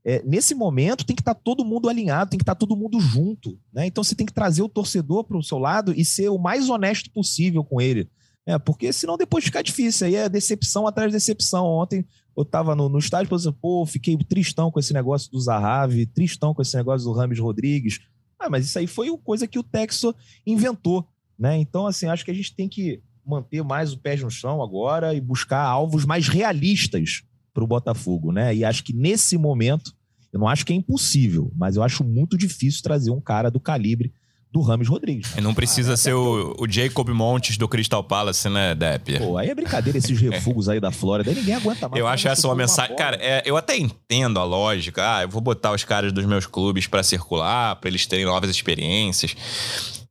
é, 0.05 0.23
nesse 0.25 0.55
momento 0.55 1.05
tem 1.05 1.17
que 1.17 1.23
estar 1.23 1.35
tá 1.35 1.41
todo 1.43 1.65
mundo 1.65 1.89
alinhado, 1.89 2.31
tem 2.31 2.39
que 2.39 2.43
estar 2.43 2.55
tá 2.55 2.59
todo 2.59 2.77
mundo 2.77 3.01
junto, 3.01 3.59
né? 3.73 3.87
Então 3.87 4.05
você 4.05 4.15
tem 4.15 4.27
que 4.27 4.33
trazer 4.33 4.63
o 4.63 4.69
torcedor 4.69 5.25
para 5.25 5.37
o 5.37 5.43
seu 5.43 5.59
lado 5.59 5.93
e 5.97 6.05
ser 6.05 6.29
o 6.29 6.39
mais 6.39 6.71
honesto 6.71 7.11
possível 7.11 7.65
com 7.65 7.81
ele. 7.81 8.09
É, 8.45 8.59
porque 8.59 8.93
senão 8.93 9.17
depois 9.17 9.45
fica 9.45 9.63
difícil. 9.63 10.07
Aí 10.09 10.17
é 10.17 10.29
decepção 10.29 10.87
atrás 10.87 11.11
de 11.11 11.17
decepção. 11.17 11.65
Ontem 11.65 12.05
eu 12.37 12.43
estava 12.43 12.75
no, 12.75 12.89
no 12.89 12.99
estádio, 12.99 13.53
pô, 13.53 13.87
fiquei 13.87 14.17
tristão 14.17 14.71
com 14.71 14.81
esse 14.81 14.93
negócio 14.93 15.31
do 15.31 15.41
Zahavi, 15.41 16.07
tristão 16.07 16.53
com 16.53 16.63
esse 16.63 16.77
negócio 16.77 17.07
do 17.07 17.13
Rames 17.13 17.39
Rodrigues. 17.39 18.01
Ah, 18.43 18.51
mas 18.51 18.67
isso 18.67 18.79
aí 18.79 18.89
foi 18.89 19.09
coisa 19.19 19.47
que 19.47 19.59
o 19.59 19.63
Texo 19.63 20.13
inventou, 20.45 21.07
né? 21.39 21.57
Então, 21.57 21.87
assim, 21.87 22.07
acho 22.07 22.25
que 22.25 22.31
a 22.31 22.35
gente 22.35 22.55
tem 22.55 22.69
que 22.69 23.01
manter 23.25 23.63
mais 23.63 23.93
o 23.93 23.99
pé 23.99 24.17
no 24.17 24.31
chão 24.31 24.61
agora 24.61 25.15
e 25.15 25.21
buscar 25.21 25.63
alvos 25.63 26.05
mais 26.05 26.27
realistas 26.27 27.23
para 27.55 27.63
o 27.63 27.67
Botafogo, 27.67 28.33
né? 28.33 28.55
E 28.55 28.65
acho 28.65 28.83
que 28.83 28.93
nesse 28.93 29.39
momento, 29.39 29.95
eu 30.33 30.41
não 30.41 30.49
acho 30.49 30.67
que 30.67 30.73
é 30.73 30.77
impossível, 30.77 31.53
mas 31.55 31.77
eu 31.77 31.85
acho 31.85 32.03
muito 32.03 32.37
difícil 32.37 32.83
trazer 32.83 33.11
um 33.13 33.21
cara 33.21 33.49
do 33.49 33.61
calibre 33.61 34.13
do 34.53 34.61
Rames 34.61 34.87
Rodrigues. 34.87 35.33
E 35.37 35.41
não 35.41 35.55
precisa 35.55 35.95
ah, 35.95 35.97
ser 35.97 36.13
o, 36.13 36.55
o, 36.59 36.71
Jacob 36.71 37.09
Montes 37.09 37.57
do 37.57 37.67
Crystal 37.67 38.05
Palace, 38.05 38.49
né, 38.51 38.75
Depp? 38.75 39.19
Pô, 39.19 39.39
aí 39.39 39.49
é 39.49 39.55
brincadeira 39.55 39.99
esses 39.99 40.21
refugos 40.21 40.69
aí 40.69 40.79
da 40.79 40.91
Flórida, 40.91 41.31
aí 41.31 41.37
ninguém 41.37 41.55
aguenta 41.55 41.89
mais. 41.89 41.99
Eu 41.99 42.07
acho 42.07 42.29
essa 42.29 42.47
uma 42.47 42.55
mensagem. 42.55 42.95
Cara, 42.95 43.17
é, 43.19 43.43
eu 43.47 43.57
até 43.57 43.77
entendo 43.79 44.39
a 44.39 44.45
lógica. 44.45 45.17
Ah, 45.17 45.23
eu 45.23 45.29
vou 45.29 45.41
botar 45.41 45.73
os 45.73 45.85
caras 45.85 46.13
dos 46.13 46.27
meus 46.27 46.45
clubes 46.45 46.87
para 46.87 47.03
circular, 47.03 47.77
para 47.77 47.89
eles 47.89 48.07
terem 48.07 48.27
novas 48.27 48.51
experiências. 48.51 49.35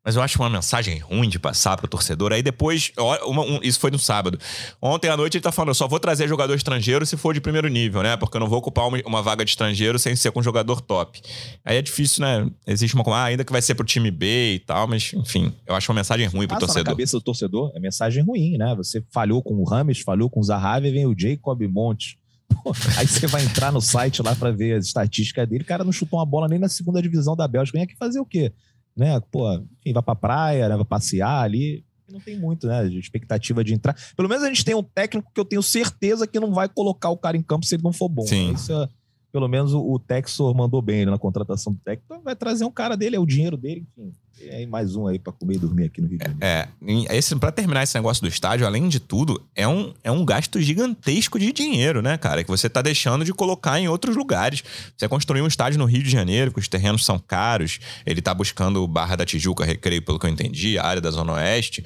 Mas 0.04 0.16
eu 0.16 0.22
acho 0.22 0.42
uma 0.42 0.50
mensagem 0.50 0.98
ruim 0.98 1.30
de 1.30 1.38
passar 1.38 1.78
pro 1.78 1.88
torcedor. 1.88 2.32
Aí 2.34 2.42
depois, 2.42 2.92
uma, 3.28 3.44
um, 3.44 3.60
isso 3.62 3.80
foi 3.80 3.92
no 3.92 4.00
sábado. 4.00 4.40
Ontem 4.82 5.10
à 5.10 5.16
noite 5.16 5.38
ele 5.38 5.44
tá 5.44 5.52
falando: 5.52 5.70
eu 5.70 5.76
só 5.76 5.88
vou 5.88 6.00
trazer 6.00 6.28
jogador 6.28 6.56
estrangeiro 6.56 7.06
se 7.06 7.16
for 7.16 7.34
de 7.34 7.40
primeiro 7.40 7.68
nível, 7.68 8.02
né? 8.02 8.18
Porque 8.18 8.36
eu 8.36 8.40
não 8.40 8.48
vou 8.48 8.58
ocupar 8.58 8.88
uma, 8.88 9.00
uma 9.06 9.22
vaga 9.22 9.46
de 9.46 9.52
estrangeiro 9.52 10.00
sem 10.00 10.16
ser 10.16 10.32
com 10.32 10.40
um 10.40 10.44
jogador 10.44 10.82
top. 10.82 11.22
Aí 11.64 11.78
é 11.78 11.82
difícil, 11.82 12.24
né? 12.24 12.50
Existe 12.66 12.96
uma. 12.96 13.04
Ah, 13.16 13.26
ainda 13.26 13.44
que 13.44 13.52
vai 13.52 13.62
ser 13.62 13.76
pro 13.76 13.86
time 13.86 14.10
B 14.10 14.54
e 14.56 14.60
tal, 14.60 14.88
mas 14.88 15.14
enfim, 15.14 15.54
eu 15.68 15.76
acho 15.76 15.92
uma 15.92 15.98
mensagem 15.98 16.26
ruim 16.28 16.48
pro 16.48 16.56
Passa 16.56 16.68
torcedor. 16.68 16.86
na 16.86 16.92
cabeça 16.92 17.18
do 17.18 17.22
torcedor 17.22 17.72
é 17.76 17.80
mensagem 17.80 18.24
ruim, 18.24 18.58
né? 18.58 18.74
Você 18.76 19.04
falhou 19.12 19.44
com 19.44 19.54
o 19.56 19.64
Rames, 19.64 20.00
falhou 20.00 20.30
com 20.30 20.40
o 20.40 20.44
Zahavi, 20.44 20.90
vem 20.90 21.06
o 21.06 21.16
Jacob 21.16 21.62
Montes. 21.70 22.16
aí 22.98 23.08
você 23.08 23.28
vai 23.28 23.44
entrar 23.44 23.72
no 23.72 23.82
site 23.82 24.22
lá 24.22 24.36
para 24.36 24.52
ver 24.52 24.78
as 24.78 24.86
estatísticas 24.86 25.48
dele. 25.48 25.64
O 25.64 25.68
cara 25.68 25.84
não 25.84 25.92
chutou 25.92 26.20
uma 26.20 26.26
bola 26.26 26.48
nem 26.48 26.60
na 26.60 26.70
segunda 26.70 27.02
divisão 27.02 27.36
da 27.36 27.48
Bélgica. 27.48 27.78
Vem 27.78 27.84
aqui 27.84 27.96
fazer 27.96 28.20
o 28.20 28.26
quê? 28.26 28.52
Né? 28.96 29.20
Pô, 29.32 29.52
enfim, 29.54 29.94
vai 29.94 30.04
pra 30.04 30.16
praia, 30.16 30.70
né? 30.70 30.76
vai 30.76 30.86
passear 30.86 31.44
ali. 31.44 31.84
Não 32.10 32.20
tem 32.20 32.38
muito, 32.38 32.68
né? 32.68 32.88
De 32.88 33.00
expectativa 33.00 33.64
de 33.64 33.74
entrar. 33.74 33.96
Pelo 34.16 34.28
menos 34.28 34.44
a 34.44 34.48
gente 34.48 34.66
tem 34.66 34.76
um 34.76 34.84
técnico 34.84 35.32
que 35.34 35.40
eu 35.40 35.46
tenho 35.46 35.64
certeza 35.64 36.28
que 36.28 36.40
não 36.40 36.54
vai 36.54 36.68
colocar 36.68 37.10
o 37.10 37.18
cara 37.18 37.38
em 37.38 37.42
campo 37.42 37.66
se 37.66 37.76
ele 37.76 37.84
não 37.84 37.94
for 37.94 38.10
bom. 38.10 38.26
Sim. 38.26 38.50
Né? 38.50 38.54
Isso 38.54 38.74
é, 38.74 38.90
pelo 39.32 39.48
menos 39.48 39.74
o, 39.74 39.82
o 39.82 39.98
Texor 39.98 40.54
mandou 40.54 40.82
bem 40.82 41.06
né, 41.06 41.12
na 41.12 41.18
contratação 41.18 41.74
do 41.74 41.80
técnico. 41.80 42.06
Então 42.06 42.22
vai 42.22 42.36
trazer 42.36 42.66
um 42.66 42.72
cara 42.72 42.98
dele, 42.98 43.16
é 43.16 43.20
o 43.20 43.26
dinheiro 43.26 43.56
dele, 43.56 43.86
enfim. 43.98 44.12
E 44.40 44.50
aí 44.50 44.66
mais 44.66 44.96
um 44.96 45.08
aí 45.08 45.20
para 45.20 45.34
comer 45.34 45.56
e 45.56 45.60
dormir 45.60 45.86
aqui 45.86 46.02
no 46.02 46.08
Rio 46.08 46.18
de 46.18 46.26
Janeiro. 46.26 46.44
É, 46.44 46.68
esse 47.16 47.36
para 47.36 47.52
terminar 47.52 47.84
esse 47.84 47.96
negócio 47.96 48.22
do 48.22 48.28
estádio, 48.28 48.66
além 48.66 48.88
de 48.88 49.00
tudo, 49.00 49.42
é 49.56 49.68
um, 49.68 49.94
é 50.04 50.12
um 50.12 50.26
gasto 50.26 50.60
gigantesco 50.62 51.38
de 51.38 51.52
dinheiro, 51.52 52.02
né, 52.02 52.18
cara, 52.18 52.44
que 52.44 52.50
você 52.50 52.70
tá 52.70 52.82
deixando 52.82 53.24
de 53.24 53.34
colocar 53.34 53.80
em 53.80 53.88
outros 53.88 54.16
lugares. 54.16 54.64
Você 54.98 55.08
construir 55.08 55.42
um 55.42 55.48
estádio 55.48 55.78
no 55.78 55.86
Rio 55.86 56.04
de 56.04 56.10
Janeiro, 56.10 56.52
que 56.52 56.60
os 56.60 56.68
terrenos 56.68 57.06
são 57.06 57.20
caros, 57.20 57.80
ele 58.06 58.22
tá 58.22 58.34
buscando 58.34 58.88
Barra 58.88 59.16
da 59.16 59.26
Tijuca, 59.26 59.66
Recreio, 59.66 60.02
pelo 60.02 60.18
que 60.18 60.26
eu 60.26 60.30
entendi, 60.30 60.78
a 60.78 60.86
área 60.86 61.02
da 61.02 61.12
Zona 61.12 61.34
Oeste. 61.34 61.84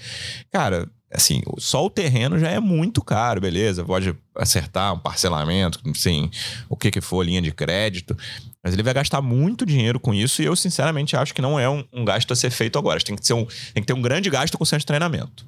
Cara, 0.51 0.89
assim, 1.11 1.41
só 1.57 1.85
o 1.85 1.89
terreno 1.89 2.37
já 2.37 2.49
é 2.49 2.59
muito 2.59 3.01
caro, 3.01 3.41
beleza? 3.41 3.83
Pode 3.83 4.15
acertar 4.35 4.93
um 4.93 4.99
parcelamento, 4.99 5.79
sim, 5.93 6.29
o 6.69 6.75
que 6.75 6.91
que 6.91 7.01
for, 7.01 7.23
linha 7.23 7.41
de 7.41 7.51
crédito. 7.51 8.17
Mas 8.65 8.73
ele 8.73 8.81
vai 8.81 8.95
gastar 8.95 9.21
muito 9.21 9.63
dinheiro 9.63 9.99
com 9.99 10.11
isso 10.11 10.41
e 10.41 10.45
eu, 10.45 10.55
sinceramente, 10.55 11.15
acho 11.15 11.35
que 11.35 11.41
não 11.41 11.59
é 11.59 11.69
um, 11.69 11.83
um 11.93 12.03
gasto 12.03 12.33
a 12.33 12.35
ser 12.35 12.49
feito 12.49 12.79
agora. 12.79 12.99
Tem 12.99 13.15
que, 13.15 13.23
ser 13.23 13.33
um, 13.33 13.45
tem 13.45 13.83
que 13.83 13.85
ter 13.85 13.93
um 13.93 14.01
grande 14.01 14.27
gasto 14.27 14.57
com 14.57 14.63
o 14.63 14.65
centro 14.65 14.79
de 14.79 14.87
treinamento. 14.87 15.45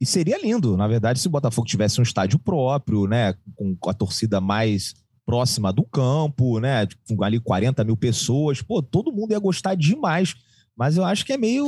E 0.00 0.06
seria 0.06 0.40
lindo, 0.40 0.76
na 0.76 0.86
verdade, 0.86 1.18
se 1.18 1.26
o 1.26 1.30
Botafogo 1.30 1.66
tivesse 1.66 1.98
um 1.98 2.04
estádio 2.04 2.38
próprio, 2.38 3.08
né? 3.08 3.34
Com 3.56 3.76
a 3.90 3.92
torcida 3.92 4.40
mais 4.40 4.94
próxima 5.26 5.72
do 5.72 5.82
campo, 5.82 6.60
né? 6.60 6.86
Com 7.08 7.24
ali 7.24 7.40
40 7.40 7.82
mil 7.82 7.96
pessoas. 7.96 8.62
Pô, 8.62 8.80
todo 8.80 9.12
mundo 9.12 9.32
ia 9.32 9.38
gostar 9.40 9.74
demais 9.74 10.36
mas 10.76 10.96
eu 10.96 11.04
acho 11.04 11.24
que 11.24 11.32
é 11.32 11.36
meio 11.36 11.66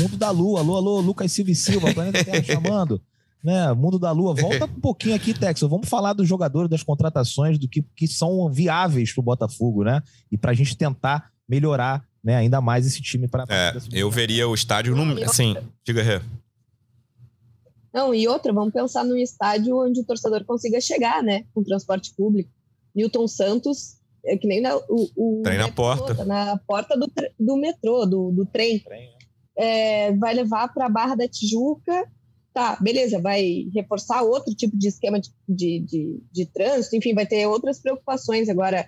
mundo 0.00 0.16
da 0.16 0.30
lua. 0.30 0.60
Alô, 0.60 0.76
alô, 0.76 1.00
Lucas 1.00 1.30
Silva 1.30 1.52
e 1.52 1.54
Silva, 1.54 1.94
Planeta 1.94 2.24
Terra 2.24 2.42
chamando. 2.42 3.00
Né, 3.42 3.72
mundo 3.72 3.98
da 3.98 4.10
Lua. 4.10 4.34
Volta 4.34 4.64
um 4.64 4.80
pouquinho 4.80 5.14
aqui, 5.14 5.32
Texas. 5.32 5.70
Vamos 5.70 5.88
falar 5.88 6.12
dos 6.12 6.26
jogadores, 6.26 6.68
das 6.68 6.82
contratações, 6.82 7.56
do 7.56 7.68
que, 7.68 7.82
que 7.94 8.08
são 8.08 8.50
viáveis 8.50 9.12
para 9.12 9.20
o 9.20 9.24
Botafogo, 9.24 9.84
né? 9.84 10.02
E 10.30 10.36
para 10.36 10.50
a 10.50 10.54
gente 10.54 10.76
tentar 10.76 11.30
melhorar 11.48 12.04
né, 12.22 12.34
ainda 12.34 12.60
mais 12.60 12.86
esse 12.86 13.00
time 13.00 13.28
para. 13.28 13.44
É, 13.48 13.76
eu 13.92 14.10
veria 14.10 14.48
o 14.48 14.54
estádio 14.54 14.96
no. 14.96 15.22
Assim, 15.22 15.56
diga, 15.84 16.02
Rê. 16.02 16.20
Não, 17.94 18.12
e 18.12 18.26
outra, 18.26 18.52
vamos 18.52 18.72
pensar 18.72 19.04
num 19.04 19.16
estádio 19.16 19.78
onde 19.78 20.00
o 20.00 20.04
torcedor 20.04 20.44
consiga 20.44 20.80
chegar, 20.80 21.22
né? 21.22 21.44
Com 21.54 21.62
transporte 21.62 22.12
público. 22.14 22.50
Newton 22.94 23.28
Santos 23.28 23.98
é 24.24 24.36
que 24.36 24.48
nem 24.48 24.60
na, 24.60 24.76
o, 24.88 25.08
o 25.16 25.42
trem 25.42 25.58
na 25.58 25.70
porta. 25.70 26.24
na 26.24 26.58
porta 26.66 26.98
do, 26.98 27.10
do 27.38 27.56
metrô, 27.56 28.04
do, 28.04 28.32
do 28.32 28.44
trem. 28.46 28.80
trem 28.80 29.06
né? 29.06 29.18
é, 29.58 30.12
vai 30.12 30.32
levar 30.32 30.72
para 30.72 30.86
a 30.86 30.88
Barra 30.88 31.16
da 31.16 31.28
Tijuca. 31.28 32.04
Tá, 32.58 32.76
beleza, 32.80 33.20
vai 33.20 33.68
reforçar 33.72 34.20
outro 34.22 34.52
tipo 34.52 34.76
de 34.76 34.88
esquema 34.88 35.20
de, 35.20 35.30
de, 35.48 35.78
de, 35.78 36.22
de 36.32 36.46
trânsito, 36.46 36.96
enfim, 36.96 37.14
vai 37.14 37.24
ter 37.24 37.46
outras 37.46 37.78
preocupações. 37.78 38.48
Agora, 38.48 38.84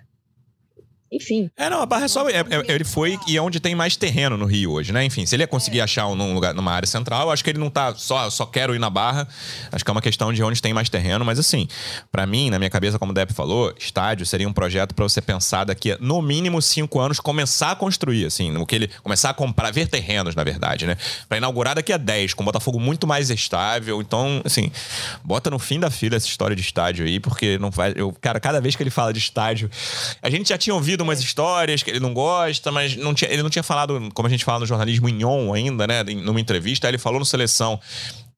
enfim. 1.11 1.51
É, 1.57 1.69
não, 1.69 1.81
a 1.81 1.85
Barra 1.85 2.05
é 2.05 2.07
só. 2.07 2.29
É, 2.29 2.39
é, 2.39 2.73
ele 2.73 2.85
foi 2.85 3.19
e 3.27 3.35
é 3.35 3.41
onde 3.41 3.59
tem 3.59 3.75
mais 3.75 3.97
terreno 3.97 4.37
no 4.37 4.45
Rio 4.45 4.71
hoje, 4.71 4.93
né? 4.93 5.03
Enfim, 5.03 5.25
se 5.25 5.35
ele 5.35 5.43
ia 5.43 5.47
conseguir 5.47 5.79
é. 5.79 5.83
achar 5.83 6.07
um, 6.07 6.15
num 6.15 6.33
lugar, 6.33 6.53
numa 6.53 6.71
área 6.71 6.87
central, 6.87 7.29
acho 7.29 7.43
que 7.43 7.49
ele 7.49 7.59
não 7.59 7.69
tá 7.69 7.93
só, 7.95 8.29
só 8.29 8.45
quero 8.45 8.73
ir 8.73 8.79
na 8.79 8.89
Barra. 8.89 9.27
Acho 9.73 9.83
que 9.83 9.91
é 9.91 9.93
uma 9.93 10.01
questão 10.01 10.31
de 10.31 10.41
onde 10.41 10.61
tem 10.61 10.73
mais 10.73 10.87
terreno, 10.87 11.25
mas 11.25 11.37
assim, 11.37 11.67
para 12.09 12.25
mim, 12.25 12.49
na 12.49 12.57
minha 12.57 12.69
cabeça, 12.69 12.97
como 12.97 13.11
o 13.11 13.13
Depp 13.13 13.33
falou, 13.33 13.73
estádio 13.77 14.25
seria 14.25 14.47
um 14.47 14.53
projeto 14.53 14.95
para 14.95 15.03
você 15.03 15.21
pensar 15.21 15.65
daqui 15.65 15.91
a, 15.91 15.97
no 15.99 16.21
mínimo 16.21 16.61
cinco 16.61 16.97
anos, 16.97 17.19
começar 17.19 17.71
a 17.71 17.75
construir, 17.75 18.25
assim, 18.25 18.49
no 18.49 18.65
que 18.65 18.75
ele 18.75 18.89
começar 19.03 19.31
a 19.31 19.33
comprar, 19.33 19.69
ver 19.71 19.87
terrenos, 19.87 20.33
na 20.33 20.45
verdade, 20.45 20.87
né? 20.87 20.95
Pra 21.27 21.37
inaugurar 21.37 21.75
daqui 21.75 21.91
a 21.91 21.97
10, 21.97 22.35
com 22.35 22.43
o 22.43 22.45
Botafogo 22.45 22.79
muito 22.79 23.05
mais 23.05 23.29
estável. 23.29 24.01
Então, 24.01 24.41
assim, 24.45 24.71
bota 25.25 25.49
no 25.49 25.59
fim 25.59 25.77
da 25.77 25.91
fila 25.91 26.15
essa 26.15 26.27
história 26.27 26.55
de 26.55 26.61
estádio 26.61 27.05
aí, 27.05 27.19
porque 27.19 27.57
não 27.57 27.69
vai. 27.69 27.93
Eu, 27.97 28.15
cara, 28.21 28.39
cada 28.39 28.61
vez 28.61 28.77
que 28.77 28.83
ele 28.83 28.89
fala 28.89 29.11
de 29.11 29.19
estádio, 29.19 29.69
a 30.21 30.29
gente 30.29 30.47
já 30.47 30.57
tinha 30.57 30.73
ouvido 30.73 31.00
umas 31.01 31.19
histórias 31.19 31.83
que 31.83 31.89
ele 31.89 31.99
não 31.99 32.13
gosta, 32.13 32.71
mas 32.71 32.95
não 32.95 33.13
tinha, 33.13 33.31
ele 33.31 33.43
não 33.43 33.49
tinha 33.49 33.63
falado, 33.63 34.09
como 34.13 34.27
a 34.27 34.31
gente 34.31 34.45
fala 34.45 34.59
no 34.59 34.65
jornalismo, 34.65 35.09
em 35.09 35.23
on 35.23 35.53
ainda, 35.53 35.87
né? 35.87 36.03
Numa 36.03 36.39
entrevista, 36.39 36.87
ele 36.87 36.97
falou 36.97 37.19
no 37.19 37.25
Seleção 37.25 37.79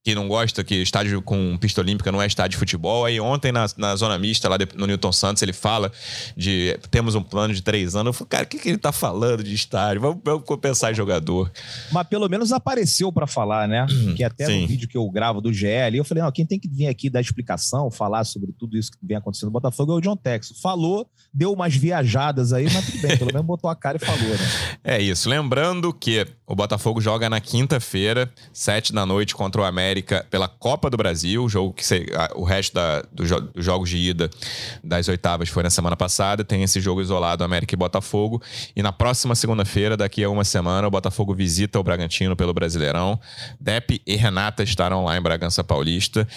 que 0.04 0.14
não 0.14 0.28
gosta 0.28 0.64
que 0.64 0.76
estádio 0.76 1.22
com 1.22 1.58
pista 1.58 1.80
olímpica 1.80 2.12
não 2.12 2.22
é 2.22 2.28
estádio 2.28 2.52
de 2.52 2.58
futebol. 2.58 3.06
Aí 3.06 3.20
ontem 3.22 3.54
na, 3.54 3.66
na 3.78 3.96
zona 3.96 4.20
mista, 4.20 4.50
lá 4.50 4.58
de, 4.58 4.68
no 4.76 4.86
Newton 4.86 5.14
Santos, 5.14 5.42
ele 5.42 5.54
fala 5.54 5.92
de 6.36 6.78
temos 6.92 7.16
um 7.16 7.24
plano 7.24 7.54
de 7.54 7.62
três 7.62 7.96
anos. 7.96 8.08
Eu 8.08 8.14
falei, 8.14 8.30
cara, 8.30 8.44
o 8.44 8.48
que, 8.48 8.60
que 8.60 8.68
ele 8.68 8.78
tá 8.78 8.92
falando 8.92 9.42
de 9.42 9.56
estádio? 9.56 10.02
Vamos, 10.02 10.20
vamos 10.24 10.44
pensar 10.62 10.92
em 10.92 10.96
jogador. 10.96 11.50
Mas 11.90 12.06
pelo 12.08 12.28
menos 12.28 12.52
apareceu 12.52 13.14
para 13.14 13.26
falar, 13.26 13.66
né? 13.66 13.88
Uhum. 13.90 14.14
que 14.14 14.24
até 14.26 14.46
Sim. 14.46 14.62
no 14.62 14.68
vídeo 14.68 14.90
que 14.90 14.98
eu 14.98 15.10
gravo 15.10 15.40
do 15.40 15.54
GL, 15.54 15.96
eu 15.96 16.04
falei, 16.04 16.22
não, 16.22 16.32
quem 16.34 16.46
tem 16.46 16.60
que 16.60 16.68
vir 16.68 16.88
aqui 16.88 17.10
dar 17.10 17.22
explicação, 17.22 17.90
falar 17.90 18.26
sobre 18.26 18.52
tudo 18.52 18.78
isso 18.78 18.92
que 18.92 18.98
vem 19.02 19.16
acontecendo 19.16 19.48
no 19.48 19.54
Botafogo 19.54 19.94
é 19.94 19.96
o 19.96 20.02
John 20.02 20.18
Texo. 20.18 20.54
Falou, 20.62 21.10
deu 21.34 21.52
umas 21.52 21.76
viajadas 21.76 22.54
aí, 22.54 22.72
mas 22.72 22.86
tudo 22.86 23.02
bem, 23.02 23.18
pelo 23.18 23.34
menos 23.34 23.48
botou 23.48 23.70
a 23.70 23.76
cara 23.76 23.98
e 23.98 24.06
falou, 24.06 24.30
né? 24.30 24.38
É 24.86 25.02
isso. 25.02 25.30
Lembrando 25.30 25.94
que 25.94 26.28
o 26.46 26.54
Botafogo 26.54 27.00
joga 27.00 27.30
na 27.30 27.40
quinta-feira, 27.40 28.30
sete 28.52 28.92
da 28.92 29.06
noite, 29.06 29.34
contra 29.34 29.62
o 29.62 29.64
América 29.64 30.26
pela 30.30 30.48
Copa 30.48 30.90
do 30.90 30.98
Brasil, 30.98 31.48
jogo 31.48 31.74
que 31.74 31.84
o 32.36 32.44
resto 32.44 32.74
da, 32.74 33.02
do, 33.12 33.24
dos 33.54 33.66
jogos 33.66 33.90
de 33.90 33.98
ida 33.98 34.30
das 34.84 35.08
oitavas 35.08 35.48
foi 35.48 35.64
na 35.64 35.70
semana 35.70 35.96
passada. 35.96 36.44
Tem 36.44 36.64
esse 36.64 36.82
jogo 36.82 37.02
isolado 37.02 37.44
América 37.44 37.74
e 37.74 37.78
Botafogo. 37.78 38.42
E 38.76 38.84
na 38.84 38.92
próxima 38.92 39.36
segunda-feira, 39.36 39.96
daqui 39.96 40.24
a 40.24 40.30
uma 40.30 40.44
semana, 40.44 40.88
o 40.88 40.92
Botafogo 40.92 41.34
visita 41.34 41.80
o 41.80 41.84
Bragantino 41.84 42.36
pelo 42.36 42.54
Brasileirão. 42.54 43.20
Dep 43.60 44.02
e 44.06 44.16
Renata 44.16 44.64
estarão 44.64 45.06
lá 45.06 45.18
em 45.18 45.22
Bragança 45.22 45.64
Paulista 45.64 46.28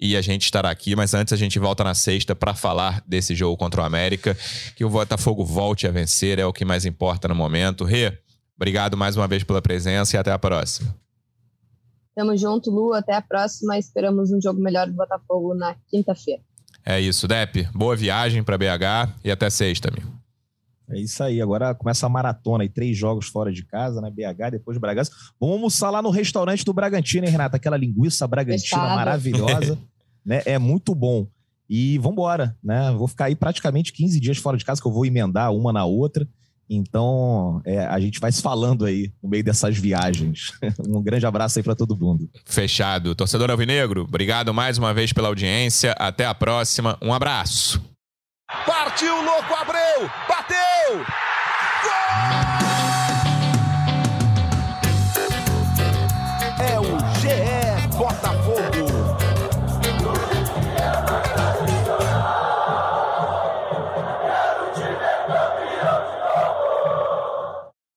e 0.00 0.16
a 0.16 0.20
gente 0.20 0.42
estará 0.42 0.70
aqui. 0.70 0.96
Mas 0.96 1.14
antes 1.14 1.32
a 1.32 1.36
gente 1.36 1.58
volta 1.60 1.84
na 1.84 1.94
sexta 1.94 2.34
para 2.34 2.52
falar 2.52 3.00
desse 3.06 3.34
jogo 3.34 3.56
contra 3.56 3.82
o 3.82 3.84
América. 3.84 4.36
Que 4.76 4.84
o 4.84 4.90
Botafogo 4.90 5.44
volte 5.44 5.86
a 5.86 5.90
vencer, 5.90 6.38
é 6.38 6.46
o 6.46 6.52
que 6.52 6.64
mais 6.64 6.84
importa 6.84 7.28
no 7.28 7.34
momento. 7.34 7.84
Rê, 7.84 8.18
obrigado 8.56 8.96
mais 8.96 9.16
uma 9.16 9.28
vez 9.28 9.44
pela 9.44 9.62
presença 9.62 10.16
e 10.16 10.18
até 10.18 10.32
a 10.32 10.38
próxima. 10.38 10.94
Tamo 12.14 12.36
junto, 12.36 12.70
Lu. 12.70 12.92
Até 12.92 13.14
a 13.14 13.22
próxima. 13.22 13.78
Esperamos 13.78 14.30
um 14.30 14.40
jogo 14.40 14.60
melhor 14.60 14.86
do 14.86 14.92
Botafogo 14.92 15.54
na 15.54 15.74
quinta-feira. 15.88 16.42
É 16.84 17.00
isso, 17.00 17.28
Dep. 17.28 17.68
Boa 17.74 17.96
viagem 17.96 18.42
para 18.42 18.58
BH 18.58 19.14
e 19.24 19.30
até 19.30 19.48
sexta, 19.48 19.88
amigo. 19.88 20.12
É 20.90 20.98
isso 20.98 21.22
aí. 21.22 21.40
Agora 21.40 21.74
começa 21.74 22.04
a 22.04 22.08
maratona 22.08 22.64
e 22.64 22.68
três 22.68 22.96
jogos 22.96 23.28
fora 23.28 23.52
de 23.52 23.64
casa, 23.64 24.00
né? 24.00 24.10
BH, 24.10 24.50
depois 24.50 24.76
Bragança. 24.76 25.10
Vamos 25.40 25.56
almoçar 25.56 25.90
lá 25.90 26.02
no 26.02 26.10
restaurante 26.10 26.64
do 26.64 26.72
Bragantino, 26.72 27.24
hein, 27.24 27.32
Renata? 27.32 27.56
Aquela 27.56 27.76
linguiça 27.76 28.26
bragantina 28.26 28.82
Fechado. 28.82 28.96
maravilhosa. 28.96 29.78
né? 30.24 30.42
É 30.44 30.58
muito 30.58 30.94
bom. 30.94 31.26
E 31.74 31.96
vambora, 31.96 32.54
né? 32.62 32.92
Vou 32.92 33.08
ficar 33.08 33.24
aí 33.24 33.34
praticamente 33.34 33.94
15 33.94 34.20
dias 34.20 34.36
fora 34.36 34.58
de 34.58 34.64
casa, 34.64 34.78
que 34.78 34.86
eu 34.86 34.92
vou 34.92 35.06
emendar 35.06 35.50
uma 35.54 35.72
na 35.72 35.86
outra. 35.86 36.28
Então, 36.68 37.62
é, 37.64 37.78
a 37.86 37.98
gente 37.98 38.20
vai 38.20 38.30
se 38.30 38.42
falando 38.42 38.84
aí 38.84 39.10
no 39.22 39.30
meio 39.30 39.42
dessas 39.42 39.78
viagens. 39.78 40.52
um 40.86 41.02
grande 41.02 41.24
abraço 41.24 41.58
aí 41.58 41.62
para 41.62 41.74
todo 41.74 41.96
mundo. 41.96 42.28
Fechado. 42.44 43.14
Torcedor 43.14 43.50
Alvinegro, 43.50 44.02
obrigado 44.02 44.52
mais 44.52 44.76
uma 44.76 44.92
vez 44.92 45.14
pela 45.14 45.28
audiência. 45.28 45.92
Até 45.92 46.26
a 46.26 46.34
próxima. 46.34 46.98
Um 47.00 47.14
abraço. 47.14 47.80
Partiu, 48.66 49.14
louco, 49.24 49.54
Abreu! 49.54 50.10
Bateu! 50.28 50.98
Gol! 51.82 52.51